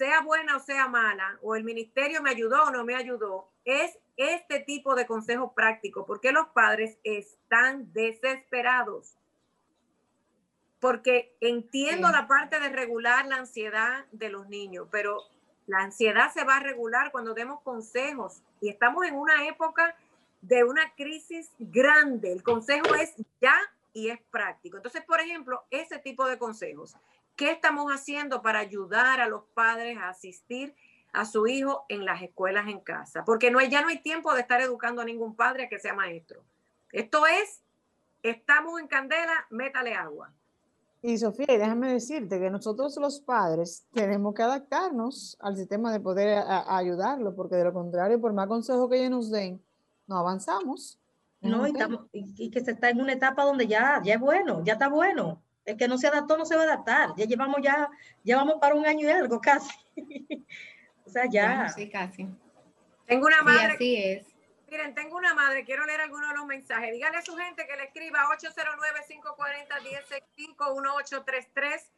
sea 0.00 0.22
buena 0.22 0.56
o 0.56 0.60
sea 0.60 0.88
mala, 0.88 1.38
o 1.42 1.56
el 1.56 1.62
ministerio 1.62 2.22
me 2.22 2.30
ayudó 2.30 2.64
o 2.64 2.70
no 2.70 2.84
me 2.84 2.94
ayudó, 2.94 3.50
es 3.66 3.98
este 4.16 4.60
tipo 4.60 4.94
de 4.94 5.06
consejos 5.06 5.52
prácticos, 5.54 6.06
porque 6.06 6.32
los 6.32 6.48
padres 6.48 6.96
están 7.04 7.92
desesperados. 7.92 9.14
Porque 10.78 11.36
entiendo 11.42 12.08
la 12.08 12.26
parte 12.26 12.58
de 12.60 12.70
regular 12.70 13.26
la 13.26 13.36
ansiedad 13.36 14.06
de 14.12 14.30
los 14.30 14.48
niños, 14.48 14.88
pero 14.90 15.20
la 15.66 15.80
ansiedad 15.80 16.32
se 16.32 16.44
va 16.44 16.56
a 16.56 16.60
regular 16.60 17.12
cuando 17.12 17.34
demos 17.34 17.60
consejos 17.60 18.40
y 18.62 18.70
estamos 18.70 19.04
en 19.04 19.16
una 19.16 19.46
época 19.48 19.94
de 20.40 20.64
una 20.64 20.94
crisis 20.94 21.50
grande. 21.58 22.32
El 22.32 22.42
consejo 22.42 22.94
es 22.94 23.12
ya 23.42 23.54
y 23.92 24.08
es 24.08 24.18
práctico. 24.30 24.78
Entonces, 24.78 25.04
por 25.04 25.20
ejemplo, 25.20 25.62
ese 25.70 25.98
tipo 25.98 26.26
de 26.26 26.38
consejos. 26.38 26.96
¿Qué 27.36 27.50
estamos 27.50 27.90
haciendo 27.92 28.42
para 28.42 28.58
ayudar 28.58 29.20
a 29.20 29.28
los 29.28 29.44
padres 29.54 29.96
a 29.98 30.08
asistir 30.10 30.74
a 31.12 31.24
su 31.24 31.46
hijo 31.46 31.84
en 31.88 32.04
las 32.04 32.22
escuelas 32.22 32.68
en 32.68 32.80
casa? 32.80 33.24
Porque 33.24 33.50
no 33.50 33.58
hay, 33.58 33.68
ya 33.68 33.82
no 33.82 33.88
hay 33.88 33.98
tiempo 33.98 34.34
de 34.34 34.40
estar 34.40 34.60
educando 34.60 35.02
a 35.02 35.04
ningún 35.04 35.34
padre 35.34 35.64
a 35.64 35.68
que 35.68 35.78
sea 35.78 35.94
maestro. 35.94 36.42
Esto 36.92 37.26
es, 37.26 37.62
estamos 38.22 38.80
en 38.80 38.88
candela, 38.88 39.46
métale 39.50 39.94
agua. 39.94 40.32
Y 41.02 41.16
Sofía, 41.16 41.46
déjame 41.46 41.94
decirte 41.94 42.38
que 42.38 42.50
nosotros 42.50 42.94
los 42.98 43.20
padres 43.20 43.86
tenemos 43.92 44.34
que 44.34 44.42
adaptarnos 44.42 45.36
al 45.40 45.56
sistema 45.56 45.92
de 45.92 46.00
poder 46.00 46.44
ayudarlo, 46.68 47.34
porque 47.34 47.56
de 47.56 47.64
lo 47.64 47.72
contrario, 47.72 48.20
por 48.20 48.34
más 48.34 48.48
consejo 48.48 48.88
que 48.88 48.98
ellos 48.98 49.10
nos 49.10 49.30
den, 49.30 49.62
no 50.06 50.18
avanzamos. 50.18 50.98
No, 51.40 51.66
y, 51.66 51.72
y, 52.12 52.50
que 52.50 52.62
se 52.62 52.72
está 52.72 52.90
en 52.90 53.00
una 53.00 53.14
etapa 53.14 53.44
donde 53.44 53.66
ya, 53.66 54.02
ya 54.04 54.14
es 54.14 54.20
bueno, 54.20 54.62
ya 54.62 54.74
está 54.74 54.88
bueno. 54.88 55.40
El 55.64 55.76
que 55.76 55.88
no 55.88 55.98
se 55.98 56.06
adaptó 56.08 56.38
no 56.38 56.44
se 56.44 56.56
va 56.56 56.62
a 56.62 56.64
adaptar. 56.64 57.10
Ya 57.16 57.26
llevamos 57.26 57.60
ya, 57.62 57.88
llevamos 58.22 58.56
para 58.60 58.74
un 58.74 58.86
año 58.86 59.08
y 59.08 59.10
algo 59.10 59.40
casi. 59.42 59.74
o 61.04 61.10
sea, 61.10 61.26
ya. 61.30 61.68
sí, 61.68 61.88
casi. 61.88 62.26
Tengo 63.06 63.26
una 63.26 63.42
madre. 63.42 63.74
así 63.74 63.96
es. 63.96 64.26
Miren, 64.68 64.94
tengo 64.94 65.16
una 65.16 65.34
madre, 65.34 65.64
quiero 65.64 65.84
leer 65.84 66.00
algunos 66.00 66.30
de 66.30 66.36
los 66.36 66.46
mensajes. 66.46 66.92
Dígale 66.92 67.16
a 67.16 67.22
su 67.22 67.36
gente 67.36 67.66
que 67.66 67.76
le 67.76 67.84
escriba 67.84 68.20
809-540-1065-1833. 70.56 71.90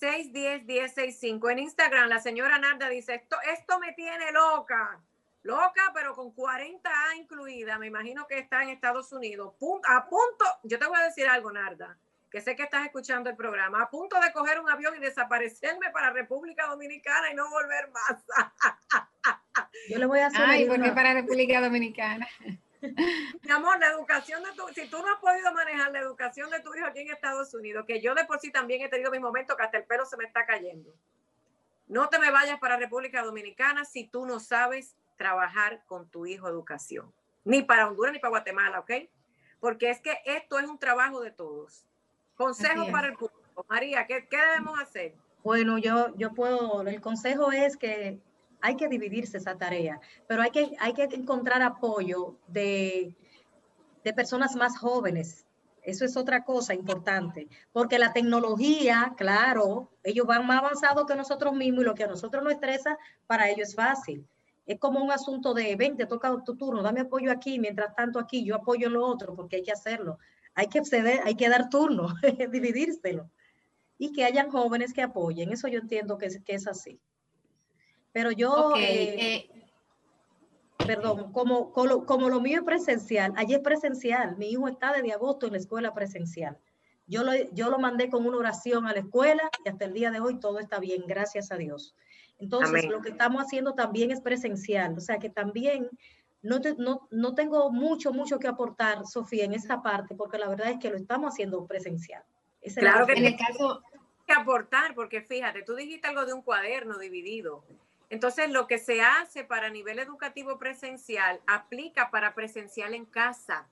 610-1065. 0.00 1.52
En 1.52 1.60
Instagram, 1.60 2.08
la 2.08 2.18
señora 2.18 2.58
Narda 2.58 2.88
dice, 2.88 3.14
esto, 3.14 3.36
esto 3.48 3.78
me 3.78 3.92
tiene 3.92 4.32
loca. 4.32 5.00
Loca, 5.44 5.92
pero 5.94 6.14
con 6.14 6.34
40A 6.34 7.16
incluida. 7.16 7.78
Me 7.78 7.86
imagino 7.86 8.26
que 8.26 8.38
está 8.38 8.64
en 8.64 8.70
Estados 8.70 9.12
Unidos. 9.12 9.54
a 9.88 10.08
punto, 10.08 10.44
yo 10.64 10.80
te 10.80 10.86
voy 10.86 10.98
a 10.98 11.04
decir 11.04 11.28
algo, 11.28 11.52
Narda 11.52 11.96
que 12.36 12.42
sé 12.42 12.54
que 12.54 12.64
estás 12.64 12.84
escuchando 12.84 13.30
el 13.30 13.36
programa, 13.36 13.80
a 13.80 13.88
punto 13.88 14.20
de 14.20 14.30
coger 14.30 14.60
un 14.60 14.68
avión 14.68 14.94
y 14.94 14.98
desaparecerme 14.98 15.90
para 15.90 16.10
República 16.10 16.66
Dominicana 16.66 17.30
y 17.30 17.34
no 17.34 17.48
volver 17.48 17.90
más. 17.90 18.26
Yo 19.88 19.96
le 19.98 20.04
voy 20.04 20.18
a 20.18 20.26
hacer. 20.26 20.42
Ay, 20.44 20.66
¿por 20.66 20.82
qué 20.82 20.92
para 20.92 21.14
República 21.14 21.62
Dominicana? 21.62 22.28
Mi 22.82 23.50
amor, 23.50 23.80
la 23.80 23.86
educación 23.86 24.42
de 24.42 24.52
tu, 24.52 24.68
si 24.74 24.86
tú 24.86 24.98
no 24.98 25.14
has 25.14 25.18
podido 25.18 25.50
manejar 25.54 25.90
la 25.92 26.00
educación 26.00 26.50
de 26.50 26.60
tu 26.60 26.74
hijo 26.74 26.84
aquí 26.84 27.00
en 27.00 27.10
Estados 27.10 27.54
Unidos, 27.54 27.86
que 27.86 28.02
yo 28.02 28.14
de 28.14 28.26
por 28.26 28.38
sí 28.38 28.52
también 28.52 28.82
he 28.82 28.90
tenido 28.90 29.10
mis 29.10 29.22
momentos 29.22 29.56
que 29.56 29.62
hasta 29.62 29.78
el 29.78 29.84
pelo 29.84 30.04
se 30.04 30.18
me 30.18 30.24
está 30.24 30.44
cayendo. 30.44 30.94
No 31.86 32.10
te 32.10 32.18
me 32.18 32.30
vayas 32.30 32.60
para 32.60 32.76
República 32.76 33.22
Dominicana 33.22 33.86
si 33.86 34.04
tú 34.04 34.26
no 34.26 34.40
sabes 34.40 34.94
trabajar 35.16 35.82
con 35.86 36.06
tu 36.10 36.26
hijo 36.26 36.48
educación. 36.48 37.10
Ni 37.44 37.62
para 37.62 37.88
Honduras 37.88 38.12
ni 38.12 38.18
para 38.18 38.28
Guatemala, 38.28 38.80
¿ok? 38.80 38.90
Porque 39.58 39.88
es 39.88 40.02
que 40.02 40.18
esto 40.26 40.58
es 40.58 40.66
un 40.66 40.78
trabajo 40.78 41.22
de 41.22 41.30
todos. 41.30 41.86
Consejo 42.36 42.90
para 42.90 43.08
el 43.08 43.14
público. 43.14 43.64
María, 43.68 44.06
¿qué, 44.06 44.26
¿qué, 44.28 44.36
debemos 44.36 44.78
hacer? 44.78 45.14
Bueno, 45.42 45.78
yo, 45.78 46.14
yo 46.16 46.34
puedo, 46.34 46.82
el 46.82 47.00
consejo 47.00 47.50
es 47.50 47.76
que 47.76 48.20
hay 48.60 48.76
que 48.76 48.88
dividirse 48.88 49.38
esa 49.38 49.56
tarea, 49.56 50.00
pero 50.26 50.42
hay 50.42 50.50
que, 50.50 50.76
hay 50.78 50.92
que 50.92 51.04
encontrar 51.04 51.62
apoyo 51.62 52.36
de, 52.48 53.14
de 54.04 54.12
personas 54.12 54.54
más 54.56 54.78
jóvenes. 54.78 55.46
Eso 55.82 56.04
es 56.04 56.16
otra 56.16 56.44
cosa 56.44 56.74
importante, 56.74 57.48
porque 57.72 57.98
la 57.98 58.12
tecnología, 58.12 59.14
claro, 59.16 59.88
ellos 60.02 60.26
van 60.26 60.46
más 60.46 60.58
avanzados 60.58 61.06
que 61.06 61.14
nosotros 61.14 61.54
mismos 61.54 61.82
y 61.82 61.86
lo 61.86 61.94
que 61.94 62.04
a 62.04 62.08
nosotros 62.08 62.42
nos 62.42 62.54
estresa, 62.54 62.98
para 63.26 63.48
ellos 63.48 63.68
es 63.68 63.74
fácil. 63.76 64.26
Es 64.66 64.80
como 64.80 65.02
un 65.02 65.12
asunto 65.12 65.54
de, 65.54 65.76
ven, 65.76 65.96
te 65.96 66.06
toca 66.06 66.36
tu 66.44 66.56
turno, 66.56 66.82
dame 66.82 67.02
apoyo 67.02 67.30
aquí, 67.30 67.60
mientras 67.60 67.94
tanto 67.94 68.18
aquí, 68.18 68.44
yo 68.44 68.56
apoyo 68.56 68.90
lo 68.90 69.06
otro, 69.06 69.36
porque 69.36 69.56
hay 69.56 69.62
que 69.62 69.70
hacerlo 69.70 70.18
hay 70.56 70.68
que 70.68 70.84
ceder, 70.84 71.20
hay 71.24 71.36
que 71.36 71.48
dar 71.48 71.68
turno, 71.68 72.08
dividírselo. 72.50 73.30
Y 73.98 74.12
que 74.12 74.24
hayan 74.24 74.50
jóvenes 74.50 74.92
que 74.92 75.02
apoyen. 75.02 75.52
Eso 75.52 75.68
yo 75.68 75.78
entiendo 75.78 76.18
que 76.18 76.26
es, 76.26 76.42
que 76.42 76.54
es 76.54 76.66
así. 76.66 76.98
Pero 78.12 78.30
yo, 78.30 78.74
eh, 78.76 79.14
eh, 79.18 79.50
perdón, 80.78 81.32
como, 81.32 81.72
como, 81.72 82.28
lo 82.28 82.40
mío 82.40 82.58
es 82.58 82.64
presencial, 82.64 83.32
allí 83.36 83.54
es 83.54 83.60
presencial. 83.60 84.36
Mi 84.38 84.50
hijo 84.50 84.68
está 84.68 84.92
desde 84.92 85.12
agosto 85.12 85.46
en 85.46 85.52
la 85.52 85.58
escuela 85.58 85.94
presencial. 85.94 86.58
Yo 87.06 87.22
lo, 87.22 87.32
yo 87.52 87.70
lo 87.70 87.78
mandé 87.78 88.08
con 88.08 88.26
una 88.26 88.38
oración 88.38 88.86
a 88.86 88.92
la 88.92 89.00
escuela 89.00 89.48
y 89.64 89.68
hasta 89.68 89.84
el 89.84 89.92
día 89.92 90.10
de 90.10 90.20
hoy 90.20 90.40
todo 90.40 90.58
está 90.58 90.78
bien, 90.78 91.04
gracias 91.06 91.52
a 91.52 91.56
Dios. 91.56 91.94
Entonces, 92.38 92.86
lo 92.86 93.00
que 93.00 93.10
estamos 93.10 93.42
haciendo 93.42 93.74
también 93.74 94.10
es 94.10 94.20
presencial, 94.20 94.96
o 94.96 95.00
sea 95.00 95.18
que 95.18 95.30
también 95.30 95.88
no, 96.46 96.60
no, 96.78 97.08
no, 97.10 97.34
tengo 97.34 97.70
mucho, 97.70 98.12
mucho 98.12 98.38
que 98.38 98.48
aportar, 98.48 99.06
Sofía, 99.06 99.44
en 99.44 99.52
esa 99.52 99.82
parte, 99.82 100.14
porque 100.14 100.38
la 100.38 100.48
verdad 100.48 100.70
es 100.70 100.78
que 100.78 100.90
lo 100.90 100.96
estamos 100.96 101.32
haciendo 101.32 101.66
presencial. 101.66 102.22
claro 102.74 103.06
que 103.06 103.12
en 103.14 103.26
el 103.26 103.36
caso 103.36 103.82
que 104.26 104.32
aportar, 104.32 104.94
porque 104.94 105.22
fíjate, 105.22 105.62
tú 105.62 105.74
dijiste 105.74 106.08
algo 106.08 106.26
de 106.26 106.32
un 106.32 106.42
cuaderno 106.42 106.98
dividido. 106.98 107.64
Entonces, 108.08 108.50
lo 108.50 108.66
que 108.66 108.78
se 108.78 109.02
hace 109.02 109.44
para 109.44 109.70
nivel 109.70 109.98
educativo 109.98 110.58
presencial 110.58 111.40
aplica 111.46 112.10
para 112.10 112.34
presencial 112.34 112.94
en 112.94 113.04
casa. 113.04 113.68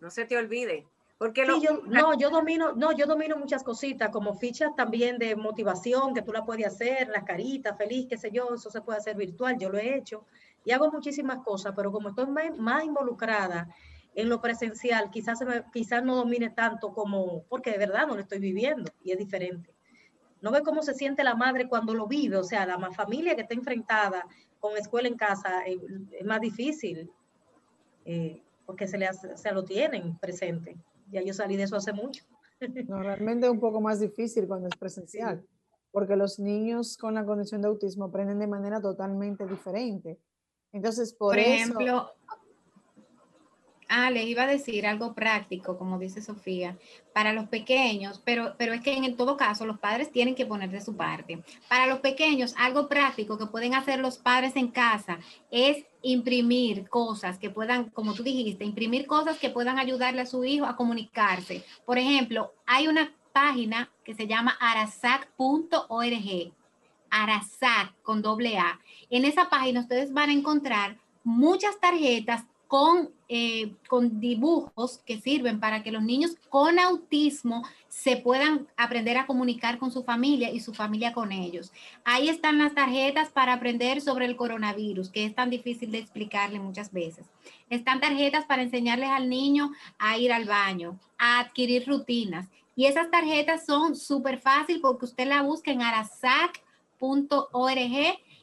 No 0.00 0.10
se 0.10 0.24
te 0.24 0.36
olvide. 0.36 0.86
Porque 1.18 1.44
yo, 1.60 1.82
no, 1.86 2.16
yo 2.16 2.30
domino, 2.30 2.74
no, 2.74 2.92
yo 2.92 3.06
domino 3.06 3.36
muchas 3.36 3.64
cositas, 3.64 4.10
como 4.10 4.34
fichas 4.34 4.76
también 4.76 5.18
de 5.18 5.34
motivación, 5.34 6.14
que 6.14 6.22
tú 6.22 6.32
la 6.32 6.44
puedes 6.44 6.64
hacer, 6.64 7.08
las 7.08 7.24
caritas, 7.24 7.76
feliz, 7.76 8.06
qué 8.08 8.16
sé 8.16 8.30
yo, 8.30 8.54
eso 8.54 8.70
se 8.70 8.80
puede 8.82 8.98
hacer 8.98 9.16
virtual, 9.16 9.58
yo 9.58 9.68
lo 9.68 9.78
he 9.78 9.96
hecho 9.96 10.24
y 10.68 10.72
hago 10.72 10.92
muchísimas 10.92 11.38
cosas, 11.38 11.72
pero 11.74 11.90
como 11.90 12.10
estoy 12.10 12.26
más, 12.26 12.84
involucrada 12.84 13.74
en 14.14 14.28
lo 14.28 14.42
presencial, 14.42 15.10
quizás, 15.10 15.38
quizás 15.72 16.04
no 16.04 16.16
domine 16.16 16.50
tanto 16.50 16.92
como, 16.92 17.44
porque 17.44 17.70
de 17.70 17.78
verdad 17.78 18.06
no 18.06 18.14
lo 18.14 18.20
estoy 18.20 18.38
viviendo 18.38 18.92
y 19.02 19.12
es 19.12 19.18
diferente. 19.18 19.74
No 20.42 20.50
ve 20.50 20.60
cómo 20.62 20.82
se 20.82 20.92
siente 20.92 21.24
la 21.24 21.34
madre 21.34 21.70
cuando 21.70 21.94
lo 21.94 22.06
vive, 22.06 22.36
o 22.36 22.44
sea, 22.44 22.66
la 22.66 22.78
familia 22.92 23.34
que 23.34 23.40
está 23.42 23.54
enfrentada 23.54 24.26
con 24.60 24.76
escuela 24.76 25.08
en 25.08 25.16
casa 25.16 25.66
eh, 25.66 25.80
es 26.12 26.26
más 26.26 26.42
difícil, 26.42 27.10
eh, 28.04 28.42
porque 28.66 28.86
se, 28.86 28.98
le 28.98 29.08
se 29.14 29.52
lo 29.52 29.64
tienen 29.64 30.18
presente. 30.18 30.76
Ya 31.10 31.22
yo 31.22 31.32
salí 31.32 31.56
de 31.56 31.62
eso 31.62 31.76
hace 31.76 31.94
mucho. 31.94 32.26
No, 32.88 33.02
realmente 33.02 33.46
es 33.46 33.52
un 33.52 33.60
poco 33.60 33.80
más 33.80 34.00
difícil 34.00 34.46
cuando 34.46 34.68
es 34.68 34.76
presencial, 34.76 35.42
porque 35.92 36.14
los 36.14 36.38
niños 36.38 36.98
con 36.98 37.14
la 37.14 37.24
condición 37.24 37.62
de 37.62 37.68
autismo 37.68 38.04
aprenden 38.04 38.38
de 38.38 38.48
manera 38.48 38.82
totalmente 38.82 39.46
diferente. 39.46 40.18
Entonces, 40.72 41.12
por, 41.12 41.34
por 41.34 41.38
ejemplo, 41.38 42.12
Ah, 43.90 44.10
les 44.10 44.26
iba 44.26 44.42
a 44.42 44.46
decir 44.46 44.86
algo 44.86 45.14
práctico, 45.14 45.78
como 45.78 45.98
dice 45.98 46.20
Sofía, 46.20 46.76
para 47.14 47.32
los 47.32 47.48
pequeños, 47.48 48.20
pero, 48.22 48.54
pero 48.58 48.74
es 48.74 48.82
que 48.82 48.92
en 48.94 49.16
todo 49.16 49.38
caso 49.38 49.64
los 49.64 49.78
padres 49.78 50.12
tienen 50.12 50.34
que 50.34 50.44
poner 50.44 50.70
de 50.70 50.82
su 50.82 50.94
parte. 50.94 51.42
Para 51.70 51.86
los 51.86 52.00
pequeños, 52.00 52.54
algo 52.58 52.86
práctico 52.86 53.38
que 53.38 53.46
pueden 53.46 53.74
hacer 53.74 53.98
los 53.98 54.18
padres 54.18 54.56
en 54.56 54.68
casa 54.68 55.18
es 55.50 55.86
imprimir 56.02 56.86
cosas 56.90 57.38
que 57.38 57.48
puedan, 57.48 57.88
como 57.88 58.12
tú 58.12 58.22
dijiste, 58.22 58.62
imprimir 58.62 59.06
cosas 59.06 59.38
que 59.38 59.48
puedan 59.48 59.78
ayudarle 59.78 60.20
a 60.20 60.26
su 60.26 60.44
hijo 60.44 60.66
a 60.66 60.76
comunicarse. 60.76 61.64
Por 61.86 61.96
ejemplo, 61.96 62.52
hay 62.66 62.88
una 62.88 63.14
página 63.32 63.90
que 64.04 64.14
se 64.14 64.26
llama 64.26 64.54
arasac.org, 64.60 66.52
arasac 67.08 67.94
con 68.02 68.20
doble 68.20 68.58
A. 68.58 68.78
En 69.10 69.24
esa 69.24 69.48
página 69.48 69.80
ustedes 69.80 70.12
van 70.12 70.30
a 70.30 70.34
encontrar 70.34 70.96
muchas 71.24 71.78
tarjetas 71.80 72.44
con, 72.68 73.10
eh, 73.30 73.72
con 73.88 74.20
dibujos 74.20 74.98
que 75.06 75.20
sirven 75.20 75.58
para 75.58 75.82
que 75.82 75.90
los 75.90 76.02
niños 76.02 76.36
con 76.50 76.78
autismo 76.78 77.64
se 77.88 78.18
puedan 78.18 78.68
aprender 78.76 79.16
a 79.16 79.26
comunicar 79.26 79.78
con 79.78 79.90
su 79.90 80.04
familia 80.04 80.50
y 80.50 80.60
su 80.60 80.74
familia 80.74 81.14
con 81.14 81.32
ellos. 81.32 81.72
Ahí 82.04 82.28
están 82.28 82.58
las 82.58 82.74
tarjetas 82.74 83.30
para 83.30 83.54
aprender 83.54 84.02
sobre 84.02 84.26
el 84.26 84.36
coronavirus, 84.36 85.08
que 85.08 85.24
es 85.24 85.34
tan 85.34 85.48
difícil 85.48 85.90
de 85.90 85.98
explicarle 85.98 86.60
muchas 86.60 86.92
veces. 86.92 87.26
Están 87.70 88.00
tarjetas 88.00 88.44
para 88.44 88.62
enseñarles 88.62 89.08
al 89.08 89.30
niño 89.30 89.72
a 89.98 90.18
ir 90.18 90.30
al 90.30 90.44
baño, 90.44 90.98
a 91.16 91.40
adquirir 91.40 91.86
rutinas. 91.86 92.48
Y 92.76 92.84
esas 92.84 93.10
tarjetas 93.10 93.64
son 93.64 93.96
súper 93.96 94.38
fácil 94.38 94.80
porque 94.82 95.06
usted 95.06 95.26
la 95.26 95.40
busca 95.40 95.70
en 95.72 95.80
arasac.org 95.80 96.58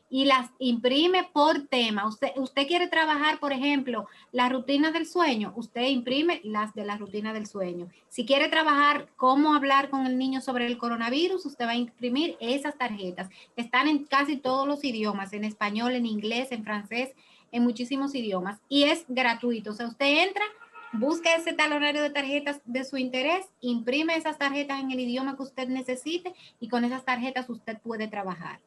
y 0.09 0.25
las 0.25 0.49
imprime 0.59 1.27
por 1.33 1.67
tema. 1.67 2.07
Usted, 2.07 2.67
quiere 2.67 2.87
trabajar, 2.87 3.39
por 3.39 3.53
ejemplo, 3.53 4.07
las 4.31 4.51
rutinas 4.51 4.93
del 4.93 5.05
sueño, 5.05 5.53
usted 5.55 5.87
imprime 5.87 6.41
las 6.43 6.73
de 6.73 6.85
la 6.85 6.97
rutina 6.97 7.33
del 7.33 7.47
sueño. 7.47 7.89
Si 8.09 8.25
quiere 8.25 8.47
trabajar 8.47 9.07
cómo 9.15 9.55
hablar 9.55 9.89
con 9.89 10.05
el 10.05 10.17
niño 10.17 10.41
sobre 10.41 10.67
el 10.67 10.77
coronavirus, 10.77 11.45
usted 11.45 11.65
va 11.65 11.71
a 11.71 11.75
imprimir 11.75 12.37
esas 12.39 12.77
tarjetas. 12.77 13.29
Están 13.55 13.87
en 13.87 14.05
casi 14.05 14.37
todos 14.37 14.67
los 14.67 14.83
idiomas, 14.83 15.33
en 15.33 15.43
español, 15.43 15.95
en 15.95 16.05
inglés, 16.05 16.51
en 16.51 16.63
francés, 16.63 17.11
en 17.51 17.63
muchísimos 17.63 18.13
idiomas. 18.15 18.59
Y 18.69 18.83
es 18.83 19.05
gratuito. 19.07 19.71
O 19.71 19.73
sea, 19.73 19.87
usted 19.87 20.27
entra, 20.27 20.45
busca 20.93 21.35
ese 21.35 21.53
talonario 21.53 22.01
de 22.01 22.09
tarjetas 22.09 22.61
de 22.65 22.83
su 22.83 22.97
interés, 22.97 23.47
imprime 23.61 24.15
esas 24.15 24.37
tarjetas 24.37 24.79
en 24.79 24.91
el 24.91 24.99
idioma 24.99 25.35
que 25.35 25.43
usted 25.43 25.67
necesite 25.67 26.33
y 26.59 26.69
con 26.69 26.85
esas 26.85 27.03
tarjetas 27.03 27.49
usted 27.49 27.77
puede 27.79 28.07
trabajar. 28.07 28.59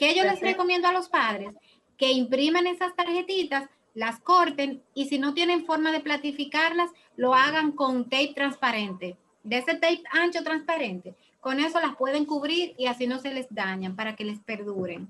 ¿Qué 0.00 0.14
yo 0.14 0.24
les 0.24 0.40
recomiendo 0.40 0.88
a 0.88 0.92
los 0.92 1.10
padres? 1.10 1.54
Que 1.98 2.10
impriman 2.10 2.66
esas 2.66 2.96
tarjetitas, 2.96 3.68
las 3.92 4.18
corten 4.18 4.82
y 4.94 5.08
si 5.08 5.18
no 5.18 5.34
tienen 5.34 5.66
forma 5.66 5.92
de 5.92 6.00
platificarlas, 6.00 6.90
lo 7.16 7.34
hagan 7.34 7.72
con 7.72 8.04
tape 8.04 8.32
transparente. 8.34 9.18
De 9.42 9.58
ese 9.58 9.74
tape 9.74 10.02
ancho 10.10 10.42
transparente. 10.42 11.14
Con 11.40 11.60
eso 11.60 11.78
las 11.80 11.96
pueden 11.96 12.24
cubrir 12.24 12.74
y 12.78 12.86
así 12.86 13.06
no 13.06 13.18
se 13.18 13.34
les 13.34 13.46
dañan 13.50 13.94
para 13.94 14.16
que 14.16 14.24
les 14.24 14.40
perduren. 14.40 15.06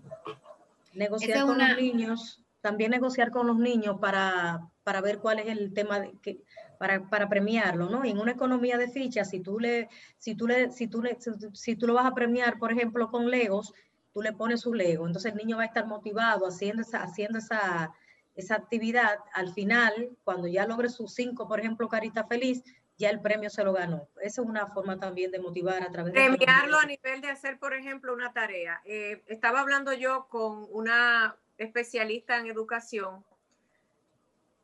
Negociar 0.93 1.47
con 1.47 1.59
los 1.59 1.77
niños, 1.77 2.43
también 2.61 2.91
negociar 2.91 3.31
con 3.31 3.47
los 3.47 3.59
niños 3.59 3.99
para, 4.01 4.69
para 4.83 5.01
ver 5.01 5.19
cuál 5.19 5.39
es 5.39 5.47
el 5.47 5.73
tema 5.73 6.01
que, 6.21 6.41
para, 6.81 7.09
para, 7.09 7.29
premiarlo, 7.29 7.89
¿no? 7.89 8.05
en 8.05 8.19
una 8.19 8.33
economía 8.33 8.77
de 8.77 8.89
fichas, 8.89 9.31
si 9.31 9.39
tú 9.39 9.61
le, 9.61 9.89
si 10.19 10.35
tú 10.35 10.49
le, 10.49 10.73
si 10.73 10.89
tú 10.89 11.01
le, 11.01 11.17
si 11.53 11.77
tú 11.77 11.87
lo 11.87 11.95
vas 11.95 12.07
a 12.07 12.15
premiar, 12.15 12.59
por 12.59 12.73
ejemplo, 12.73 13.09
con 13.09 13.31
Legos, 13.31 13.73
tú 14.13 14.23
le 14.23 14.33
pones 14.33 14.61
su 14.61 14.75
Lego, 14.75 15.07
entonces 15.07 15.33
el 15.33 15.39
niño 15.39 15.57
va 15.57 15.63
a 15.63 15.67
estar 15.67 15.87
motivado 15.87 16.47
haciendo 16.47 16.83
esa, 16.83 17.03
haciendo 17.03 17.39
esa, 17.39 17.93
esa 18.35 18.55
actividad. 18.57 19.19
Al 19.33 19.53
final, 19.53 20.11
cuando 20.25 20.49
ya 20.49 20.67
logre 20.67 20.89
sus 20.89 21.15
cinco, 21.15 21.49
por 21.49 21.61
ejemplo, 21.61 21.89
carita 21.89 22.25
feliz, 22.25 22.63
ya 22.99 23.09
el 23.11 23.21
premio 23.21 23.49
se 23.49 23.65
lo 23.65 23.73
ganó. 23.73 24.09
Esa 24.21 24.43
es 24.43 24.47
una 24.47 24.67
forma 24.67 24.99
también 24.99 25.31
de 25.31 25.39
motivar 25.39 25.83
a 25.83 25.91
través 25.91 26.13
de... 26.13 26.21
Premiarlo 26.21 26.79
a 26.79 26.85
nivel 26.85 27.21
de 27.23 27.31
hacer, 27.31 27.59
por 27.59 27.73
ejemplo, 27.73 28.13
una 28.13 28.33
tarea. 28.33 28.83
Eh, 28.85 29.23
estaba 29.27 29.61
hablando 29.61 29.93
yo 29.95 30.29
con 30.29 30.67
una 30.71 31.37
especialista 31.57 32.39
en 32.39 32.47
educación 32.47 33.25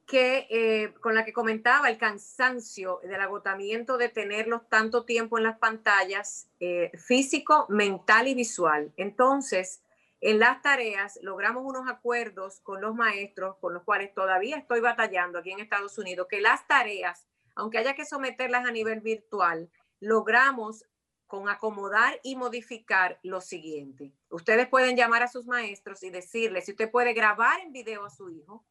que 0.07 0.47
eh, 0.51 0.95
con 1.01 1.15
la 1.15 1.25
que 1.25 1.33
comentaba 1.33 1.91
el 1.91 1.99
cansancio 1.99 3.01
del 3.03 3.21
agotamiento 3.21 3.99
de 3.99 4.09
tenerlos 4.09 4.69
tanto 4.69 5.05
tiempo 5.05 5.37
en 5.37 5.45
las 5.45 5.59
pantallas, 5.59 6.49
eh, 6.61 6.93
físico, 6.97 7.67
mental 7.69 8.29
y 8.29 8.35
visual. 8.35 8.93
Entonces, 8.97 9.83
en 10.21 10.39
las 10.39 10.63
tareas 10.63 11.19
logramos 11.23 11.65
unos 11.65 11.89
acuerdos 11.89 12.61
con 12.61 12.81
los 12.81 12.95
maestros, 12.95 13.57
con 13.61 13.75
los 13.75 13.83
cuales 13.83 14.15
todavía 14.15 14.57
estoy 14.57 14.81
batallando 14.81 15.41
aquí 15.41 15.51
en 15.51 15.61
Estados 15.61 15.99
Unidos, 15.99 16.29
que 16.31 16.41
las 16.41 16.67
tareas, 16.69 17.27
aunque 17.57 17.79
haya 17.79 17.95
que 17.95 18.07
someterlas 18.07 18.65
a 18.65 18.71
nivel 18.71 19.01
virtual, 19.01 19.69
logramos 19.99 20.85
con 21.27 21.49
acomodar 21.49 22.21
y 22.23 22.37
modificar 22.37 23.19
lo 23.25 23.41
siguiente. 23.41 24.13
Ustedes 24.31 24.69
pueden 24.69 24.97
llamar 24.97 25.25
a 25.25 25.29
sus 25.29 25.47
maestros 25.47 26.05
y 26.05 26.11
decirles 26.11 26.67
si 26.67 26.71
usted 26.71 26.91
puede 26.91 27.13
grabar 27.13 27.59
en 27.61 27.73
video 27.73 28.05
a 28.05 28.11
su 28.11 28.31
hijo, 28.31 28.65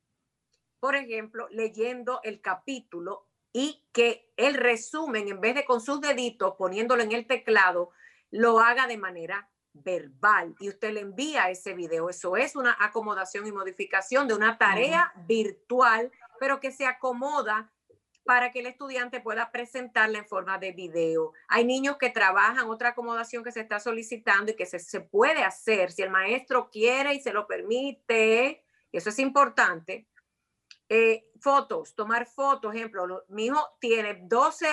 por 0.79 0.95
ejemplo, 0.95 1.47
leyendo 1.49 2.19
el 2.23 2.41
capítulo 2.41 3.27
y 3.51 3.83
que 3.93 4.31
el 4.35 4.55
resumen, 4.55 5.29
en 5.29 5.39
vez 5.39 5.55
de 5.55 5.65
con 5.65 5.81
sus 5.81 6.01
deditos 6.01 6.55
poniéndolo 6.57 7.03
en 7.03 7.13
el 7.13 7.25
teclado, 7.25 7.91
lo 8.29 8.59
haga 8.59 8.85
de 8.85 8.97
manera 8.97 9.49
verbal 9.73 10.55
y 10.59 10.69
usted 10.69 10.91
le 10.91 11.01
envía 11.01 11.49
ese 11.49 11.73
video. 11.73 12.09
Eso 12.09 12.37
es 12.37 12.55
una 12.55 12.75
acomodación 12.79 13.47
y 13.47 13.51
modificación 13.51 14.27
de 14.27 14.33
una 14.33 14.57
tarea 14.57 15.13
virtual, 15.27 16.11
pero 16.39 16.59
que 16.59 16.71
se 16.71 16.85
acomoda 16.85 17.71
para 18.25 18.51
que 18.51 18.59
el 18.59 18.65
estudiante 18.65 19.21
pueda 19.21 19.51
presentarla 19.51 20.17
en 20.17 20.25
forma 20.25 20.57
de 20.57 20.71
video. 20.71 21.31
Hay 21.47 21.63
niños 21.63 21.97
que 21.97 22.09
trabajan 22.09 22.67
otra 22.67 22.89
acomodación 22.89 23.43
que 23.43 23.51
se 23.51 23.61
está 23.61 23.79
solicitando 23.79 24.51
y 24.51 24.55
que 24.55 24.65
se, 24.65 24.79
se 24.79 25.01
puede 25.01 25.43
hacer 25.43 25.91
si 25.91 26.01
el 26.01 26.09
maestro 26.09 26.69
quiere 26.71 27.13
y 27.13 27.19
se 27.19 27.31
lo 27.31 27.45
permite. 27.45 28.65
Eso 28.91 29.09
es 29.09 29.19
importante 29.19 30.07
eh, 30.87 31.25
fotos, 31.39 31.95
tomar 31.95 32.27
fotos, 32.27 32.75
ejemplo, 32.75 33.23
mi 33.29 33.45
hijo 33.45 33.59
tiene 33.79 34.19
12 34.23 34.65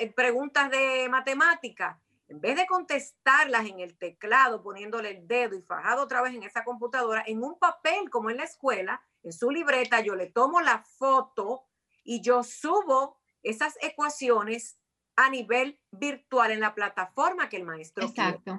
eh, 0.00 0.12
preguntas 0.14 0.70
de 0.70 1.08
matemática. 1.08 2.00
En 2.28 2.40
vez 2.40 2.56
de 2.56 2.66
contestarlas 2.66 3.66
en 3.66 3.80
el 3.80 3.96
teclado, 3.96 4.62
poniéndole 4.62 5.10
el 5.10 5.26
dedo 5.26 5.56
y 5.56 5.62
fajado 5.62 6.02
otra 6.02 6.22
vez 6.22 6.34
en 6.34 6.42
esa 6.42 6.64
computadora, 6.64 7.22
en 7.26 7.42
un 7.42 7.58
papel 7.58 8.10
como 8.10 8.30
en 8.30 8.38
la 8.38 8.44
escuela, 8.44 9.02
en 9.22 9.32
su 9.32 9.50
libreta, 9.50 10.00
yo 10.00 10.14
le 10.14 10.30
tomo 10.30 10.60
la 10.60 10.82
foto 10.98 11.66
y 12.02 12.22
yo 12.22 12.42
subo 12.42 13.18
esas 13.42 13.76
ecuaciones 13.82 14.78
a 15.16 15.30
nivel 15.30 15.80
virtual 15.90 16.50
en 16.50 16.60
la 16.60 16.74
plataforma 16.74 17.48
que 17.48 17.58
el 17.58 17.64
maestro 17.64 18.04
Exacto. 18.04 18.58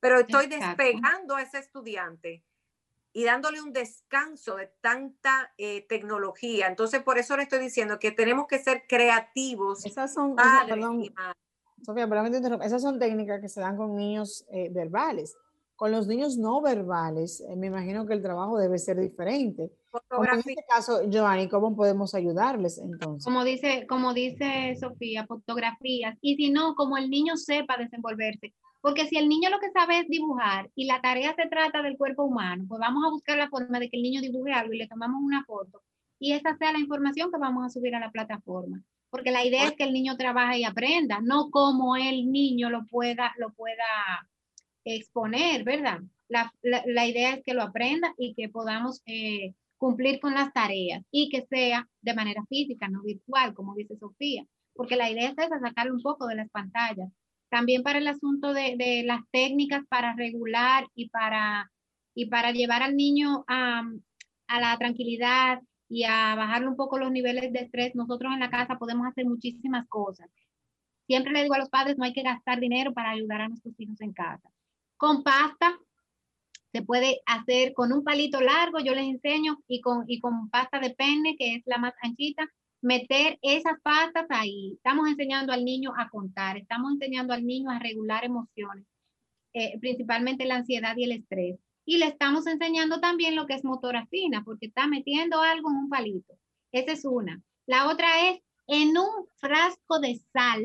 Pero 0.00 0.20
estoy 0.20 0.46
despegando 0.46 1.36
a 1.36 1.42
ese 1.42 1.58
estudiante 1.58 2.44
y 3.16 3.24
dándole 3.24 3.62
un 3.62 3.72
descanso 3.72 4.56
de 4.56 4.70
tanta 4.82 5.50
eh, 5.56 5.86
tecnología. 5.88 6.66
Entonces, 6.66 7.02
por 7.02 7.16
eso 7.16 7.34
le 7.34 7.44
estoy 7.44 7.60
diciendo 7.60 7.98
que 7.98 8.10
tenemos 8.10 8.46
que 8.46 8.58
ser 8.58 8.82
creativos. 8.86 9.86
Esas 9.86 10.12
son, 10.12 10.36
Sofía, 11.82 12.06
esas 12.62 12.82
son 12.82 12.98
técnicas 12.98 13.40
que 13.40 13.48
se 13.48 13.62
dan 13.62 13.78
con 13.78 13.96
niños 13.96 14.44
eh, 14.52 14.68
verbales. 14.70 15.34
Con 15.76 15.92
los 15.92 16.06
niños 16.06 16.36
no 16.36 16.60
verbales, 16.60 17.40
eh, 17.40 17.56
me 17.56 17.68
imagino 17.68 18.06
que 18.06 18.12
el 18.12 18.20
trabajo 18.20 18.58
debe 18.58 18.78
ser 18.78 19.00
diferente. 19.00 19.72
En 20.10 20.38
este 20.38 20.64
caso, 20.68 21.00
Joanny, 21.10 21.48
¿cómo 21.48 21.74
podemos 21.74 22.14
ayudarles 22.14 22.76
entonces? 22.76 23.24
Como 23.24 23.44
dice, 23.44 23.86
como 23.86 24.12
dice 24.12 24.76
Sofía, 24.78 25.24
fotografías. 25.26 26.18
Y 26.20 26.36
si 26.36 26.50
no, 26.50 26.74
como 26.74 26.98
el 26.98 27.08
niño 27.08 27.38
sepa 27.38 27.78
desenvolverse. 27.78 28.52
Porque 28.86 29.08
si 29.08 29.18
el 29.18 29.28
niño 29.28 29.50
lo 29.50 29.58
que 29.58 29.72
sabe 29.72 29.98
es 29.98 30.08
dibujar 30.08 30.70
y 30.76 30.84
la 30.84 31.00
tarea 31.00 31.34
se 31.34 31.48
trata 31.48 31.82
del 31.82 31.96
cuerpo 31.96 32.22
humano, 32.22 32.66
pues 32.68 32.78
vamos 32.78 33.04
a 33.04 33.10
buscar 33.10 33.36
la 33.36 33.48
forma 33.48 33.80
de 33.80 33.90
que 33.90 33.96
el 33.96 34.04
niño 34.04 34.20
dibuje 34.20 34.52
algo 34.52 34.72
y 34.72 34.78
le 34.78 34.86
tomamos 34.86 35.20
una 35.20 35.44
foto 35.44 35.82
y 36.20 36.34
esa 36.34 36.56
sea 36.56 36.70
la 36.70 36.78
información 36.78 37.32
que 37.32 37.38
vamos 37.40 37.66
a 37.66 37.68
subir 37.68 37.96
a 37.96 37.98
la 37.98 38.12
plataforma. 38.12 38.80
Porque 39.10 39.32
la 39.32 39.44
idea 39.44 39.64
es 39.64 39.72
que 39.72 39.82
el 39.82 39.92
niño 39.92 40.16
trabaje 40.16 40.60
y 40.60 40.64
aprenda, 40.64 41.18
no 41.20 41.50
como 41.50 41.96
el 41.96 42.30
niño 42.30 42.70
lo 42.70 42.86
pueda, 42.86 43.34
lo 43.38 43.52
pueda 43.54 44.28
exponer, 44.84 45.64
¿verdad? 45.64 46.02
La, 46.28 47.06
idea 47.08 47.34
es 47.34 47.42
que 47.44 47.54
lo 47.54 47.62
aprenda 47.62 48.14
y 48.16 48.34
que 48.34 48.48
podamos 48.48 49.02
eh, 49.06 49.54
cumplir 49.78 50.20
con 50.20 50.32
las 50.32 50.52
tareas 50.52 51.02
y 51.10 51.28
que 51.28 51.44
sea 51.50 51.88
de 52.02 52.14
manera 52.14 52.44
física, 52.48 52.86
no 52.86 53.02
virtual, 53.02 53.52
como 53.52 53.74
dice 53.74 53.96
Sofía. 53.96 54.46
Porque 54.74 54.94
la 54.94 55.10
idea 55.10 55.30
es 55.30 55.38
esa, 55.38 55.58
sacarle 55.58 55.90
un 55.90 56.02
poco 56.02 56.28
de 56.28 56.36
las 56.36 56.48
pantallas 56.50 57.10
también 57.56 57.82
para 57.82 58.00
el 58.00 58.06
asunto 58.06 58.52
de, 58.52 59.02
las 59.06 59.22
técnicas 59.30 59.82
para 59.88 60.14
regular 60.14 60.86
y 60.94 61.08
para, 61.08 61.72
y 62.14 62.26
para 62.26 62.52
llevar 62.52 62.82
al 62.82 62.94
niño 62.96 63.46
a, 63.48 63.82
a 64.48 64.60
la 64.60 64.76
tranquilidad 64.76 65.62
y 65.88 66.04
a 66.04 66.34
bajarle 66.34 66.68
un 66.68 66.76
poco 66.76 66.98
los 66.98 67.10
niveles 67.10 67.50
de 67.54 67.60
estrés, 67.60 67.94
nosotros 67.94 68.30
en 68.34 68.40
la 68.40 68.50
casa 68.50 68.76
podemos 68.76 69.06
hacer 69.06 69.24
muchísimas 69.24 69.88
cosas. 69.88 70.28
Siempre 71.06 71.32
le 71.32 71.44
digo 71.44 71.54
a 71.54 71.58
los 71.58 71.70
padres, 71.70 71.96
no 71.96 72.04
hay 72.04 72.12
que 72.12 72.22
gastar 72.22 72.60
dinero 72.60 72.92
para 72.92 73.12
ayudar 73.12 73.40
a 73.40 73.48
nuestros 73.48 73.74
hijos 73.78 73.98
en 74.02 74.12
casa. 74.12 74.50
Con 74.98 75.22
pasta, 75.22 75.78
se 76.72 76.82
puede 76.82 77.22
hacer 77.24 77.72
con 77.72 77.90
un 77.90 78.04
palito 78.04 78.38
largo, 78.42 78.80
yo 78.80 78.94
les 78.94 79.06
enseño, 79.06 79.60
y 79.66 79.80
con, 79.80 80.04
y 80.06 80.20
con 80.20 80.50
pasta 80.50 80.78
de 80.78 80.90
penne, 80.90 81.36
que 81.38 81.54
es 81.54 81.62
la 81.64 81.78
más 81.78 81.94
anchita, 82.02 82.46
meter 82.86 83.36
esas 83.42 83.80
pastas 83.82 84.26
ahí. 84.28 84.74
Estamos 84.74 85.08
enseñando 85.08 85.52
al 85.52 85.64
niño 85.64 85.92
a 85.98 86.08
contar, 86.08 86.56
estamos 86.56 86.92
enseñando 86.92 87.34
al 87.34 87.44
niño 87.44 87.68
a 87.68 87.80
regular 87.80 88.24
emociones, 88.24 88.86
eh, 89.54 89.76
principalmente 89.80 90.46
la 90.46 90.56
ansiedad 90.56 90.96
y 90.96 91.02
el 91.02 91.10
estrés. 91.10 91.58
Y 91.84 91.98
le 91.98 92.06
estamos 92.06 92.46
enseñando 92.46 93.00
también 93.00 93.34
lo 93.34 93.46
que 93.46 93.54
es 93.54 93.64
motora 93.64 94.06
fina, 94.06 94.44
porque 94.44 94.66
está 94.66 94.86
metiendo 94.86 95.40
algo 95.40 95.68
en 95.70 95.76
un 95.78 95.88
palito. 95.88 96.34
Esa 96.70 96.92
es 96.92 97.04
una. 97.04 97.42
La 97.66 97.88
otra 97.88 98.30
es 98.30 98.40
en 98.68 98.96
un 98.96 99.26
frasco 99.34 99.98
de 99.98 100.20
sal, 100.32 100.62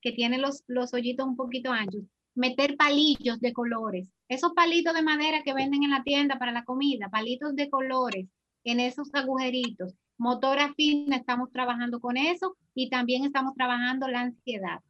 que 0.00 0.10
tiene 0.10 0.38
los, 0.38 0.64
los 0.66 0.92
hoyitos 0.92 1.28
un 1.28 1.36
poquito 1.36 1.70
anchos, 1.70 2.02
meter 2.34 2.76
palillos 2.76 3.38
de 3.40 3.52
colores. 3.52 4.08
Esos 4.28 4.52
palitos 4.52 4.94
de 4.94 5.02
madera 5.02 5.44
que 5.44 5.54
venden 5.54 5.84
en 5.84 5.90
la 5.90 6.02
tienda 6.02 6.40
para 6.40 6.50
la 6.50 6.64
comida, 6.64 7.08
palitos 7.08 7.54
de 7.54 7.70
colores 7.70 8.26
en 8.64 8.80
esos 8.80 9.14
agujeritos. 9.14 9.94
Motora 10.18 10.72
fina, 10.74 11.16
estamos 11.16 11.50
trabajando 11.50 12.00
con 12.00 12.16
eso 12.16 12.56
y 12.74 12.88
también 12.90 13.24
estamos 13.24 13.54
trabajando 13.54 14.08
la 14.08 14.20
ansiedad. 14.22 14.80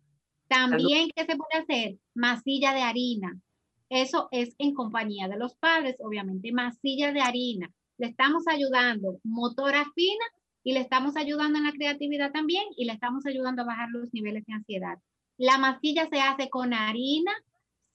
También, 0.48 1.08
¿qué 1.14 1.24
se 1.24 1.36
puede 1.36 1.62
hacer? 1.62 1.98
Masilla 2.14 2.74
de 2.74 2.82
harina. 2.82 3.40
Eso 3.88 4.28
es 4.30 4.54
en 4.58 4.74
compañía 4.74 5.28
de 5.28 5.38
los 5.38 5.54
padres, 5.54 5.96
obviamente. 6.00 6.52
Masilla 6.52 7.12
de 7.12 7.20
harina. 7.20 7.70
Le 7.98 8.08
estamos 8.08 8.46
ayudando 8.48 9.18
motora 9.22 9.84
fina 9.94 10.24
y 10.62 10.72
le 10.72 10.80
estamos 10.80 11.16
ayudando 11.16 11.58
en 11.58 11.64
la 11.64 11.72
creatividad 11.72 12.32
también 12.32 12.64
y 12.76 12.84
le 12.84 12.92
estamos 12.92 13.26
ayudando 13.26 13.62
a 13.62 13.66
bajar 13.66 13.88
los 13.90 14.12
niveles 14.12 14.44
de 14.46 14.54
ansiedad. 14.54 14.98
La 15.38 15.58
masilla 15.58 16.08
se 16.08 16.20
hace 16.20 16.48
con 16.50 16.72
harina, 16.74 17.32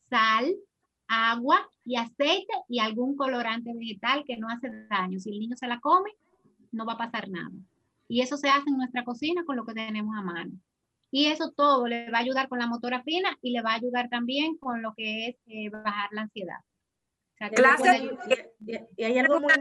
sal, 0.10 0.56
agua 1.08 1.68
y 1.86 1.96
aceite 1.96 2.54
y 2.68 2.80
algún 2.80 3.16
colorante 3.16 3.74
vegetal 3.74 4.24
que 4.26 4.38
no 4.38 4.50
hace 4.50 4.70
daño. 4.90 5.20
Si 5.20 5.30
el 5.30 5.40
niño 5.40 5.56
se 5.56 5.68
la 5.68 5.80
come, 5.80 6.12
no 6.78 6.86
va 6.86 6.94
a 6.94 6.98
pasar 6.98 7.28
nada. 7.30 7.52
Y 8.08 8.22
eso 8.22 8.38
se 8.38 8.50
hace 8.50 8.70
en 8.70 8.78
nuestra 8.78 9.04
cocina 9.04 9.44
con 9.46 9.58
lo 9.58 9.66
que 9.66 9.74
tenemos 9.74 10.16
a 10.18 10.22
mano. 10.22 10.52
Y 11.12 11.28
eso 11.28 11.52
todo 11.52 11.88
le 11.88 12.10
va 12.12 12.20
a 12.20 12.22
ayudar 12.22 12.48
con 12.48 12.60
la 12.60 12.68
motora 12.68 13.04
fina 13.04 13.38
y 13.42 13.52
le 13.52 13.62
va 13.62 13.72
a 13.72 13.76
ayudar 13.76 14.10
también 14.10 14.58
con 14.58 14.82
lo 14.82 14.94
que 14.96 15.28
es 15.28 15.36
eh, 15.48 15.70
bajar 15.70 16.10
la 16.12 16.22
ansiedad. 16.22 16.60
clase, 17.56 18.12
y, 18.96 19.04
hay 19.04 19.20
algo 19.20 19.40
muy 19.40 19.52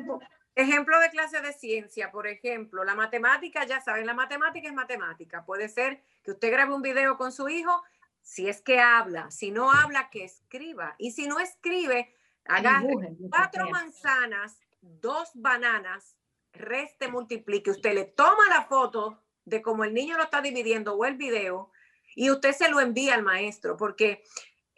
Ejemplo 0.56 0.98
de 1.00 1.10
clase 1.10 1.42
de 1.42 1.52
ciencia, 1.52 2.10
por 2.10 2.26
ejemplo, 2.26 2.82
la 2.82 2.94
matemática, 2.94 3.66
ya 3.66 3.82
saben, 3.82 4.06
la 4.06 4.14
matemática 4.14 4.66
es 4.66 4.72
matemática. 4.72 5.44
Puede 5.44 5.68
ser 5.68 6.02
que 6.24 6.30
usted 6.30 6.50
grabe 6.50 6.74
un 6.74 6.80
video 6.80 7.18
con 7.18 7.30
su 7.30 7.50
hijo, 7.50 7.82
si 8.22 8.48
es 8.48 8.62
que 8.62 8.80
habla, 8.80 9.30
si 9.30 9.50
no 9.50 9.70
habla, 9.70 10.08
que 10.08 10.24
escriba. 10.24 10.94
Y 10.96 11.10
si 11.10 11.28
no 11.28 11.40
escribe, 11.40 12.14
haga 12.46 12.82
cuatro 13.30 13.68
manzanas, 13.68 14.58
dos 14.80 15.30
bananas, 15.34 16.16
reste, 16.56 17.08
multiplique. 17.08 17.70
Usted 17.70 17.94
le 17.94 18.04
toma 18.04 18.48
la 18.48 18.64
foto 18.64 19.22
de 19.44 19.62
cómo 19.62 19.84
el 19.84 19.94
niño 19.94 20.16
lo 20.16 20.24
está 20.24 20.40
dividiendo 20.40 20.94
o 20.94 21.04
el 21.04 21.16
video 21.16 21.70
y 22.14 22.30
usted 22.30 22.52
se 22.52 22.68
lo 22.68 22.80
envía 22.80 23.14
al 23.14 23.22
maestro, 23.22 23.76
porque 23.76 24.24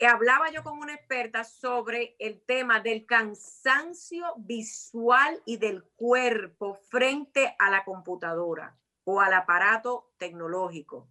hablaba 0.06 0.50
yo 0.50 0.62
con 0.62 0.78
una 0.78 0.94
experta 0.94 1.44
sobre 1.44 2.16
el 2.18 2.40
tema 2.42 2.80
del 2.80 3.06
cansancio 3.06 4.34
visual 4.36 5.42
y 5.46 5.56
del 5.56 5.84
cuerpo 5.96 6.74
frente 6.74 7.54
a 7.58 7.70
la 7.70 7.84
computadora 7.84 8.76
o 9.04 9.20
al 9.20 9.32
aparato 9.32 10.12
tecnológico 10.18 11.08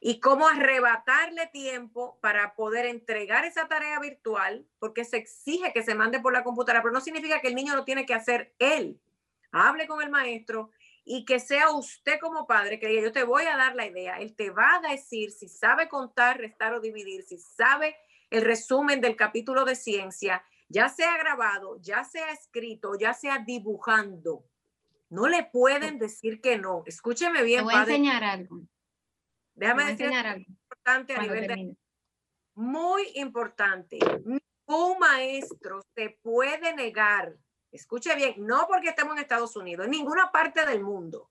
y 0.00 0.20
cómo 0.20 0.46
arrebatarle 0.46 1.46
tiempo 1.48 2.18
para 2.20 2.54
poder 2.54 2.86
entregar 2.86 3.44
esa 3.44 3.66
tarea 3.68 3.98
virtual, 3.98 4.66
porque 4.78 5.04
se 5.04 5.16
exige 5.16 5.72
que 5.72 5.82
se 5.82 5.94
mande 5.94 6.20
por 6.20 6.32
la 6.32 6.44
computadora, 6.44 6.82
pero 6.82 6.92
no 6.92 7.00
significa 7.00 7.40
que 7.40 7.48
el 7.48 7.54
niño 7.54 7.74
lo 7.74 7.84
tiene 7.84 8.06
que 8.06 8.14
hacer 8.14 8.54
él. 8.58 9.00
Hable 9.52 9.86
con 9.86 10.02
el 10.02 10.10
maestro 10.10 10.70
y 11.04 11.24
que 11.24 11.40
sea 11.40 11.70
usted 11.70 12.18
como 12.20 12.46
padre 12.46 12.78
que 12.78 12.88
diga, 12.88 13.02
yo 13.02 13.12
te 13.12 13.24
voy 13.24 13.44
a 13.44 13.56
dar 13.56 13.74
la 13.74 13.86
idea, 13.86 14.18
él 14.18 14.36
te 14.36 14.50
va 14.50 14.76
a 14.76 14.90
decir 14.90 15.30
si 15.30 15.48
sabe 15.48 15.88
contar, 15.88 16.38
restar 16.38 16.74
o 16.74 16.80
dividir, 16.80 17.22
si 17.22 17.38
sabe 17.38 17.96
el 18.30 18.42
resumen 18.42 19.00
del 19.00 19.16
capítulo 19.16 19.64
de 19.64 19.74
ciencia, 19.74 20.44
ya 20.68 20.88
sea 20.90 21.16
grabado, 21.16 21.80
ya 21.80 22.04
sea 22.04 22.30
escrito, 22.30 22.92
ya 22.98 23.14
sea 23.14 23.38
dibujando. 23.38 24.44
No 25.08 25.26
le 25.28 25.44
pueden 25.44 25.98
decir 25.98 26.40
que 26.42 26.58
no. 26.58 26.82
Escúcheme 26.84 27.42
bien. 27.42 27.60
Te 27.60 27.64
voy 27.64 27.74
a 27.74 27.80
enseñar 27.80 28.24
algo. 28.24 28.60
Déjame 29.54 29.84
decir 29.86 30.06
algo 30.14 30.44
importante 30.46 31.14
a 31.14 31.22
nivel 31.22 31.46
de... 31.46 31.76
Muy 32.54 33.02
importante. 33.14 33.98
Ningún 34.24 34.98
maestro 34.98 35.80
se 35.94 36.18
puede 36.22 36.74
negar. 36.74 37.34
Escuche 37.70 38.14
bien, 38.14 38.34
no 38.38 38.66
porque 38.66 38.88
estemos 38.88 39.14
en 39.14 39.22
Estados 39.22 39.56
Unidos, 39.56 39.86
en 39.86 39.92
ninguna 39.92 40.32
parte 40.32 40.64
del 40.64 40.82
mundo. 40.82 41.30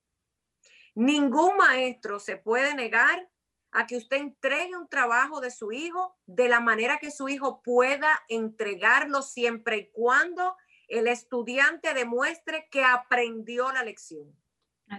Ningún 0.93 1.57
maestro 1.57 2.19
se 2.19 2.37
puede 2.37 2.73
negar 2.75 3.29
a 3.71 3.85
que 3.85 3.97
usted 3.97 4.17
entregue 4.17 4.75
un 4.75 4.87
trabajo 4.87 5.41
de 5.41 5.51
su 5.51 5.71
hijo 5.71 6.17
de 6.25 6.47
la 6.47 6.59
manera 6.59 6.99
que 6.99 7.11
su 7.11 7.29
hijo 7.29 7.61
pueda 7.61 8.23
entregarlo 8.29 9.21
siempre 9.21 9.77
y 9.77 9.91
cuando 9.91 10.55
el 10.87 11.07
estudiante 11.07 11.93
demuestre 11.93 12.67
que 12.71 12.83
aprendió 12.83 13.71
la 13.71 13.83
lección 13.83 14.33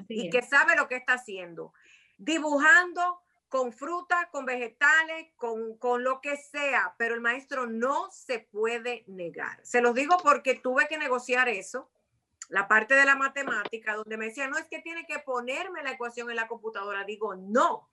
y 0.08 0.28
que 0.28 0.42
sabe 0.42 0.76
lo 0.76 0.86
que 0.86 0.96
está 0.96 1.14
haciendo. 1.14 1.72
Dibujando 2.18 3.22
con 3.48 3.72
fruta, 3.72 4.28
con 4.30 4.44
vegetales, 4.44 5.32
con, 5.36 5.78
con 5.78 6.04
lo 6.04 6.20
que 6.20 6.36
sea, 6.36 6.94
pero 6.98 7.14
el 7.14 7.20
maestro 7.20 7.66
no 7.66 8.10
se 8.10 8.40
puede 8.40 9.04
negar. 9.06 9.64
Se 9.64 9.80
los 9.80 9.94
digo 9.94 10.16
porque 10.22 10.54
tuve 10.54 10.86
que 10.88 10.98
negociar 10.98 11.48
eso 11.48 11.90
la 12.48 12.66
parte 12.66 12.94
de 12.94 13.04
la 13.04 13.14
matemática, 13.14 13.94
donde 13.94 14.16
me 14.16 14.26
decía, 14.26 14.48
no 14.48 14.56
es 14.56 14.66
que 14.68 14.80
tiene 14.80 15.06
que 15.06 15.18
ponerme 15.18 15.82
la 15.82 15.92
ecuación 15.92 16.30
en 16.30 16.36
la 16.36 16.48
computadora. 16.48 17.04
Digo, 17.04 17.34
no, 17.34 17.88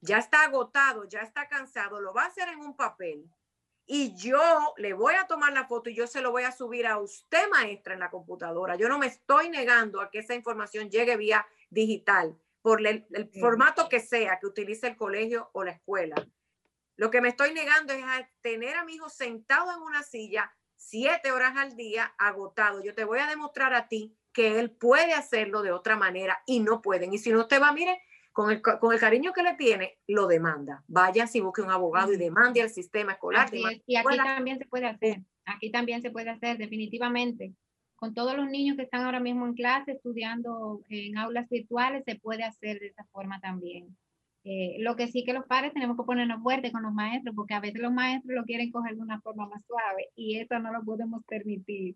ya 0.00 0.18
está 0.18 0.44
agotado, 0.44 1.04
ya 1.04 1.20
está 1.20 1.48
cansado, 1.48 2.00
lo 2.00 2.14
va 2.14 2.24
a 2.24 2.26
hacer 2.26 2.48
en 2.48 2.60
un 2.60 2.76
papel 2.76 3.28
y 3.92 4.14
yo 4.14 4.40
le 4.76 4.92
voy 4.92 5.14
a 5.14 5.26
tomar 5.26 5.52
la 5.52 5.66
foto 5.66 5.90
y 5.90 5.96
yo 5.96 6.06
se 6.06 6.20
lo 6.20 6.30
voy 6.30 6.44
a 6.44 6.52
subir 6.52 6.86
a 6.86 6.98
usted, 6.98 7.50
maestra, 7.50 7.92
en 7.92 7.98
la 7.98 8.08
computadora. 8.08 8.76
Yo 8.76 8.88
no 8.88 8.98
me 9.00 9.08
estoy 9.08 9.48
negando 9.48 10.00
a 10.00 10.10
que 10.10 10.20
esa 10.20 10.34
información 10.34 10.90
llegue 10.90 11.16
vía 11.16 11.44
digital, 11.70 12.38
por 12.62 12.86
el, 12.86 13.06
formato 13.40 13.88
que 13.88 14.00
sea 14.00 14.38
que 14.38 14.46
utilice 14.46 14.88
el 14.88 14.96
colegio 14.96 15.50
o 15.52 15.64
la 15.64 15.72
escuela. 15.72 16.16
Lo 16.96 17.10
que 17.10 17.20
me 17.20 17.28
estoy 17.28 17.54
negando 17.54 17.92
es 17.92 18.04
a 18.04 18.28
tener 18.42 18.76
a 18.76 18.84
mi 18.84 18.94
hijo 18.94 19.08
sentado 19.08 19.72
en 19.72 19.82
una 19.82 20.02
silla 20.02 20.52
siete 20.76 21.32
horas 21.32 21.56
al 21.56 21.76
día 21.76 22.14
agotado. 22.18 22.82
Yo 22.82 22.94
te 22.94 23.04
voy 23.04 23.18
a 23.18 23.26
demostrar 23.26 23.74
a 23.74 23.88
ti 23.88 24.16
que 24.32 24.58
él 24.58 24.70
puede 24.70 25.14
hacerlo 25.14 25.62
de 25.62 25.72
otra 25.72 25.96
manera 25.96 26.42
y 26.46 26.60
no 26.60 26.82
pueden. 26.82 27.12
Y 27.12 27.18
si 27.18 27.32
no 27.32 27.40
usted 27.40 27.60
va, 27.60 27.72
mire, 27.72 28.02
con 28.32 28.50
el, 28.50 28.62
con 28.62 28.92
el 28.92 29.00
cariño 29.00 29.32
que 29.32 29.42
le 29.42 29.54
tiene, 29.54 29.98
lo 30.06 30.26
demanda. 30.26 30.84
Vaya 30.86 31.26
si 31.26 31.40
busque 31.40 31.62
un 31.62 31.70
abogado 31.70 32.12
y 32.12 32.16
demande 32.16 32.62
al 32.62 32.70
sistema 32.70 33.12
escolar. 33.12 33.48
y 33.52 33.96
aquí 33.96 34.16
también 34.16 34.58
se 34.58 34.66
puede 34.66 34.86
hacer, 34.86 35.22
aquí 35.44 35.70
también 35.70 36.02
se 36.02 36.10
puede 36.10 36.30
hacer, 36.30 36.58
definitivamente. 36.58 37.54
Con 38.00 38.14
todos 38.14 38.34
los 38.34 38.48
niños 38.48 38.76
que 38.76 38.84
están 38.84 39.04
ahora 39.04 39.20
mismo 39.20 39.46
en 39.46 39.52
clase 39.52 39.92
estudiando 39.92 40.82
en 40.88 41.18
aulas 41.18 41.48
virtuales, 41.50 42.02
se 42.06 42.16
puede 42.16 42.44
hacer 42.44 42.80
de 42.80 42.88
esa 42.88 43.04
forma 43.12 43.40
también. 43.40 43.94
Eh, 44.42 44.76
lo 44.78 44.96
que 44.96 45.06
sí 45.06 45.22
que 45.22 45.34
los 45.34 45.44
padres 45.44 45.74
tenemos 45.74 45.98
que 45.98 46.04
ponernos 46.04 46.42
fuertes 46.42 46.72
con 46.72 46.82
los 46.82 46.94
maestros, 46.94 47.36
porque 47.36 47.52
a 47.52 47.60
veces 47.60 47.82
los 47.82 47.92
maestros 47.92 48.34
lo 48.34 48.44
quieren 48.44 48.70
coger 48.70 48.96
de 48.96 49.02
una 49.02 49.20
forma 49.20 49.46
más 49.46 49.62
suave 49.66 50.08
y 50.16 50.38
eso 50.38 50.58
no 50.58 50.72
lo 50.72 50.82
podemos 50.82 51.22
permitir. 51.26 51.94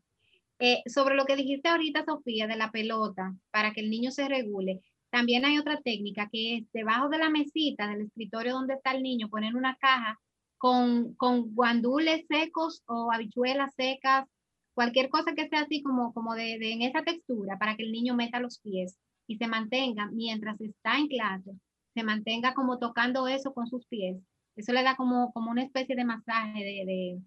Eh, 0.58 0.82
sobre 0.86 1.14
lo 1.14 1.24
que 1.24 1.36
dijiste 1.36 1.70
ahorita, 1.70 2.04
Sofía, 2.04 2.46
de 2.46 2.56
la 2.56 2.70
pelota, 2.70 3.34
para 3.50 3.72
que 3.72 3.80
el 3.80 3.90
niño 3.90 4.10
se 4.10 4.28
regule, 4.28 4.82
también 5.08 5.46
hay 5.46 5.58
otra 5.58 5.80
técnica 5.80 6.28
que 6.30 6.56
es 6.58 6.72
debajo 6.72 7.08
de 7.08 7.18
la 7.18 7.30
mesita 7.30 7.88
del 7.88 8.02
escritorio 8.02 8.52
donde 8.52 8.74
está 8.74 8.92
el 8.92 9.02
niño, 9.02 9.30
poner 9.30 9.56
una 9.56 9.76
caja 9.76 10.20
con, 10.58 11.14
con 11.14 11.54
guandules 11.54 12.26
secos 12.28 12.82
o 12.86 13.10
habichuelas 13.10 13.74
secas, 13.74 14.26
cualquier 14.74 15.08
cosa 15.08 15.34
que 15.34 15.48
sea 15.48 15.60
así 15.60 15.82
como, 15.82 16.12
como 16.12 16.34
de, 16.34 16.54
en 16.54 16.82
esa 16.82 17.02
textura 17.02 17.58
para 17.58 17.76
que 17.76 17.84
el 17.84 17.92
niño 17.92 18.14
meta 18.14 18.40
los 18.40 18.58
pies 18.58 18.98
y 19.26 19.36
se 19.36 19.46
mantenga 19.46 20.08
mientras 20.12 20.60
está 20.60 20.98
en 20.98 21.08
clase, 21.08 21.52
se 21.94 22.02
mantenga 22.02 22.54
como 22.54 22.78
tocando 22.78 23.26
eso 23.28 23.54
con 23.54 23.66
sus 23.66 23.86
pies. 23.86 24.18
Eso 24.56 24.72
le 24.72 24.82
da 24.82 24.96
como, 24.96 25.32
como 25.32 25.50
una 25.50 25.62
especie 25.62 25.96
de 25.96 26.04
masaje 26.04 26.58
de, 26.58 26.84
de, 26.86 27.22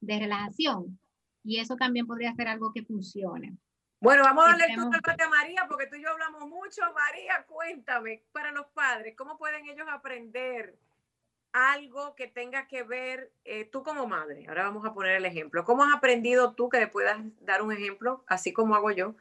de 0.00 0.18
relajación 0.18 0.98
y 1.44 1.58
eso 1.58 1.76
también 1.76 2.06
podría 2.06 2.34
ser 2.34 2.48
algo 2.48 2.72
que 2.72 2.84
funcione. 2.84 3.56
Bueno, 4.00 4.24
vamos 4.24 4.46
a 4.46 4.50
darle 4.50 4.64
el 4.66 4.74
turno 4.74 4.90
a 4.90 5.28
María, 5.28 5.66
porque 5.68 5.86
tú 5.86 5.94
y 5.94 6.02
yo 6.02 6.10
hablamos 6.10 6.48
mucho. 6.48 6.82
María, 6.92 7.44
cuéntame, 7.46 8.24
para 8.32 8.50
los 8.50 8.66
padres, 8.74 9.14
¿cómo 9.16 9.38
pueden 9.38 9.64
ellos 9.66 9.86
aprender 9.88 10.76
algo 11.52 12.14
que 12.14 12.26
tenga 12.26 12.66
que 12.66 12.82
ver, 12.82 13.32
eh, 13.44 13.64
tú 13.64 13.82
como 13.82 14.06
madre? 14.06 14.46
Ahora 14.48 14.64
vamos 14.64 14.84
a 14.86 14.94
poner 14.94 15.16
el 15.16 15.24
ejemplo. 15.24 15.64
¿Cómo 15.64 15.84
has 15.84 15.94
aprendido 15.94 16.54
tú 16.54 16.68
que 16.68 16.78
le 16.78 16.88
puedas 16.88 17.18
dar 17.40 17.62
un 17.62 17.72
ejemplo, 17.72 18.24
así 18.26 18.52
como 18.52 18.74
hago 18.74 18.90
yo, 18.90 19.14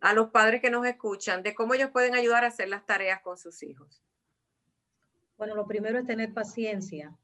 a 0.00 0.12
los 0.12 0.30
padres 0.30 0.60
que 0.60 0.70
nos 0.70 0.86
escuchan, 0.86 1.42
de 1.42 1.54
cómo 1.54 1.74
ellos 1.74 1.90
pueden 1.90 2.14
ayudar 2.14 2.44
a 2.44 2.48
hacer 2.48 2.68
las 2.68 2.86
tareas 2.86 3.20
con 3.20 3.38
sus 3.38 3.62
hijos? 3.62 4.02
Bueno, 5.36 5.54
lo 5.54 5.66
primero 5.66 5.98
es 5.98 6.06
tener 6.06 6.34
paciencia. 6.34 7.16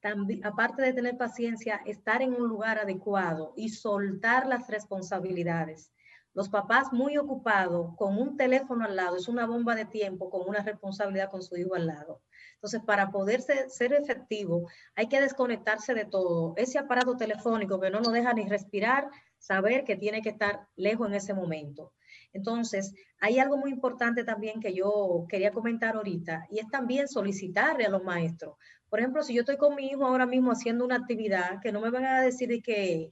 También, 0.00 0.44
aparte 0.46 0.80
de 0.80 0.94
tener 0.94 1.18
paciencia, 1.18 1.82
estar 1.84 2.22
en 2.22 2.32
un 2.32 2.48
lugar 2.48 2.78
adecuado 2.78 3.52
y 3.56 3.68
soltar 3.68 4.46
las 4.46 4.68
responsabilidades. 4.68 5.92
Los 6.32 6.48
papás 6.48 6.92
muy 6.92 7.18
ocupados 7.18 7.96
con 7.96 8.16
un 8.16 8.36
teléfono 8.36 8.84
al 8.84 8.94
lado, 8.94 9.16
es 9.16 9.26
una 9.26 9.46
bomba 9.46 9.74
de 9.74 9.84
tiempo 9.84 10.30
con 10.30 10.48
una 10.48 10.62
responsabilidad 10.62 11.28
con 11.28 11.42
su 11.42 11.56
hijo 11.56 11.74
al 11.74 11.88
lado. 11.88 12.22
Entonces, 12.54 12.82
para 12.82 13.10
poder 13.10 13.40
ser, 13.42 13.92
efectivo, 13.94 14.68
hay 14.94 15.08
que 15.08 15.20
desconectarse 15.20 15.92
de 15.92 16.04
todo. 16.04 16.54
Ese 16.56 16.78
aparato 16.78 17.16
telefónico 17.16 17.80
que 17.80 17.90
no 17.90 18.00
nos 18.00 18.12
deja 18.12 18.32
ni 18.32 18.46
respirar, 18.46 19.08
saber 19.38 19.84
que 19.84 19.96
tiene 19.96 20.22
que 20.22 20.28
estar 20.28 20.68
lejos 20.76 21.08
en 21.08 21.14
ese 21.14 21.34
momento. 21.34 21.94
Entonces, 22.32 22.94
hay 23.18 23.38
algo 23.40 23.56
muy 23.56 23.72
importante 23.72 24.22
también 24.22 24.60
que 24.60 24.72
yo 24.72 25.26
quería 25.28 25.52
comentar 25.52 25.96
ahorita 25.96 26.46
y 26.50 26.60
es 26.60 26.68
también 26.68 27.08
solicitarle 27.08 27.86
a 27.86 27.90
los 27.90 28.04
maestros. 28.04 28.56
Por 28.88 29.00
ejemplo, 29.00 29.22
si 29.22 29.34
yo 29.34 29.40
estoy 29.40 29.56
con 29.56 29.74
mi 29.74 29.86
hijo 29.86 30.04
ahora 30.04 30.26
mismo 30.26 30.52
haciendo 30.52 30.84
una 30.84 30.96
actividad, 30.96 31.60
que 31.60 31.72
no 31.72 31.80
me 31.80 31.90
van 31.90 32.04
a 32.04 32.20
decir 32.20 32.62
que 32.62 33.10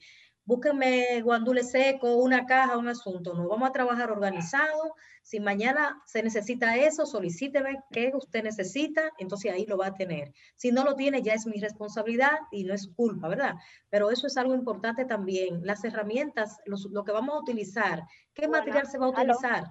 búsquenme 0.49 1.21
guandule 1.21 1.63
seco, 1.63 2.17
una 2.17 2.47
caja, 2.47 2.79
un 2.79 2.89
asunto. 2.89 3.35
No, 3.35 3.47
vamos 3.47 3.69
a 3.69 3.73
trabajar 3.73 4.11
organizado. 4.11 4.95
Si 5.23 5.41
mañana 5.41 6.03
se 6.07 6.23
necesita 6.23 6.75
eso, 6.77 7.05
solicíteme 7.05 7.83
qué 7.91 8.13
usted 8.15 8.43
necesita, 8.43 9.13
entonces 9.19 9.53
ahí 9.53 9.67
lo 9.67 9.77
va 9.77 9.89
a 9.89 9.95
tener. 9.95 10.33
Si 10.57 10.73
no 10.73 10.85
lo 10.85 10.95
tiene, 10.95 11.21
ya 11.21 11.35
es 11.35 11.47
mi 11.47 11.61
responsabilidad 11.61 12.33
y 12.51 12.65
no 12.65 12.73
es 12.73 12.89
culpa, 12.97 13.29
¿verdad? 13.29 13.57
Pero 13.91 14.11
eso 14.11 14.27
es 14.27 14.39
algo 14.39 14.55
importante 14.55 15.05
también. 15.05 15.61
Las 15.65 15.85
herramientas, 15.85 16.57
lo 16.65 17.05
que 17.05 17.13
vamos 17.13 17.35
a 17.35 17.41
utilizar, 17.41 18.05
¿qué 18.33 18.49
material 18.49 18.87
se 18.87 18.97
va 18.97 19.05
a 19.05 19.11
utilizar? 19.11 19.65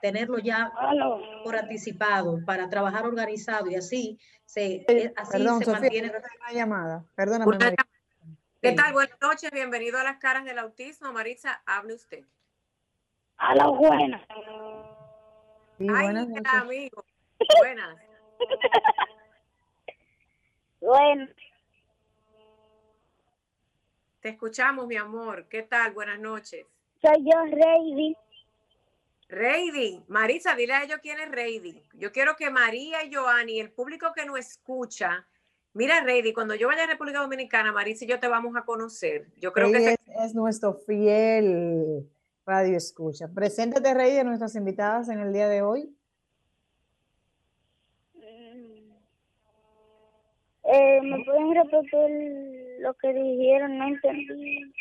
Tenerlo 0.00 0.38
ya 0.38 0.72
por 1.42 1.56
anticipado 1.56 2.38
para 2.46 2.68
trabajar 2.68 3.04
organizado 3.04 3.68
y 3.68 3.74
así 3.74 4.18
se, 4.44 4.84
eh, 4.86 5.12
así 5.16 5.32
Perdón, 5.32 5.64
se 5.64 5.72
mantiene. 5.72 6.08
Una 6.08 6.52
llamada. 6.52 7.04
Perdóname. 7.16 7.74
¿Qué 8.62 8.72
tal? 8.72 8.92
Buenas 8.92 9.18
noches, 9.22 9.50
bienvenido 9.52 9.98
a 9.98 10.04
las 10.04 10.18
caras 10.18 10.44
del 10.44 10.58
autismo. 10.58 11.10
Maritza, 11.14 11.62
hable 11.64 11.94
usted. 11.94 12.26
A 13.38 13.54
la 13.54 13.68
buena. 13.68 14.22
Ay, 15.78 15.78
buenas 15.78 16.28
amigo. 16.44 17.02
Buenas. 17.58 17.98
bueno. 20.80 21.26
Te 24.20 24.28
escuchamos, 24.28 24.86
mi 24.86 24.96
amor. 24.96 25.46
¿Qué 25.48 25.62
tal? 25.62 25.92
Buenas 25.92 26.18
noches. 26.18 26.66
Soy 27.00 27.24
yo, 27.24 27.42
Reidy. 27.46 28.14
Reidy, 29.28 30.04
Marisa, 30.08 30.54
dile 30.54 30.74
a 30.74 30.82
ellos 30.82 30.98
quién 31.00 31.18
es 31.18 31.30
Reidy. 31.30 31.82
Yo 31.94 32.12
quiero 32.12 32.36
que 32.36 32.50
María 32.50 33.02
y 33.04 33.14
Joanny, 33.14 33.58
el 33.58 33.72
público 33.72 34.12
que 34.14 34.26
no 34.26 34.36
escucha, 34.36 35.26
Mira, 35.72 36.00
Reidy, 36.02 36.32
cuando 36.32 36.54
yo 36.54 36.66
vaya 36.66 36.84
a 36.84 36.86
República 36.86 37.20
Dominicana, 37.20 37.72
Marisa 37.72 38.04
y 38.04 38.08
yo 38.08 38.18
te 38.18 38.26
vamos 38.26 38.56
a 38.56 38.62
conocer. 38.62 39.28
Yo 39.36 39.52
creo 39.52 39.70
que 39.70 39.96
es, 40.24 40.34
nuestro 40.34 40.74
fiel 40.74 42.08
radio 42.44 42.76
escucha. 42.76 43.28
Preséntate, 43.28 43.94
Reidy, 43.94 44.18
a 44.18 44.24
nuestras 44.24 44.56
invitadas 44.56 45.08
en 45.08 45.20
el 45.20 45.32
día 45.32 45.48
de 45.48 45.62
hoy. 45.62 45.94
Eh, 50.72 51.00
¿Me 51.02 51.24
pueden 51.24 51.54
repetir 51.54 52.80
lo 52.80 52.94
que 52.94 53.12
dijeron? 53.12 53.78
No 53.78 53.88
entendí. 53.88 54.72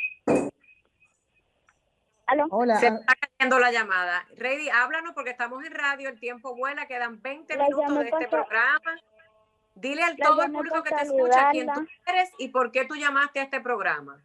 ¿Aló? 2.28 2.46
Hola. 2.52 2.80
Se 2.80 2.88
ah. 2.88 2.98
está 3.00 3.14
cayendo 3.16 3.60
la 3.60 3.72
llamada. 3.72 4.28
Reidy, 4.38 4.70
háblanos 4.70 5.14
porque 5.14 5.32
estamos 5.32 5.64
en 5.66 5.72
radio, 5.72 6.10
el 6.10 6.20
tiempo 6.20 6.56
vuela, 6.56 6.88
quedan 6.88 7.22
20 7.22 7.58
minutos 7.58 8.00
de 8.00 8.10
este 8.10 8.28
programa. 8.28 9.00
Dile 9.80 10.04
al 10.04 10.18
todo 10.18 10.42
el 10.44 10.52
público 10.52 10.84
que 10.84 10.94
te 10.94 11.04
escucha 11.04 11.50
quién 11.52 11.68
tú 11.74 11.88
eres 12.06 12.32
y 12.38 12.50
por 12.50 12.72
qué 12.72 12.86
tú 12.86 12.96
llamaste 12.96 13.40
a 13.40 13.44
este 13.44 13.62
programa. 13.62 14.22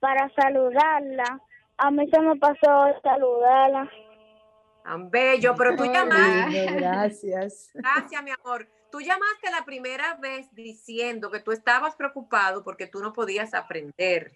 Para 0.00 0.28
saludarla. 0.34 1.40
A 1.76 1.90
mí 1.90 2.10
se 2.10 2.20
me 2.20 2.36
pasó 2.36 3.00
saludarla. 3.02 3.90
Tan 4.82 5.10
bello, 5.10 5.54
pero 5.56 5.76
tú 5.76 5.84
llamaste. 5.84 6.66
Gracias. 6.72 7.70
Gracias, 7.74 8.22
mi 8.22 8.32
amor. 8.32 8.66
Tú 8.90 9.00
llamaste 9.00 9.50
la 9.52 9.64
primera 9.64 10.14
vez 10.14 10.52
diciendo 10.52 11.30
que 11.30 11.38
tú 11.38 11.52
estabas 11.52 11.94
preocupado 11.94 12.64
porque 12.64 12.88
tú 12.88 13.00
no 13.00 13.12
podías 13.12 13.54
aprender. 13.54 14.32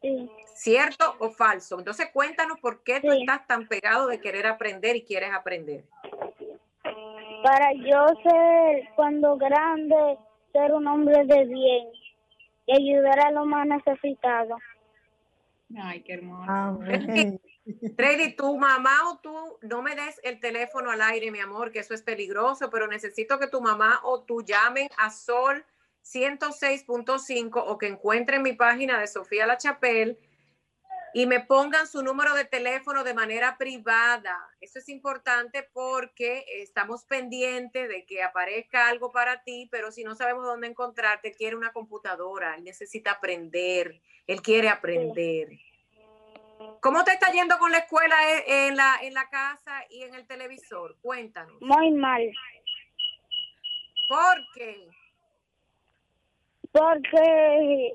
Sí. 0.00 0.30
¿Cierto 0.54 1.16
o 1.18 1.30
falso? 1.30 1.78
Entonces 1.78 2.10
cuéntanos 2.12 2.60
por 2.60 2.84
qué 2.84 3.00
tú 3.00 3.10
estás 3.10 3.44
tan 3.48 3.66
pegado 3.66 4.06
de 4.06 4.20
querer 4.20 4.46
aprender 4.46 4.94
y 4.94 5.04
quieres 5.04 5.32
aprender 5.32 5.84
para 7.44 7.74
yo 7.74 8.06
ser 8.22 8.88
cuando 8.96 9.36
grande, 9.36 10.18
ser 10.50 10.72
un 10.72 10.86
hombre 10.86 11.26
de 11.26 11.44
bien 11.44 11.88
y 12.64 12.72
ayudar 12.72 13.20
a 13.20 13.30
los 13.32 13.46
más 13.46 13.66
necesitados. 13.66 14.58
Ay, 15.76 16.00
qué 16.00 16.14
hermoso. 16.14 16.80
Freddy, 17.96 18.32
tu 18.36 18.56
mamá 18.56 19.10
o 19.10 19.18
tú 19.18 19.58
no 19.60 19.82
me 19.82 19.94
des 19.94 20.18
el 20.22 20.40
teléfono 20.40 20.90
al 20.90 21.02
aire, 21.02 21.30
mi 21.30 21.40
amor, 21.40 21.70
que 21.70 21.80
eso 21.80 21.92
es 21.92 22.00
peligroso, 22.00 22.70
pero 22.70 22.86
necesito 22.86 23.38
que 23.38 23.46
tu 23.46 23.60
mamá 23.60 24.00
o 24.04 24.22
tú 24.22 24.42
llamen 24.42 24.88
a 24.96 25.10
Sol 25.10 25.66
106.5 26.02 27.62
o 27.66 27.76
que 27.76 27.88
encuentren 27.88 28.40
mi 28.40 28.54
página 28.54 28.98
de 28.98 29.06
Sofía 29.06 29.46
La 29.46 29.58
Chapelle 29.58 30.18
y 31.14 31.26
me 31.26 31.38
pongan 31.38 31.86
su 31.86 32.02
número 32.02 32.34
de 32.34 32.44
teléfono 32.44 33.04
de 33.04 33.14
manera 33.14 33.56
privada. 33.56 34.36
Eso 34.60 34.80
es 34.80 34.88
importante 34.88 35.62
porque 35.72 36.44
estamos 36.60 37.04
pendientes 37.04 37.88
de 37.88 38.04
que 38.04 38.24
aparezca 38.24 38.88
algo 38.88 39.12
para 39.12 39.44
ti, 39.44 39.68
pero 39.70 39.92
si 39.92 40.02
no 40.02 40.16
sabemos 40.16 40.44
dónde 40.44 40.66
encontrarte, 40.66 41.32
quiere 41.32 41.54
una 41.54 41.72
computadora, 41.72 42.56
él 42.56 42.64
necesita 42.64 43.12
aprender, 43.12 44.00
él 44.26 44.42
quiere 44.42 44.68
aprender. 44.68 45.50
¿Cómo 46.80 47.04
te 47.04 47.12
está 47.12 47.30
yendo 47.30 47.58
con 47.58 47.70
la 47.70 47.78
escuela 47.78 48.16
e, 48.32 48.66
en 48.66 48.76
la, 48.76 48.98
en 49.00 49.14
la 49.14 49.30
casa 49.30 49.84
y 49.90 50.02
en 50.02 50.16
el 50.16 50.26
televisor? 50.26 50.96
Cuéntanos. 51.00 51.60
Muy 51.60 51.92
mal. 51.92 52.28
¿Por 54.08 54.36
qué? 54.54 54.88
Porque 56.72 57.94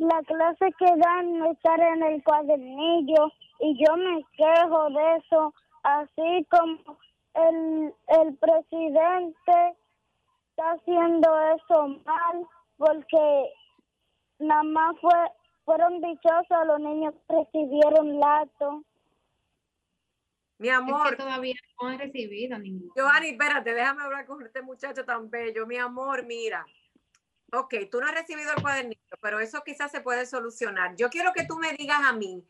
la 0.00 0.22
clase 0.22 0.72
que 0.78 0.86
dan 0.96 1.44
estar 1.46 1.78
en 1.78 2.02
el 2.02 2.24
cuadernillo 2.24 3.32
y 3.60 3.84
yo 3.84 3.96
me 3.96 4.24
quejo 4.36 4.90
de 4.90 5.16
eso, 5.16 5.54
así 5.82 6.46
como 6.50 6.98
el, 7.34 7.94
el 8.08 8.34
presidente 8.36 9.76
está 10.50 10.72
haciendo 10.72 11.30
eso 11.54 11.88
mal 12.04 12.46
porque 12.78 13.52
nada 14.38 14.62
más 14.62 14.96
fue, 15.00 15.12
fueron 15.66 16.00
dichosos 16.00 16.66
los 16.66 16.80
niños 16.80 17.14
que 17.28 17.36
recibieron 17.36 18.18
lato. 18.18 18.82
Mi 20.56 20.70
amor. 20.70 21.16
todavía 21.16 21.54
no 21.80 21.88
han 21.88 21.98
recibido 21.98 22.58
ninguno. 22.58 22.92
Giovanni, 22.96 23.28
espérate, 23.28 23.74
déjame 23.74 24.02
hablar 24.02 24.26
con 24.26 24.42
este 24.42 24.62
muchacho 24.62 25.04
tan 25.04 25.30
bello. 25.30 25.66
Mi 25.66 25.76
amor, 25.76 26.24
mira, 26.24 26.66
Ok, 27.52 27.74
tú 27.90 28.00
no 28.00 28.06
has 28.06 28.14
recibido 28.14 28.52
el 28.56 28.62
cuadernito, 28.62 29.16
pero 29.20 29.40
eso 29.40 29.62
quizás 29.64 29.90
se 29.90 30.00
puede 30.00 30.26
solucionar. 30.26 30.94
Yo 30.96 31.10
quiero 31.10 31.32
que 31.32 31.44
tú 31.44 31.56
me 31.58 31.72
digas 31.72 32.00
a 32.04 32.12
mí, 32.12 32.44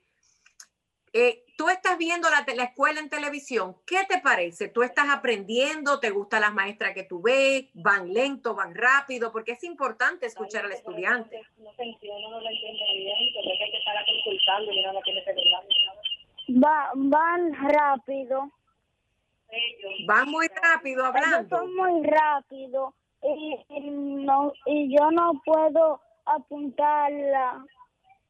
eh, 1.12 1.44
tú 1.56 1.68
estás 1.68 1.98
viendo 1.98 2.28
la, 2.30 2.44
la, 2.54 2.64
escuela 2.64 3.00
en 3.00 3.10
televisión, 3.10 3.76
¿qué 3.84 4.04
te 4.08 4.20
parece? 4.20 4.68
¿Tú 4.68 4.82
estás 4.82 5.08
aprendiendo? 5.08 5.98
¿Te 5.98 6.10
gustan 6.10 6.42
las 6.42 6.52
maestras 6.52 6.94
que 6.94 7.02
tú 7.02 7.20
ves? 7.20 7.64
¿Van 7.74 8.12
lento, 8.12 8.54
van 8.54 8.74
rápido? 8.74 9.32
Porque 9.32 9.52
es 9.52 9.64
importante 9.64 10.26
escuchar 10.26 10.66
al 10.66 10.72
estudiante. 10.72 11.42
No 11.58 11.72
se 11.74 11.82
entiende, 11.82 12.22
no 12.22 12.40
lo 12.40 12.48
entiende 12.48 12.84
bien, 12.94 13.16
pero 13.34 13.52
es 13.52 13.58
que 13.58 13.78
estar 13.78 14.04
consultando 14.06 14.72
y 14.72 14.82
no 14.82 14.92
lo 14.92 15.00
tiene 15.00 15.24
que 15.24 16.54
Va, 16.62 16.92
van 16.94 17.54
rápido. 17.54 18.50
Van 20.06 20.28
muy 20.28 20.46
rápido 20.62 21.04
hablando. 21.04 21.38
Ellos 21.38 21.48
son 21.48 21.74
muy 21.74 22.06
rápido 22.06 22.94
y, 23.22 23.90
no 23.90 24.52
y 24.66 24.96
yo 24.96 25.10
no 25.10 25.32
puedo 25.44 26.00
apuntarla 26.26 27.64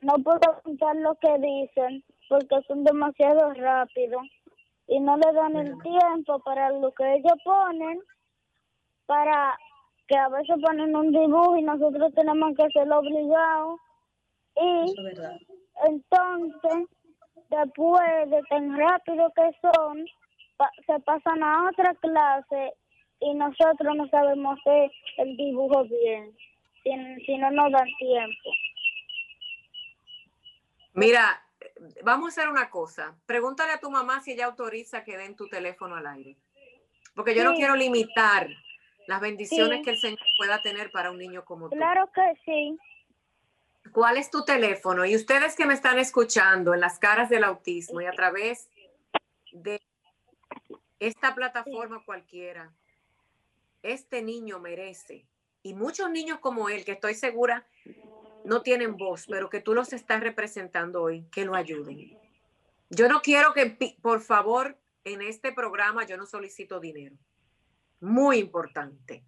no 0.00 0.14
puedo 0.24 0.40
apuntar 0.50 0.96
lo 0.96 1.14
que 1.16 1.38
dicen 1.38 2.02
porque 2.28 2.60
son 2.66 2.84
demasiado 2.84 3.52
rápidos 3.54 4.22
y 4.86 4.98
no 5.00 5.16
le 5.16 5.32
dan 5.32 5.56
el 5.56 5.78
tiempo 5.82 6.38
para 6.40 6.70
lo 6.70 6.92
que 6.92 7.14
ellos 7.14 7.34
ponen 7.44 8.00
para 9.06 9.58
que 10.08 10.16
a 10.16 10.28
veces 10.28 10.56
ponen 10.64 10.96
un 10.96 11.12
dibujo 11.12 11.56
y 11.56 11.62
nosotros 11.62 12.12
tenemos 12.14 12.56
que 12.56 12.68
ser 12.70 12.90
obligados 12.92 13.80
y 14.56 14.94
entonces 15.86 16.88
después 17.48 18.30
de 18.30 18.42
tan 18.48 18.76
rápido 18.76 19.30
que 19.36 19.50
son 19.60 20.04
se 20.86 21.00
pasan 21.00 21.42
a 21.42 21.68
otra 21.70 21.94
clase 21.94 22.74
y 23.20 23.34
nosotros 23.34 23.96
no 23.96 24.08
sabemos 24.08 24.58
hacer 24.58 24.90
el 25.18 25.36
dibujo 25.36 25.84
bien, 25.84 26.34
si, 26.82 27.36
no 27.36 27.50
nos 27.50 27.70
dan 27.70 27.88
tiempo. 27.98 28.50
Mira, 30.94 31.42
vamos 32.02 32.26
a 32.26 32.28
hacer 32.28 32.48
una 32.50 32.70
cosa. 32.70 33.14
Pregúntale 33.26 33.72
a 33.72 33.80
tu 33.80 33.90
mamá 33.90 34.20
si 34.20 34.32
ella 34.32 34.46
autoriza 34.46 35.04
que 35.04 35.16
den 35.16 35.36
tu 35.36 35.48
teléfono 35.48 35.96
al 35.96 36.06
aire. 36.06 36.36
Porque 37.14 37.34
yo 37.34 37.44
no 37.44 37.54
quiero 37.54 37.76
limitar 37.76 38.48
las 39.06 39.20
bendiciones 39.20 39.78
Sí. 39.78 39.84
que 39.84 39.90
el 39.90 39.98
Señor 39.98 40.26
pueda 40.38 40.62
tener 40.62 40.90
para 40.90 41.10
un 41.10 41.18
niño 41.18 41.44
como 41.44 41.68
tú. 41.68 41.76
Claro 41.76 42.10
que 42.14 42.22
sí. 42.44 42.78
¿Cuál 43.92 44.16
es 44.16 44.30
tu 44.30 44.44
teléfono? 44.44 45.04
Y 45.04 45.16
ustedes 45.16 45.56
que 45.56 45.66
me 45.66 45.74
están 45.74 45.98
escuchando 45.98 46.74
en 46.74 46.80
las 46.80 46.98
caras 46.98 47.28
del 47.28 47.44
autismo 47.44 48.00
y 48.00 48.06
a 48.06 48.12
través 48.12 48.68
de 49.52 49.80
esta 51.00 51.34
plataforma 51.34 52.02
cualquiera, 52.04 52.72
este 53.82 54.22
niño 54.22 54.58
merece, 54.58 55.26
y 55.62 55.74
muchos 55.74 56.10
niños 56.10 56.38
como 56.40 56.68
él, 56.68 56.84
que 56.84 56.92
estoy 56.92 57.14
segura 57.14 57.66
no 58.44 58.62
tienen 58.62 58.96
voz, 58.96 59.26
pero 59.28 59.50
que 59.50 59.60
tú 59.60 59.74
los 59.74 59.92
estás 59.92 60.20
representando 60.20 61.02
hoy, 61.02 61.26
que 61.30 61.44
lo 61.44 61.54
ayuden. 61.54 62.18
Yo 62.88 63.08
no 63.08 63.20
quiero 63.20 63.52
que, 63.52 63.76
por 64.00 64.20
favor, 64.20 64.78
en 65.04 65.22
este 65.22 65.52
programa 65.52 66.06
yo 66.06 66.16
no 66.16 66.26
solicito 66.26 66.80
dinero. 66.80 67.16
Muy 68.00 68.38
importante 68.38 69.22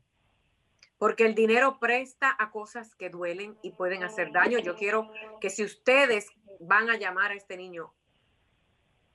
porque 1.02 1.26
el 1.26 1.34
dinero 1.34 1.80
presta 1.80 2.36
a 2.38 2.52
cosas 2.52 2.94
que 2.94 3.10
duelen 3.10 3.58
y 3.60 3.72
pueden 3.72 4.04
hacer 4.04 4.30
daño. 4.30 4.60
Yo 4.60 4.76
quiero 4.76 5.10
que 5.40 5.50
si 5.50 5.64
ustedes 5.64 6.28
van 6.60 6.90
a 6.90 6.96
llamar 6.96 7.32
a 7.32 7.34
este 7.34 7.56
niño 7.56 7.92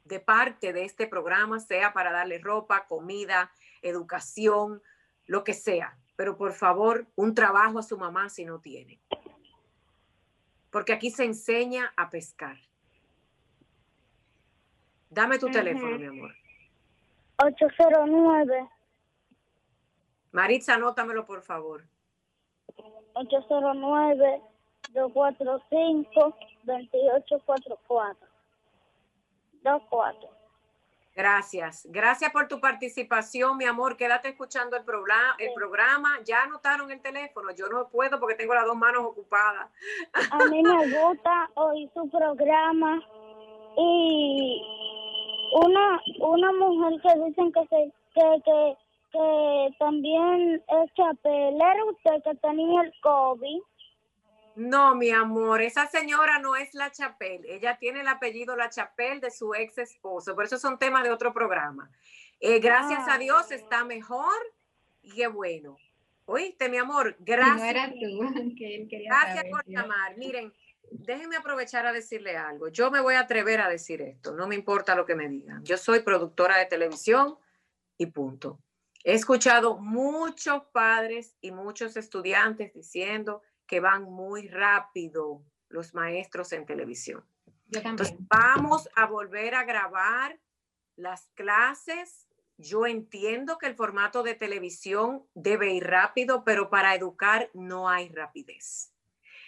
de 0.03 0.19
parte 0.19 0.73
de 0.73 0.83
este 0.83 1.07
programa, 1.07 1.61
sea 1.61 1.93
para 1.93 2.11
darle 2.11 2.39
ropa, 2.39 2.87
comida, 2.87 3.53
educación, 3.81 4.83
lo 5.27 5.43
que 5.43 5.53
sea, 5.53 5.97
pero 6.15 6.37
por 6.37 6.53
favor, 6.53 7.07
un 7.15 7.35
trabajo 7.35 7.79
a 7.79 7.83
su 7.83 7.97
mamá 7.97 8.29
si 8.29 8.43
no 8.43 8.59
tiene. 8.59 8.99
Porque 10.71 10.93
aquí 10.93 11.11
se 11.11 11.25
enseña 11.25 11.93
a 11.95 12.09
pescar. 12.09 12.57
Dame 15.09 15.37
tu 15.39 15.49
teléfono, 15.49 15.97
mi 15.97 16.05
amor. 16.05 16.33
809 17.37 18.69
Maritza, 20.31 20.73
anótamelo, 20.75 21.25
por 21.25 21.41
favor. 21.41 21.83
809 23.13 24.41
245 24.93 26.35
2844 26.63 28.27
24 29.63 30.36
Gracias. 31.17 31.87
Gracias 31.89 32.31
por 32.31 32.47
tu 32.47 32.59
participación, 32.59 33.57
mi 33.57 33.65
amor. 33.65 33.97
Quédate 33.97 34.29
escuchando 34.29 34.77
el, 34.77 34.83
programa, 34.83 35.35
el 35.39 35.51
programa. 35.55 36.09
Ya 36.23 36.43
anotaron 36.43 36.91
el 36.91 37.01
teléfono. 37.01 37.49
Yo 37.57 37.67
no 37.69 37.89
puedo 37.89 38.19
porque 38.19 38.35
tengo 38.35 38.53
las 38.53 38.67
dos 38.67 38.77
manos 38.77 39.03
ocupadas. 39.03 39.67
A 40.29 40.45
mí 40.45 40.61
me 40.61 40.77
gusta 41.01 41.49
oír 41.55 41.89
su 41.95 42.07
programa 42.11 43.01
y 43.77 44.61
una 45.53 45.99
una 46.19 46.51
mujer 46.51 47.01
que 47.01 47.25
dicen 47.25 47.51
que 47.51 47.65
se 47.67 47.91
que 48.13 48.41
que, 48.45 48.77
que 49.11 49.75
también 49.79 50.63
es 50.67 50.93
chapelera 50.93 51.85
usted 51.85 52.23
que 52.25 52.35
tenía 52.35 52.81
el 52.83 52.93
COVID. 53.01 53.59
No, 54.57 54.95
mi 54.95 55.11
amor, 55.11 55.61
esa 55.61 55.85
señora 55.87 56.39
no 56.39 56.55
es 56.55 56.73
la 56.73 56.91
Chapel. 56.91 57.45
Ella 57.45 57.77
tiene 57.77 58.01
el 58.01 58.07
apellido 58.07 58.55
La 58.55 58.69
Chapel 58.69 59.21
de 59.21 59.29
su 59.29 59.53
ex 59.53 59.77
esposo. 59.77 60.33
Por 60.33 60.45
eso 60.45 60.57
son 60.57 60.79
temas 60.79 61.03
de 61.03 61.11
otro 61.11 61.31
programa. 61.31 61.91
Eh, 62.39 62.59
gracias 62.59 63.03
Ah. 63.07 63.13
a 63.13 63.17
Dios 63.19 63.51
está 63.51 63.85
mejor 63.85 64.33
y 65.03 65.11
qué 65.11 65.27
bueno. 65.27 65.77
Oíste, 66.25 66.69
mi 66.69 66.77
amor, 66.77 67.15
gracias. 67.19 67.57
no 67.57 67.63
era 67.63 67.85
tú, 67.91 67.95
que 68.57 68.75
él 68.75 68.87
quería 68.89 69.09
Gracias 69.09 69.35
saber, 69.37 69.51
por 69.51 69.63
llamar. 69.67 70.17
Miren, 70.17 70.51
déjenme 70.91 71.35
aprovechar 71.37 71.85
a 71.85 71.93
decirle 71.93 72.35
algo. 72.35 72.67
Yo 72.69 72.89
me 72.89 72.99
voy 72.99 73.13
a 73.13 73.21
atrever 73.21 73.61
a 73.61 73.69
decir 73.69 74.01
esto, 74.01 74.33
no 74.33 74.47
me 74.47 74.55
importa 74.55 74.95
lo 74.95 75.05
que 75.05 75.15
me 75.15 75.29
digan. 75.29 75.63
Yo 75.63 75.77
soy 75.77 75.99
productora 75.99 76.57
de 76.57 76.65
televisión 76.65 77.37
y 77.97 78.07
punto. 78.07 78.59
He 79.03 79.13
escuchado 79.13 79.77
muchos 79.77 80.63
padres 80.73 81.37
y 81.41 81.51
muchos 81.51 81.95
estudiantes 81.95 82.73
diciendo 82.73 83.41
que 83.67 83.79
van 83.79 84.03
muy 84.03 84.47
rápido 84.47 85.43
los 85.69 85.93
maestros 85.93 86.51
en 86.53 86.65
televisión. 86.65 87.25
Yo 87.67 87.81
Entonces, 87.83 88.15
vamos 88.29 88.89
a 88.95 89.05
volver 89.05 89.55
a 89.55 89.65
grabar 89.65 90.39
las 90.95 91.27
clases. 91.35 92.27
Yo 92.57 92.85
entiendo 92.85 93.57
que 93.57 93.67
el 93.67 93.75
formato 93.75 94.23
de 94.23 94.33
televisión 94.33 95.27
debe 95.33 95.73
ir 95.73 95.85
rápido, 95.85 96.43
pero 96.43 96.69
para 96.69 96.95
educar 96.95 97.49
no 97.53 97.89
hay 97.89 98.09
rapidez. 98.09 98.93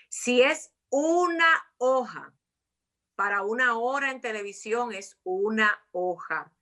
Si 0.09 0.41
es 0.41 0.73
una 0.89 1.47
hoja 1.77 2.33
para 3.15 3.43
una 3.43 3.77
hora 3.77 4.11
en 4.11 4.21
televisión, 4.21 4.93
es 4.93 5.19
una 5.23 5.85
hoja. 5.91 6.53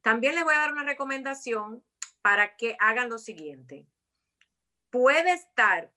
También 0.00 0.34
les 0.34 0.44
voy 0.44 0.54
a 0.54 0.58
dar 0.58 0.72
una 0.72 0.84
recomendación 0.84 1.84
para 2.22 2.56
que 2.56 2.76
hagan 2.78 3.10
lo 3.10 3.18
siguiente. 3.18 3.86
Puede 4.90 5.32
estar, 5.32 5.92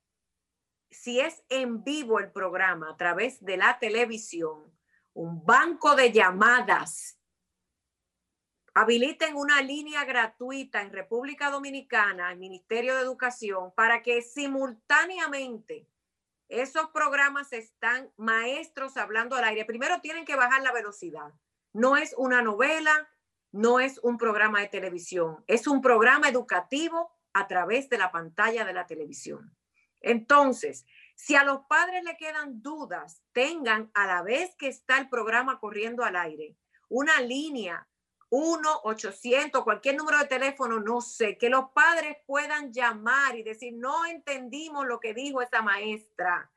si 0.90 1.20
es 1.20 1.44
en 1.50 1.84
vivo 1.84 2.20
el 2.20 2.32
programa 2.32 2.92
a 2.92 2.98
través 2.98 3.44
de 3.44 3.58
la 3.58 3.80
televisión, 3.80 4.72
un 5.14 5.46
banco 5.46 5.96
de 5.96 6.12
llamadas. 6.12 7.20
Habiliten 8.74 9.36
una 9.36 9.62
línea 9.62 10.06
gratuita 10.06 10.82
en 10.82 10.92
República 10.92 11.50
Dominicana, 11.50 12.32
el 12.32 12.38
Ministerio 12.38 12.96
de 12.96 13.02
Educación, 13.02 13.74
para 13.76 14.04
que 14.04 14.22
simultáneamente 14.22 15.88
esos 16.48 16.90
programas 16.92 17.52
están 17.54 18.12
maestros 18.18 18.96
hablando 18.98 19.36
al 19.36 19.44
aire. 19.46 19.66
Primero 19.66 20.00
tienen 20.02 20.26
que 20.26 20.36
bajar 20.36 20.62
la 20.62 20.72
velocidad. 20.72 21.34
No 21.74 21.98
es 21.98 22.14
una 22.18 22.42
novela, 22.42 23.10
no 23.52 23.80
es 23.80 24.00
un 24.04 24.18
programa 24.18 24.62
de 24.62 24.68
televisión, 24.68 25.44
es 25.48 25.68
un 25.68 25.82
programa 25.82 26.30
educativo 26.30 27.12
a 27.34 27.48
través 27.48 27.90
de 27.90 27.98
la 27.98 28.12
pantalla 28.12 28.66
de 28.66 28.74
la 28.74 28.86
televisión. 28.86 29.56
Entonces, 30.02 30.86
si 31.16 31.36
a 31.36 31.44
los 31.44 31.62
padres 31.66 32.04
le 32.04 32.18
quedan 32.18 32.62
dudas, 32.62 33.22
tengan 33.32 33.90
a 33.94 34.06
la 34.06 34.22
vez 34.22 34.56
que 34.56 34.68
está 34.68 34.98
el 34.98 35.10
programa 35.10 35.60
corriendo 35.60 36.04
al 36.04 36.16
aire, 36.16 36.56
una 36.90 37.20
línea 37.22 37.88
1 38.30 38.82
800 38.84 39.64
cualquier 39.64 39.96
número 39.96 40.20
de 40.20 40.26
teléfono, 40.26 40.80
no 40.80 41.02
sé, 41.02 41.38
que 41.38 41.50
los 41.50 41.72
padres 41.72 42.18
puedan 42.26 42.74
llamar 42.74 43.38
y 43.38 43.44
decir, 43.44 43.74
no 43.74 44.06
entendimos 44.06 44.86
lo 44.86 45.00
que 45.00 45.14
dijo 45.14 45.42
esa 45.42 45.62
maestra, 45.62 46.52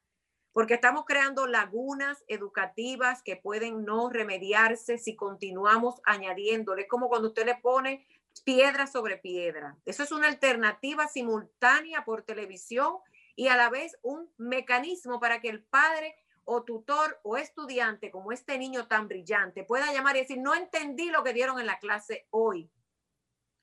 porque 0.52 0.74
estamos 0.74 1.04
creando 1.06 1.46
lagunas 1.46 2.24
educativas 2.26 3.22
que 3.22 3.36
pueden 3.36 3.84
no 3.84 4.10
remediarse 4.10 4.98
si 4.98 5.14
continuamos 5.14 6.00
añadiéndole, 6.04 6.88
como 6.88 7.08
cuando 7.08 7.28
usted 7.28 7.46
le 7.46 7.54
pone 7.54 8.04
piedra 8.44 8.86
sobre 8.86 9.18
piedra. 9.18 9.76
Eso 9.84 10.02
es 10.02 10.12
una 10.12 10.28
alternativa 10.28 11.06
simultánea 11.06 12.04
por 12.04 12.22
televisión 12.22 12.96
y 13.40 13.48
a 13.48 13.56
la 13.56 13.70
vez 13.70 13.98
un 14.02 14.30
mecanismo 14.36 15.18
para 15.18 15.40
que 15.40 15.48
el 15.48 15.64
padre 15.64 16.14
o 16.44 16.62
tutor 16.62 17.18
o 17.22 17.38
estudiante, 17.38 18.10
como 18.10 18.32
este 18.32 18.58
niño 18.58 18.86
tan 18.86 19.08
brillante, 19.08 19.64
pueda 19.64 19.90
llamar 19.94 20.16
y 20.16 20.20
decir, 20.20 20.36
no 20.36 20.54
entendí 20.54 21.08
lo 21.08 21.24
que 21.24 21.32
dieron 21.32 21.58
en 21.58 21.64
la 21.64 21.78
clase 21.78 22.26
hoy. 22.28 22.70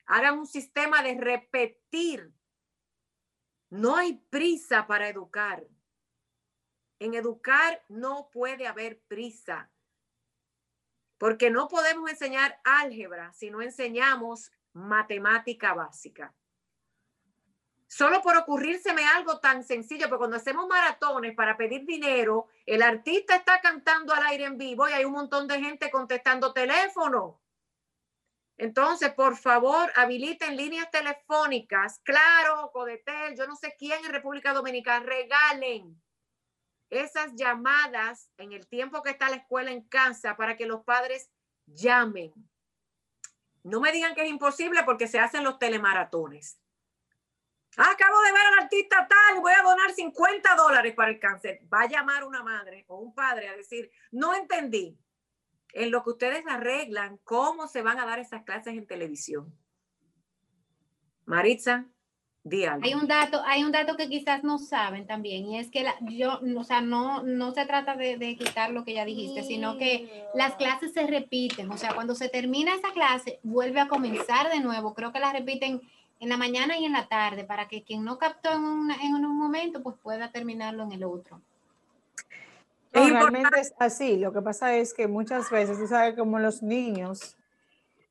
Hagan 0.07 0.39
un 0.39 0.47
sistema 0.47 1.03
de 1.03 1.13
repetir. 1.21 2.33
No 3.69 3.95
hay 3.95 4.13
prisa 4.31 4.87
para 4.87 5.09
educar. 5.09 5.63
En 6.97 7.13
educar 7.13 7.85
no 7.87 8.31
puede 8.31 8.65
haber 8.65 8.99
prisa, 9.01 9.69
porque 11.19 11.51
no 11.51 11.67
podemos 11.67 12.09
enseñar 12.09 12.59
álgebra 12.63 13.31
si 13.33 13.51
no 13.51 13.61
enseñamos 13.61 14.51
matemática 14.73 15.75
básica. 15.75 16.33
Solo 17.87 18.21
por 18.21 18.35
ocurrírseme 18.35 19.05
algo 19.05 19.39
tan 19.39 19.63
sencillo, 19.63 20.09
porque 20.09 20.19
cuando 20.19 20.37
hacemos 20.37 20.67
maratones 20.67 21.33
para 21.35 21.55
pedir 21.55 21.85
dinero, 21.85 22.47
el 22.65 22.81
artista 22.81 23.35
está 23.35 23.61
cantando 23.61 24.13
al 24.13 24.25
aire 24.27 24.43
en 24.43 24.57
vivo 24.57 24.89
y 24.89 24.91
hay 24.91 25.05
un 25.05 25.13
montón 25.13 25.47
de 25.47 25.59
gente 25.59 25.89
contestando 25.89 26.51
teléfono. 26.51 27.41
Entonces, 28.57 29.13
por 29.13 29.37
favor, 29.37 29.91
habiliten 29.95 30.57
líneas 30.57 30.91
telefónicas, 30.91 31.99
claro, 32.03 32.71
Codetel, 32.73 33.37
yo 33.37 33.47
no 33.47 33.55
sé 33.55 33.75
quién 33.77 34.03
en 34.03 34.11
República 34.11 34.51
Dominicana, 34.51 35.05
regalen 35.05 36.01
esas 36.89 37.35
llamadas 37.35 38.31
en 38.37 38.51
el 38.51 38.67
tiempo 38.67 39.01
que 39.01 39.11
está 39.11 39.29
la 39.29 39.37
escuela 39.37 39.71
en 39.71 39.87
casa 39.87 40.35
para 40.35 40.57
que 40.57 40.65
los 40.65 40.83
padres 40.83 41.29
llamen. 41.67 42.33
No 43.63 43.79
me 43.79 43.91
digan 43.91 44.15
que 44.15 44.23
es 44.23 44.29
imposible 44.29 44.83
porque 44.83 45.07
se 45.07 45.19
hacen 45.19 45.43
los 45.43 45.59
telemaratones. 45.59 46.59
Acabo 47.77 48.21
de 48.23 48.31
ver 48.31 48.41
al 48.53 48.63
artista 48.63 49.07
tal, 49.07 49.39
voy 49.39 49.51
a 49.53 49.61
donar 49.61 49.91
50 49.91 50.55
dólares 50.55 50.93
para 50.95 51.11
el 51.11 51.19
cáncer. 51.19 51.61
Va 51.71 51.81
a 51.81 51.87
llamar 51.87 52.23
una 52.23 52.41
madre 52.41 52.85
o 52.87 52.97
un 52.97 53.13
padre 53.13 53.47
a 53.49 53.55
decir, 53.55 53.91
no 54.11 54.33
entendí. 54.33 54.97
En 55.73 55.91
lo 55.91 56.03
que 56.03 56.09
ustedes 56.09 56.43
arreglan, 56.49 57.17
cómo 57.23 57.67
se 57.67 57.83
van 57.83 57.99
a 57.99 58.05
dar 58.05 58.17
esas 58.19 58.43
clases 58.43 58.73
en 58.73 58.87
televisión. 58.87 59.53
Maritza, 61.25 61.85
di 62.43 62.63
algo. 62.65 62.85
Hay 62.85 62.93
un 62.93 63.07
dato, 63.07 63.41
hay 63.45 63.63
un 63.63 63.71
dato 63.71 63.97
que 63.97 64.07
quizás 64.07 64.43
no 64.43 64.57
saben 64.57 65.05
también, 65.05 65.45
y 65.45 65.59
es 65.59 65.69
que 65.69 65.83
la- 65.83 65.95
yo, 66.01 66.39
o 66.57 66.63
sea, 66.63 66.81
no, 66.81 67.21
no 67.23 67.51
se 67.51 67.65
trata 67.65 67.95
de, 67.95 68.17
de 68.17 68.37
quitar 68.37 68.71
lo 68.71 68.85
que 68.85 68.93
ya 68.93 69.03
dijiste, 69.05 69.43
sino 69.43 69.77
que 69.77 70.25
las 70.33 70.55
clases 70.55 70.93
se 70.93 71.05
repiten, 71.05 71.69
o 71.69 71.77
sea, 71.77 71.93
cuando 71.93 72.15
se 72.15 72.29
termina 72.29 72.73
esa 72.73 72.91
clase, 72.93 73.39
vuelve 73.43 73.81
a 73.81 73.87
comenzar 73.89 74.49
de 74.49 74.61
nuevo. 74.61 74.93
Creo 74.93 75.11
que 75.11 75.19
la 75.19 75.33
repiten 75.33 75.81
en 76.19 76.29
la 76.29 76.37
mañana 76.37 76.77
y 76.77 76.85
en 76.85 76.93
la 76.93 77.07
tarde, 77.07 77.43
para 77.43 77.67
que 77.67 77.83
quien 77.83 78.03
no 78.03 78.17
captó 78.17 78.51
en, 78.51 78.91
en 79.01 79.25
un 79.25 79.37
momento, 79.37 79.83
pues 79.83 79.95
pueda 80.01 80.31
terminarlo 80.31 80.83
en 80.83 80.91
el 80.91 81.03
otro. 81.03 81.41
realmente 82.91 83.59
es 83.59 83.73
así. 83.79 84.17
Lo 84.17 84.33
que 84.33 84.41
pasa 84.41 84.75
es 84.75 84.93
que 84.93 85.07
muchas 85.07 85.49
veces, 85.51 85.77
tú 85.77 85.87
sabes, 85.87 86.15
como 86.15 86.39
los 86.39 86.63
niños, 86.63 87.37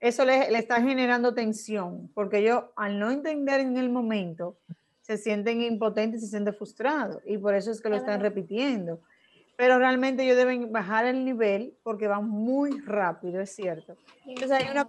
eso 0.01 0.25
le, 0.25 0.51
le 0.51 0.59
está 0.59 0.81
generando 0.81 1.35
tensión, 1.35 2.11
porque 2.15 2.39
ellos 2.39 2.65
al 2.77 2.99
no 2.99 3.11
entender 3.11 3.61
en 3.61 3.77
el 3.77 3.89
momento, 3.89 4.57
se 5.01 5.17
sienten 5.17 5.63
impotentes 5.63 6.21
y 6.21 6.25
se 6.25 6.31
sienten 6.31 6.55
frustrados, 6.55 7.23
y 7.25 7.39
por 7.39 7.55
eso 7.55 7.71
es 7.71 7.81
que 7.81 7.89
lo 7.89 7.97
están 7.97 8.21
repitiendo. 8.21 9.01
Pero 9.57 9.79
realmente 9.79 10.23
ellos 10.23 10.37
deben 10.37 10.71
bajar 10.71 11.07
el 11.07 11.25
nivel 11.25 11.75
porque 11.83 12.09
van 12.09 12.29
muy 12.29 12.79
rápido, 12.81 13.41
es 13.41 13.55
cierto. 13.55 13.97
Entonces 14.27 14.51
hay 14.51 14.71
una 14.71 14.87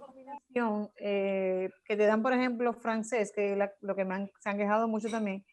eh, 0.96 1.70
que 1.84 1.96
te 1.96 2.06
dan, 2.06 2.22
por 2.22 2.32
ejemplo, 2.32 2.72
francés, 2.72 3.32
que 3.34 3.52
es 3.52 3.58
lo 3.80 3.94
que 3.94 4.04
me 4.04 4.30
se 4.40 4.48
han 4.48 4.58
quejado 4.58 4.88
mucho 4.88 5.08
también, 5.08 5.44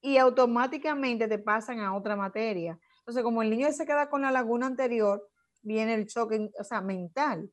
y 0.00 0.18
automáticamente 0.18 1.28
te 1.28 1.38
pasan 1.38 1.80
a 1.80 1.94
otra 1.94 2.16
materia. 2.16 2.78
Entonces, 2.98 3.22
como 3.22 3.42
el 3.42 3.50
niño 3.50 3.70
se 3.72 3.86
queda 3.86 4.08
con 4.08 4.22
la 4.22 4.30
laguna 4.30 4.66
anterior, 4.66 5.28
viene 5.62 5.94
el 5.94 6.06
choque, 6.06 6.50
o 6.58 6.64
sea, 6.64 6.80
mental. 6.80 7.50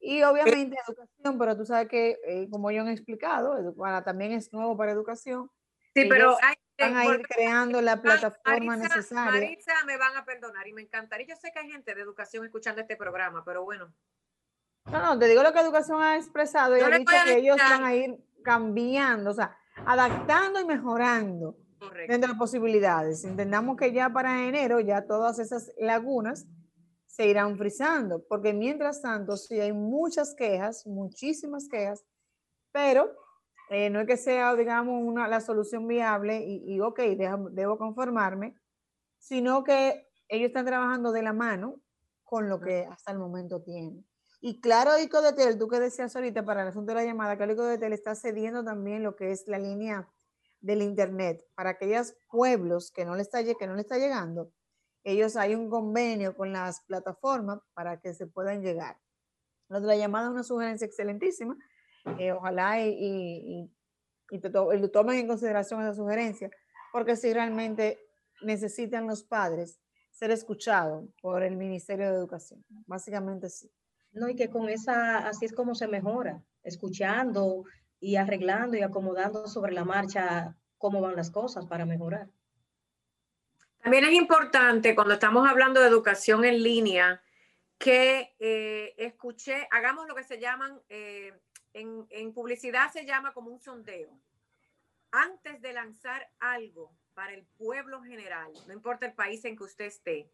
Y 0.00 0.22
obviamente 0.22 0.76
educación, 0.86 1.38
pero 1.38 1.56
tú 1.56 1.64
sabes 1.64 1.88
que, 1.88 2.18
eh, 2.26 2.48
como 2.50 2.70
yo 2.70 2.82
han 2.82 2.88
explicado, 2.88 3.74
para, 3.74 4.04
también 4.04 4.32
es 4.32 4.52
nuevo 4.52 4.76
para 4.76 4.92
educación. 4.92 5.50
Sí, 5.94 6.06
pero 6.08 6.36
hay, 6.42 6.54
van 6.78 6.96
a 6.96 7.04
ir 7.06 7.22
creando 7.26 7.80
la 7.80 8.02
plataforma 8.02 8.76
necesaria. 8.76 9.40
Marisa 9.40 9.72
me 9.86 9.96
van 9.96 10.16
a 10.16 10.24
perdonar 10.24 10.66
y 10.66 10.72
me 10.72 10.82
encantaría. 10.82 11.26
Yo 11.28 11.36
sé 11.36 11.52
que 11.52 11.60
hay 11.60 11.70
gente 11.70 11.94
de 11.94 12.02
educación 12.02 12.44
escuchando 12.44 12.80
este 12.82 12.96
programa, 12.96 13.44
pero 13.44 13.64
bueno, 13.64 13.94
no, 14.90 15.02
no, 15.02 15.18
te 15.18 15.28
digo 15.28 15.42
lo 15.42 15.52
que 15.52 15.60
educación 15.60 16.02
ha 16.02 16.16
expresado 16.16 16.76
y 16.76 16.80
ha 16.80 16.88
dicho 16.90 17.12
que 17.24 17.38
ellos 17.38 17.56
van 17.56 17.84
a 17.84 17.94
ir 17.94 18.18
cambiando, 18.42 19.30
o 19.30 19.34
sea, 19.34 19.56
adaptando 19.86 20.60
y 20.60 20.64
mejorando 20.64 21.56
dentro 22.08 22.18
de 22.20 22.28
las 22.28 22.38
posibilidades. 22.38 23.24
Entendamos 23.24 23.76
que 23.76 23.92
ya 23.92 24.10
para 24.10 24.46
enero 24.46 24.80
ya 24.80 25.06
todas 25.06 25.38
esas 25.38 25.72
lagunas 25.78 26.46
se 27.06 27.28
irán 27.28 27.56
frizando, 27.56 28.24
porque 28.28 28.52
mientras 28.52 29.00
tanto 29.00 29.36
sí 29.36 29.60
hay 29.60 29.72
muchas 29.72 30.34
quejas, 30.34 30.86
muchísimas 30.86 31.68
quejas, 31.68 32.04
pero 32.72 33.10
eh, 33.70 33.88
no 33.88 34.00
es 34.00 34.06
que 34.06 34.16
sea, 34.16 34.54
digamos, 34.54 35.00
una, 35.02 35.28
la 35.28 35.40
solución 35.40 35.86
viable 35.86 36.44
y, 36.44 36.74
y 36.74 36.80
ok, 36.80 37.00
debo 37.52 37.78
conformarme, 37.78 38.54
sino 39.18 39.64
que 39.64 40.08
ellos 40.28 40.48
están 40.48 40.66
trabajando 40.66 41.12
de 41.12 41.22
la 41.22 41.32
mano 41.32 41.80
con 42.24 42.48
lo 42.48 42.60
que 42.60 42.84
hasta 42.84 43.12
el 43.12 43.18
momento 43.18 43.62
tienen. 43.62 44.04
Y 44.46 44.60
claro, 44.60 44.98
Icodetel, 44.98 45.56
tú 45.56 45.68
que 45.68 45.80
decías 45.80 46.14
ahorita 46.14 46.44
para 46.44 46.60
el 46.60 46.68
asunto 46.68 46.92
de 46.92 46.96
la 46.96 47.04
llamada, 47.06 47.38
que 47.38 47.50
Icodetel 47.50 47.94
está 47.94 48.14
cediendo 48.14 48.62
también 48.62 49.02
lo 49.02 49.16
que 49.16 49.30
es 49.30 49.48
la 49.48 49.58
línea 49.58 50.06
del 50.60 50.82
Internet 50.82 51.42
para 51.54 51.70
aquellos 51.70 52.14
pueblos 52.28 52.90
que 52.90 53.06
no 53.06 53.16
le 53.16 53.22
está, 53.22 53.42
que 53.42 53.66
no 53.66 53.74
le 53.74 53.80
está 53.80 53.96
llegando. 53.96 54.52
Ellos 55.02 55.36
hay 55.36 55.54
un 55.54 55.70
convenio 55.70 56.36
con 56.36 56.52
las 56.52 56.82
plataformas 56.82 57.60
para 57.72 58.02
que 58.02 58.12
se 58.12 58.26
puedan 58.26 58.60
llegar. 58.60 58.98
Lo 59.70 59.80
de 59.80 59.86
la 59.86 59.96
llamada 59.96 60.26
es 60.26 60.32
una 60.32 60.42
sugerencia 60.42 60.84
excelentísima. 60.84 61.56
Eh, 62.18 62.32
ojalá 62.32 62.82
y, 62.82 62.90
y, 62.90 63.74
y, 64.28 64.40
te 64.40 64.50
tomen 64.50 65.20
en 65.20 65.26
consideración 65.26 65.80
esa 65.80 65.94
sugerencia, 65.94 66.50
porque 66.92 67.16
si 67.16 67.32
realmente 67.32 67.98
necesitan 68.42 69.06
los 69.06 69.22
padres 69.22 69.80
ser 70.10 70.30
escuchados 70.32 71.06
por 71.22 71.42
el 71.42 71.56
Ministerio 71.56 72.10
de 72.10 72.18
Educación. 72.18 72.62
Básicamente 72.86 73.48
sí. 73.48 73.72
No, 74.14 74.28
y 74.28 74.36
que 74.36 74.48
con 74.48 74.68
esa, 74.68 75.26
así 75.28 75.44
es 75.44 75.52
como 75.52 75.74
se 75.74 75.88
mejora, 75.88 76.40
escuchando 76.62 77.64
y 78.00 78.16
arreglando 78.16 78.76
y 78.76 78.82
acomodando 78.82 79.48
sobre 79.48 79.72
la 79.72 79.84
marcha 79.84 80.56
cómo 80.78 81.00
van 81.00 81.16
las 81.16 81.30
cosas 81.30 81.66
para 81.66 81.84
mejorar. 81.84 82.28
También 83.82 84.04
es 84.04 84.12
importante 84.12 84.94
cuando 84.94 85.14
estamos 85.14 85.48
hablando 85.48 85.80
de 85.80 85.88
educación 85.88 86.44
en 86.44 86.62
línea 86.62 87.22
que 87.78 88.34
eh, 88.38 89.14
hagamos 89.70 90.06
lo 90.06 90.14
que 90.14 90.24
se 90.24 90.38
llaman, 90.38 90.80
eh, 90.88 91.32
en, 91.72 92.06
en 92.10 92.32
publicidad 92.32 92.92
se 92.92 93.04
llama 93.04 93.34
como 93.34 93.50
un 93.50 93.60
sondeo. 93.60 94.18
Antes 95.10 95.60
de 95.60 95.72
lanzar 95.72 96.30
algo 96.38 96.96
para 97.14 97.34
el 97.34 97.44
pueblo 97.58 98.02
general, 98.02 98.52
no 98.66 98.72
importa 98.72 99.06
el 99.06 99.12
país 99.12 99.44
en 99.44 99.56
que 99.56 99.64
usted 99.64 99.86
esté, 99.86 100.30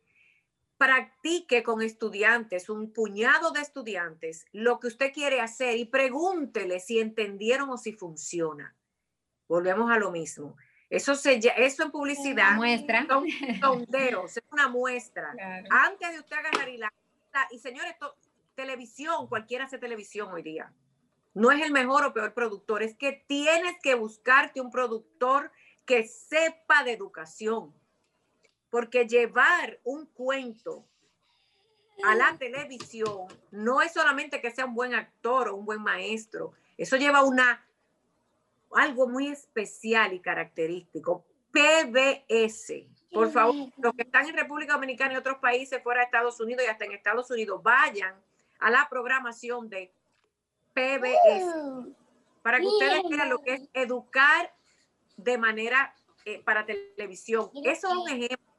practique 0.80 1.62
con 1.62 1.82
estudiantes, 1.82 2.70
un 2.70 2.90
puñado 2.90 3.50
de 3.50 3.60
estudiantes, 3.60 4.46
lo 4.50 4.80
que 4.80 4.86
usted 4.86 5.12
quiere 5.12 5.42
hacer 5.42 5.76
y 5.76 5.84
pregúntele 5.84 6.80
si 6.80 7.00
entendieron 7.00 7.68
o 7.68 7.76
si 7.76 7.92
funciona. 7.92 8.74
Volvemos 9.46 9.90
a 9.90 9.98
lo 9.98 10.10
mismo. 10.10 10.56
Eso, 10.88 11.14
se, 11.16 11.38
eso 11.58 11.82
en 11.82 11.90
publicidad 11.90 12.56
muestra. 12.56 13.06
son 13.06 13.26
sondeos, 13.60 14.38
es 14.38 14.42
una 14.50 14.68
muestra. 14.68 15.34
Antes 15.68 16.12
de 16.12 16.18
usted 16.18 16.36
agarrar 16.38 16.70
y 16.70 16.78
la... 16.78 16.90
Y 17.50 17.58
señores, 17.58 17.94
televisión, 18.54 19.28
cualquiera 19.28 19.66
hace 19.66 19.76
televisión 19.76 20.32
hoy 20.32 20.42
día. 20.42 20.72
No 21.34 21.52
es 21.52 21.60
el 21.62 21.72
mejor 21.72 22.06
o 22.06 22.14
peor 22.14 22.32
productor, 22.32 22.82
es 22.82 22.96
que 22.96 23.22
tienes 23.26 23.74
que 23.82 23.94
buscarte 23.96 24.62
un 24.62 24.70
productor 24.70 25.52
que 25.84 26.06
sepa 26.06 26.84
de 26.84 26.92
educación 26.92 27.74
porque 28.70 29.06
llevar 29.06 29.78
un 29.84 30.06
cuento 30.06 30.84
a 32.02 32.14
la 32.14 32.36
televisión 32.38 33.26
no 33.50 33.82
es 33.82 33.92
solamente 33.92 34.40
que 34.40 34.50
sea 34.50 34.64
un 34.64 34.74
buen 34.74 34.94
actor 34.94 35.48
o 35.48 35.56
un 35.56 35.66
buen 35.66 35.82
maestro, 35.82 36.52
eso 36.78 36.96
lleva 36.96 37.22
una 37.22 37.66
algo 38.72 39.08
muy 39.08 39.28
especial 39.28 40.12
y 40.12 40.20
característico. 40.20 41.24
PBS. 41.50 42.86
Por 43.12 43.32
favor, 43.32 43.54
los 43.76 43.94
que 43.94 44.02
están 44.02 44.28
en 44.28 44.36
República 44.36 44.74
Dominicana 44.74 45.14
y 45.14 45.16
otros 45.16 45.38
países 45.38 45.82
fuera 45.82 46.00
de 46.00 46.04
Estados 46.04 46.40
Unidos 46.40 46.64
y 46.64 46.68
hasta 46.68 46.84
en 46.84 46.92
Estados 46.92 47.28
Unidos, 47.30 47.60
vayan 47.62 48.14
a 48.60 48.70
la 48.70 48.88
programación 48.88 49.68
de 49.68 49.92
PBS 50.72 51.88
para 52.42 52.60
que 52.60 52.66
ustedes 52.66 53.02
vean 53.08 53.28
lo 53.28 53.42
que 53.42 53.54
es 53.54 53.68
educar 53.74 54.54
de 55.16 55.36
manera 55.38 55.92
eh, 56.24 56.40
para 56.44 56.64
televisión. 56.64 57.50
Eso 57.64 57.88
es 57.88 57.94
un 57.94 58.08
ejemplo 58.08 58.49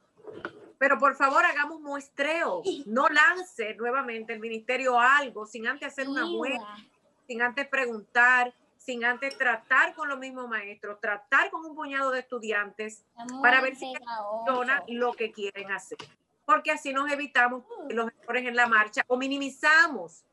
pero 0.82 0.98
por 0.98 1.14
favor 1.14 1.44
hagamos 1.44 1.80
muestreo, 1.80 2.60
no 2.86 3.08
lance 3.08 3.72
nuevamente 3.76 4.32
el 4.32 4.40
ministerio 4.40 4.98
algo 4.98 5.46
sin 5.46 5.68
antes 5.68 5.86
hacer 5.86 6.08
una 6.08 6.26
muestra, 6.26 6.76
sin 7.24 7.40
antes 7.40 7.68
preguntar, 7.68 8.52
sin 8.78 9.04
antes 9.04 9.38
tratar 9.38 9.94
con 9.94 10.08
los 10.08 10.18
mismos 10.18 10.48
maestros, 10.48 10.98
tratar 11.00 11.52
con 11.52 11.64
un 11.64 11.76
puñado 11.76 12.10
de 12.10 12.18
estudiantes 12.18 13.04
para 13.40 13.60
ver 13.60 13.76
si 13.76 13.94
funciona 14.28 14.82
lo 14.88 15.12
que 15.12 15.30
quieren 15.30 15.70
hacer. 15.70 15.98
Porque 16.44 16.72
así 16.72 16.92
nos 16.92 17.08
evitamos 17.12 17.62
uh. 17.62 17.88
los 17.90 18.10
errores 18.20 18.44
en 18.44 18.56
la 18.56 18.66
marcha 18.66 19.04
o 19.06 19.16
minimizamos 19.16 20.24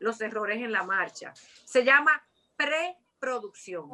los 0.00 0.20
errores 0.20 0.56
en 0.56 0.72
la 0.72 0.82
marcha. 0.82 1.32
Se 1.64 1.84
llama 1.84 2.20
preproducción. 2.56 3.88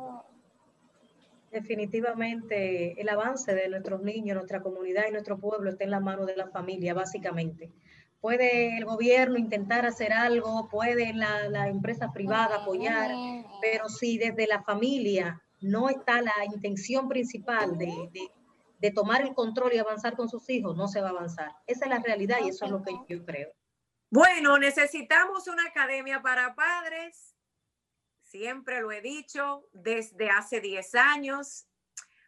Definitivamente 1.50 3.00
el 3.00 3.08
avance 3.08 3.54
de 3.54 3.68
nuestros 3.68 4.02
niños, 4.02 4.36
nuestra 4.36 4.60
comunidad 4.60 5.04
y 5.08 5.12
nuestro 5.12 5.38
pueblo 5.38 5.70
está 5.70 5.84
en 5.84 5.90
la 5.90 6.00
mano 6.00 6.26
de 6.26 6.36
la 6.36 6.48
familia, 6.48 6.94
básicamente. 6.94 7.70
Puede 8.20 8.76
el 8.76 8.84
gobierno 8.84 9.38
intentar 9.38 9.86
hacer 9.86 10.12
algo, 10.12 10.68
puede 10.68 11.14
la, 11.14 11.48
la 11.48 11.68
empresa 11.68 12.12
privada 12.12 12.56
apoyar, 12.56 13.12
pero 13.62 13.88
si 13.88 14.18
desde 14.18 14.46
la 14.46 14.62
familia 14.62 15.40
no 15.60 15.88
está 15.88 16.20
la 16.20 16.44
intención 16.44 17.08
principal 17.08 17.78
de, 17.78 17.86
de, 18.12 18.28
de 18.78 18.90
tomar 18.90 19.22
el 19.22 19.34
control 19.34 19.72
y 19.72 19.78
avanzar 19.78 20.16
con 20.16 20.28
sus 20.28 20.50
hijos, 20.50 20.76
no 20.76 20.88
se 20.88 21.00
va 21.00 21.08
a 21.08 21.10
avanzar. 21.10 21.52
Esa 21.66 21.84
es 21.84 21.90
la 21.90 21.98
realidad 21.98 22.38
y 22.44 22.48
eso 22.48 22.64
es 22.64 22.70
lo 22.70 22.82
que 22.82 22.92
yo 23.08 23.24
creo. 23.24 23.50
Bueno, 24.10 24.58
necesitamos 24.58 25.46
una 25.48 25.64
academia 25.64 26.20
para 26.20 26.54
padres 26.54 27.36
siempre 28.28 28.80
lo 28.80 28.92
he 28.92 29.00
dicho 29.00 29.64
desde 29.72 30.30
hace 30.30 30.60
10 30.60 30.94
años, 30.94 31.66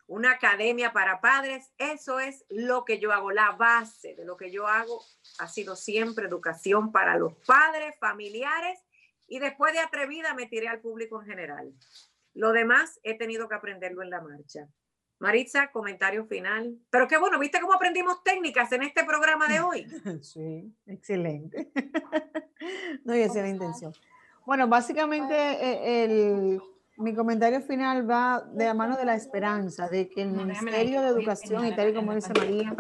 una 0.06 0.32
academia 0.32 0.92
para 0.92 1.20
padres, 1.20 1.70
eso 1.78 2.18
es 2.18 2.44
lo 2.48 2.84
que 2.84 2.98
yo 2.98 3.12
hago, 3.12 3.30
la 3.30 3.52
base 3.52 4.14
de 4.14 4.24
lo 4.24 4.36
que 4.36 4.50
yo 4.50 4.66
hago 4.66 5.04
ha 5.38 5.46
sido 5.46 5.76
siempre 5.76 6.26
educación 6.26 6.90
para 6.90 7.16
los 7.16 7.34
padres, 7.46 7.94
familiares 8.00 8.80
y 9.28 9.38
después 9.38 9.72
de 9.72 9.78
atrevida 9.78 10.34
me 10.34 10.46
tiré 10.46 10.68
al 10.68 10.80
público 10.80 11.20
en 11.20 11.28
general. 11.28 11.72
Lo 12.34 12.52
demás 12.52 12.98
he 13.02 13.16
tenido 13.16 13.48
que 13.48 13.54
aprenderlo 13.54 14.02
en 14.02 14.10
la 14.10 14.20
marcha. 14.20 14.68
Maritza, 15.20 15.70
comentario 15.70 16.24
final. 16.24 16.78
Pero 16.88 17.06
qué 17.06 17.18
bueno, 17.18 17.38
¿viste 17.38 17.60
cómo 17.60 17.74
aprendimos 17.74 18.24
técnicas 18.24 18.72
en 18.72 18.82
este 18.82 19.04
programa 19.04 19.46
de 19.48 19.60
hoy? 19.60 19.86
Sí, 20.22 20.74
excelente. 20.86 21.70
No, 23.04 23.16
y 23.16 23.20
esa 23.20 23.38
es 23.38 23.42
la 23.44 23.48
intención. 23.48 23.94
Bueno, 24.46 24.68
básicamente 24.68 25.34
eh, 25.34 26.58
mi 26.96 27.14
comentario 27.14 27.60
final 27.62 28.08
va 28.08 28.42
de 28.52 28.66
la 28.66 28.74
mano 28.74 28.96
de 28.96 29.04
la 29.04 29.14
esperanza, 29.14 29.88
de 29.88 30.08
que 30.08 30.22
el 30.22 30.32
Ministerio 30.32 31.02
de 31.02 31.08
Educación, 31.08 31.66
y 31.66 31.74
tal 31.74 31.90
y 31.90 31.94
como 31.94 32.14
dice 32.14 32.32
María, 32.36 32.74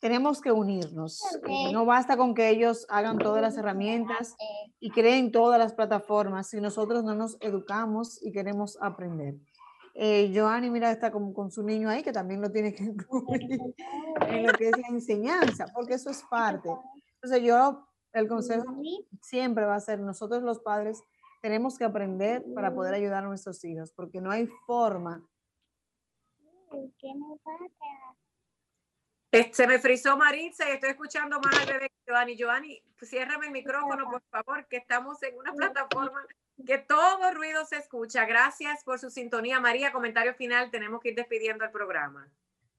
tenemos 0.00 0.40
que 0.40 0.52
unirnos. 0.52 1.22
No 1.72 1.84
basta 1.84 2.16
con 2.16 2.34
que 2.34 2.50
ellos 2.50 2.86
hagan 2.88 3.18
todas 3.18 3.42
las 3.42 3.56
herramientas 3.56 4.36
y 4.80 4.90
creen 4.90 5.32
todas 5.32 5.58
las 5.58 5.72
plataformas 5.72 6.48
si 6.48 6.60
nosotros 6.60 7.04
no 7.04 7.14
nos 7.14 7.36
educamos 7.40 8.22
y 8.22 8.32
queremos 8.32 8.78
aprender. 8.80 9.34
Eh, 9.94 10.30
Joanny, 10.32 10.70
mira, 10.70 10.92
está 10.92 11.10
como 11.10 11.34
con 11.34 11.50
su 11.50 11.64
niño 11.64 11.88
ahí, 11.88 12.04
que 12.04 12.12
también 12.12 12.40
lo 12.40 12.50
tiene 12.52 12.72
que 12.72 12.84
incluir 12.84 13.60
en 14.28 14.46
lo 14.46 14.52
que 14.52 14.68
es 14.68 14.78
la 14.78 14.88
enseñanza, 14.88 15.66
porque 15.74 15.94
eso 15.94 16.10
es 16.10 16.22
parte. 16.30 16.68
Entonces 17.14 17.42
yo, 17.42 17.87
el 18.12 18.28
consejo 18.28 18.64
siempre 19.20 19.64
va 19.64 19.76
a 19.76 19.80
ser, 19.80 20.00
nosotros 20.00 20.42
los 20.42 20.60
padres 20.60 21.02
tenemos 21.42 21.78
que 21.78 21.84
aprender 21.84 22.44
para 22.54 22.74
poder 22.74 22.94
ayudar 22.94 23.24
a 23.24 23.28
nuestros 23.28 23.64
hijos, 23.64 23.92
porque 23.92 24.20
no 24.20 24.30
hay 24.30 24.46
forma. 24.66 25.22
Se 29.52 29.66
me 29.66 29.78
frizó 29.78 30.16
Maritza 30.16 30.68
y 30.68 30.72
estoy 30.72 30.90
escuchando 30.90 31.38
más 31.40 31.60
al 31.60 31.66
bebé 31.66 31.90
Giovanni. 32.06 32.36
Giovanni, 32.36 32.82
ciérrame 33.02 33.46
el 33.46 33.52
micrófono, 33.52 34.10
por 34.10 34.22
favor, 34.30 34.66
que 34.68 34.78
estamos 34.78 35.22
en 35.22 35.36
una 35.36 35.52
plataforma 35.52 36.26
que 36.66 36.78
todo 36.78 37.32
ruido 37.34 37.64
se 37.64 37.76
escucha. 37.76 38.24
Gracias 38.24 38.82
por 38.84 38.98
su 38.98 39.10
sintonía. 39.10 39.60
María, 39.60 39.92
comentario 39.92 40.34
final, 40.34 40.70
tenemos 40.70 41.00
que 41.00 41.10
ir 41.10 41.14
despidiendo 41.14 41.64
el 41.64 41.70
programa. 41.70 42.28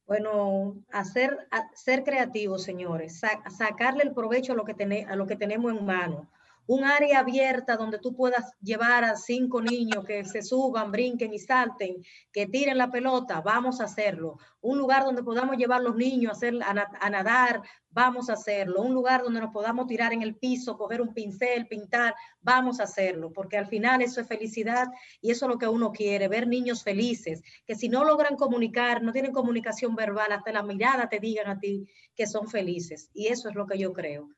Bueno, 0.09 0.75
hacer, 0.91 1.47
ser 1.75 2.03
creativos, 2.03 2.63
señores, 2.63 3.21
sacarle 3.55 4.01
el 4.01 4.11
provecho 4.11 4.53
a 4.53 4.55
lo, 4.55 4.65
que 4.65 5.05
a 5.07 5.15
lo 5.15 5.27
que 5.27 5.35
tenemos 5.35 5.71
en 5.71 5.85
mano 5.85 6.27
un 6.69 6.83
área 6.83 7.21
abierta 7.21 7.77
donde 7.77 7.97
tú 7.97 8.13
puedas 8.13 8.53
llevar 8.61 9.03
a 9.03 9.15
cinco 9.15 9.59
niños 9.59 10.05
que 10.05 10.23
se 10.23 10.43
suban, 10.43 10.91
brinquen 10.91 11.33
y 11.33 11.39
salten, 11.39 11.95
que 12.31 12.45
tiren 12.45 12.77
la 12.77 12.91
pelota, 12.91 13.41
vamos 13.41 13.81
a 13.81 13.85
hacerlo. 13.85 14.37
Un 14.61 14.77
lugar 14.77 15.03
donde 15.03 15.23
podamos 15.23 15.57
llevar 15.57 15.81
los 15.81 15.95
niños 15.95 16.31
a, 16.31 16.35
hacer, 16.35 16.59
a, 16.61 17.09
nadar, 17.09 17.63
vamos 17.89 18.29
a 18.29 18.33
hacerlo. 18.33 18.83
Un 18.83 18.93
lugar 18.93 19.23
donde 19.23 19.41
nos 19.41 19.51
podamos 19.51 19.87
tirar 19.87 20.13
en 20.13 20.21
el 20.21 20.35
piso, 20.35 20.77
coger 20.77 21.01
un 21.01 21.11
pincel, 21.11 21.67
pintar, 21.67 22.13
vamos 22.39 22.79
a 22.79 22.83
hacerlo, 22.83 23.33
porque 23.33 23.57
al 23.57 23.65
final 23.65 24.03
eso 24.03 24.21
es 24.21 24.27
felicidad 24.27 24.89
y 25.21 25.31
eso 25.31 25.47
es 25.47 25.49
lo 25.49 25.57
que 25.57 25.67
uno 25.67 25.91
quiere, 25.91 26.27
ver 26.27 26.47
niños 26.47 26.83
felices, 26.83 27.41
que 27.65 27.73
si 27.73 27.89
no 27.89 28.05
logran 28.05 28.35
comunicar, 28.35 29.01
no 29.01 29.11
tienen 29.11 29.31
comunicación 29.31 29.95
verbal, 29.95 30.31
hasta 30.31 30.51
la 30.51 30.61
mirada 30.61 31.09
te 31.09 31.19
digan 31.19 31.47
a 31.47 31.59
ti 31.59 31.87
que 32.13 32.27
son 32.27 32.47
felices. 32.47 33.09
Y 33.11 33.29
eso 33.29 33.49
es 33.49 33.55
lo 33.55 33.65
que 33.65 33.79
yo 33.79 33.91
creo. 33.91 34.29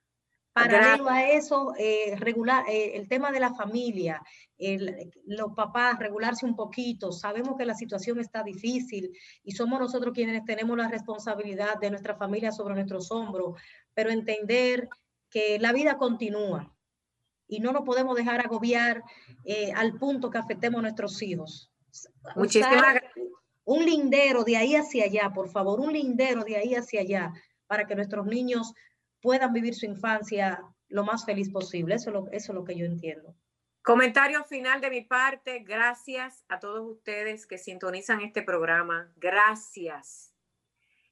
Paralelo 0.53 1.09
a 1.09 1.29
eso, 1.29 1.73
eh, 1.77 2.15
regular, 2.17 2.65
eh, 2.67 2.91
el 2.95 3.07
tema 3.07 3.31
de 3.31 3.39
la 3.39 3.53
familia, 3.53 4.21
los 5.25 5.53
papás, 5.55 5.97
regularse 5.97 6.45
un 6.45 6.55
poquito. 6.55 7.11
Sabemos 7.11 7.57
que 7.57 7.65
la 7.65 7.73
situación 7.73 8.19
está 8.19 8.43
difícil 8.43 9.11
y 9.43 9.53
somos 9.53 9.79
nosotros 9.79 10.13
quienes 10.13 10.43
tenemos 10.45 10.77
la 10.77 10.87
responsabilidad 10.87 11.79
de 11.79 11.89
nuestra 11.89 12.15
familia 12.15 12.51
sobre 12.51 12.75
nuestros 12.75 13.11
hombros, 13.11 13.59
pero 13.93 14.11
entender 14.11 14.87
que 15.31 15.57
la 15.57 15.71
vida 15.71 15.97
continúa 15.97 16.71
y 17.47 17.59
no 17.59 17.71
nos 17.73 17.83
podemos 17.83 18.15
dejar 18.15 18.39
agobiar 18.39 19.03
eh, 19.43 19.71
al 19.75 19.97
punto 19.97 20.29
que 20.29 20.37
afectemos 20.37 20.79
a 20.79 20.83
nuestros 20.83 21.21
hijos. 21.21 21.71
Muchísimas 22.35 23.01
Un 23.65 23.85
lindero 23.85 24.43
de 24.43 24.57
ahí 24.57 24.75
hacia 24.75 25.05
allá, 25.05 25.31
por 25.33 25.49
favor, 25.49 25.79
un 25.79 25.91
lindero 25.91 26.43
de 26.43 26.57
ahí 26.57 26.75
hacia 26.75 27.01
allá, 27.01 27.33
para 27.67 27.87
que 27.87 27.95
nuestros 27.95 28.25
niños 28.25 28.73
puedan 29.21 29.53
vivir 29.53 29.75
su 29.75 29.85
infancia 29.85 30.63
lo 30.87 31.03
más 31.03 31.25
feliz 31.25 31.49
posible. 31.49 31.95
Eso 31.95 32.09
es 32.31 32.49
lo, 32.49 32.63
que 32.65 32.75
yo 32.75 32.85
entiendo. 32.85 33.35
Comentario 33.81 34.43
final 34.43 34.81
de 34.81 34.89
mi 34.89 35.01
parte. 35.01 35.59
Gracias 35.59 36.43
a 36.49 36.59
todos 36.59 36.85
ustedes 36.89 37.47
que 37.47 37.57
sintonizan 37.57 38.21
este 38.21 38.43
programa. 38.43 39.11
Gracias. 39.15 40.33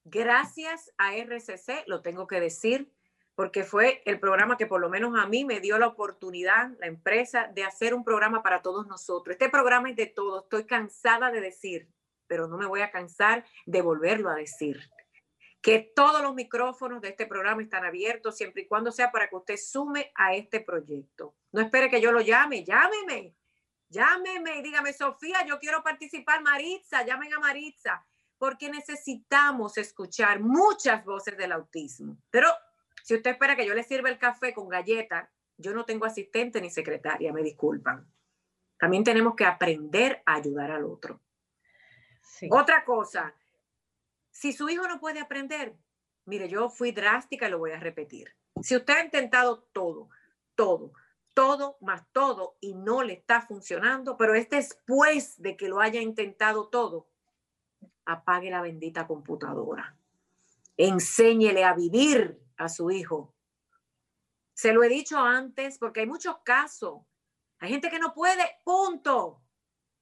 Gracias 0.03 0.91
a 0.97 1.16
RCC, 1.16 1.84
lo 1.88 2.01
tengo 2.01 2.26
que 2.26 2.39
decir, 2.39 2.91
porque 3.36 3.64
fue 3.64 4.01
el 4.05 4.20
programa 4.20 4.57
que 4.57 4.66
por 4.66 4.82
lo 4.82 4.89
menos 4.89 5.14
a 5.20 5.28
mí 5.28 5.45
me 5.45 5.60
dio 5.60 5.78
la 5.78 5.88
oportunidad, 5.88 6.72
la 6.80 6.88
empresa, 6.88 7.49
de 7.53 7.64
hacer 7.64 7.93
un 7.93 8.03
programa 8.03 8.41
para 8.41 8.62
todos 8.62 8.88
nosotros. 8.88 9.34
Este 9.34 9.49
programa 9.49 9.89
es 9.89 9.95
de 9.95 10.07
todos. 10.07 10.43
Estoy 10.43 10.66
cansada 10.66 11.32
de 11.32 11.41
decir, 11.41 11.89
pero 12.28 12.47
no 12.47 12.57
me 12.57 12.66
voy 12.66 12.82
a 12.82 12.91
cansar 12.91 13.45
de 13.66 13.82
volverlo 13.82 14.30
a 14.30 14.36
decir 14.36 14.89
que 15.62 15.91
todos 15.95 16.22
los 16.22 16.34
micrófonos 16.34 17.01
de 17.01 17.10
este 17.10 17.26
programa 17.26 17.62
están 17.62 17.86
abiertos 17.86 18.38
siempre 18.38 18.64
y 18.64 18.68
cuando 18.68 18.91
sea 18.91 19.12
para 19.12 19.28
que 19.28 19.36
usted 19.36 19.57
sume 19.57 20.12
a 20.16 20.34
este 20.34 20.62
proyecto. 20.62 21.36
No 21.51 21.62
espere 21.62 21.89
que 21.89 21.99
yo 21.99 22.12
lo 22.12 22.22
llame, 22.22 22.64
llámeme, 22.64 23.36
llámeme 23.89 24.57
y 24.57 24.62
dígame, 24.62 24.93
Sofía, 24.93 25.45
yo 25.45 25.60
quiero 25.60 25.84
participar, 25.84 26.41
Maritza, 26.41 27.05
llamen 27.05 27.34
a 27.34 27.39
Maritza, 27.39 28.05
porque 28.38 28.70
necesitamos 28.70 29.78
escuchar 29.78 30.39
muchas 30.39 31.03
voces 31.03 31.38
del 31.38 31.51
autismo. 31.51 32.18
Pero 32.30 32.47
si 33.03 33.16
usted 33.16 33.32
espera 33.32 33.55
que 33.55 33.66
yo 33.66 33.74
le 33.74 33.84
sirva 33.84 34.10
el 34.10 34.18
café 34.18 34.53
con 34.53 34.70
galleta, 34.70 35.30
yo 35.57 35.74
no 35.74 35.84
tengo 35.84 36.05
asistente 36.05 36.62
ni 36.62 36.70
secretaria, 36.70 37.34
me 37.34 37.43
disculpan. 37.43 38.07
También 38.78 39.03
tenemos 39.03 39.36
que 39.36 39.43
aprender 39.43 40.24
a 40.26 40.36
ayudar 40.36 40.72
al 40.72 40.86
otro. 40.86 41.20
Otra 42.49 42.86
cosa, 42.86 43.36
si 44.39 44.53
su 44.53 44.69
hijo 44.69 44.87
no 44.87 45.01
puede 45.01 45.19
aprender, 45.19 45.75
mire, 46.23 46.47
yo 46.47 46.69
fui 46.69 46.93
drástica 46.93 47.47
y 47.47 47.51
lo 47.51 47.59
voy 47.59 47.71
a 47.71 47.79
repetir. 47.79 48.33
Si 48.61 48.73
usted 48.73 48.93
ha 48.93 49.03
intentado 49.03 49.63
todo, 49.73 50.07
todo, 50.55 50.93
todo 51.33 51.77
más 51.81 52.03
todo 52.13 52.55
y 52.61 52.73
no 52.73 53.03
le 53.03 53.11
está 53.15 53.41
funcionando, 53.41 54.15
pero 54.15 54.33
es 54.35 54.49
después 54.49 55.41
de 55.41 55.57
que 55.57 55.67
lo 55.67 55.81
haya 55.81 55.99
intentado 55.99 56.69
todo, 56.69 57.09
apague 58.05 58.49
la 58.49 58.61
bendita 58.61 59.05
computadora. 59.05 59.97
Enséñele 60.77 61.65
a 61.65 61.73
vivir 61.73 62.41
a 62.55 62.69
su 62.69 62.91
hijo. 62.91 63.35
Se 64.53 64.71
lo 64.71 64.83
he 64.83 64.87
dicho 64.87 65.19
antes 65.19 65.77
porque 65.77 65.99
hay 65.99 66.07
muchos 66.07 66.37
casos. 66.45 67.01
Hay 67.59 67.71
gente 67.71 67.89
que 67.89 67.99
no 67.99 68.13
puede, 68.13 68.45
punto. 68.63 69.41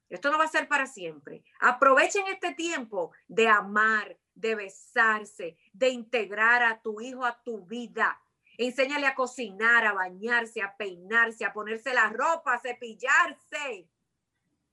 Esto 0.09 0.31
no 0.31 0.37
va 0.37 0.45
a 0.45 0.49
ser 0.49 0.67
para 0.67 0.85
siempre. 0.85 1.43
Aprovechen 1.59 2.23
este 2.27 2.53
tiempo 2.53 3.11
de 3.27 3.47
amar, 3.47 4.17
de 4.35 4.55
besarse, 4.55 5.57
de 5.73 5.89
integrar 5.89 6.63
a 6.63 6.81
tu 6.81 7.01
hijo 7.01 7.25
a 7.25 7.41
tu 7.43 7.65
vida. 7.65 8.19
Enséñale 8.57 9.05
a 9.05 9.15
cocinar, 9.15 9.85
a 9.85 9.93
bañarse, 9.93 10.61
a 10.61 10.75
peinarse, 10.77 11.45
a 11.45 11.53
ponerse 11.53 11.93
la 11.93 12.09
ropa, 12.09 12.55
a 12.55 12.59
cepillarse. 12.59 13.87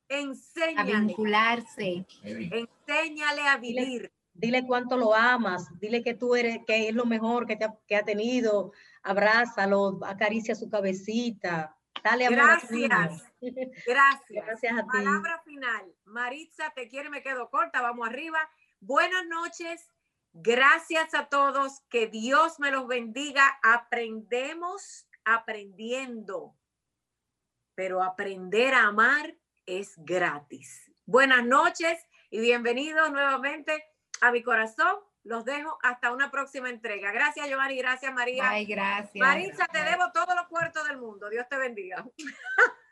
Enséñale. 0.09 0.95
A 0.95 1.01
vincularse. 1.01 2.07
Enséñale 2.23 3.43
a 3.43 3.57
vivir. 3.59 4.13
Dile, 4.33 4.67
cuánto 4.67 4.97
lo 4.97 5.15
amas, 5.15 5.69
dile 5.79 6.03
que 6.03 6.15
tú 6.15 6.35
eres, 6.35 6.59
que 6.67 6.89
es 6.89 6.95
lo 6.95 7.07
mejor 7.07 7.47
que, 7.47 7.55
te 7.55 7.65
ha, 7.65 7.75
que 7.87 7.95
ha 7.95 8.05
tenido. 8.05 8.73
Abrázalo, 9.03 10.01
acaricia 10.05 10.57
su 10.57 10.69
cabecita. 10.69 11.77
Dale 12.03 12.27
amor 12.27 12.39
Gracias. 12.39 13.23
Gracias. 13.87 14.47
Gracias 14.47 14.73
a 14.73 14.83
ti. 14.83 14.89
Palabra 14.93 15.43
final. 15.45 15.95
Maritza, 16.05 16.73
te 16.75 16.89
quiere, 16.89 17.11
me 17.11 17.23
quedo 17.23 17.51
corta, 17.51 17.83
vamos 17.83 18.09
arriba. 18.09 18.39
Buenas 18.81 19.27
noches. 19.27 19.89
Gracias 20.33 21.15
a 21.15 21.29
todos. 21.29 21.83
Que 21.89 22.09
Dios 22.09 22.59
me 22.61 22.71
los 22.71 22.87
bendiga. 22.87 23.59
Aprendemos 23.63 25.07
aprendiendo, 25.25 26.57
pero 27.75 28.03
aprender 28.03 28.75
a 28.75 28.85
amar 28.85 29.37
es 29.67 29.95
gratis. 29.97 30.91
Buenas 31.07 31.45
noches 31.45 31.99
y 32.31 32.41
bienvenidos 32.41 33.11
nuevamente 33.11 33.85
a 34.21 34.33
mi 34.33 34.43
corazón. 34.43 34.97
Los 35.23 35.45
dejo 35.47 35.79
hasta 35.83 36.13
una 36.13 36.31
próxima 36.31 36.69
entrega. 36.69 37.11
Gracias, 37.11 37.49
Giovanni. 37.49 37.79
Gracias, 37.79 38.13
María. 38.13 38.51
Ay, 38.51 38.67
gracias. 38.67 39.15
Marisa, 39.15 39.67
te 39.73 39.83
debo 39.83 40.13
todos 40.13 40.35
los 40.35 40.47
puertos 40.49 40.87
del 40.87 40.99
mundo. 40.99 41.31
Dios 41.31 41.49
te 41.49 41.57
bendiga. 41.57 42.05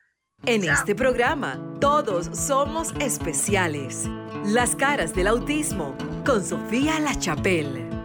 En 0.45 0.65
este 0.65 0.97
programa, 0.97 1.57
todos 1.81 2.27
somos 2.37 2.93
especiales. 2.99 4.09
Las 4.45 4.75
caras 4.75 5.15
del 5.15 5.29
autismo 5.29 5.95
con 6.27 6.45
Sofía 6.45 6.99
La 6.99 7.17
Chapelle. 7.17 8.02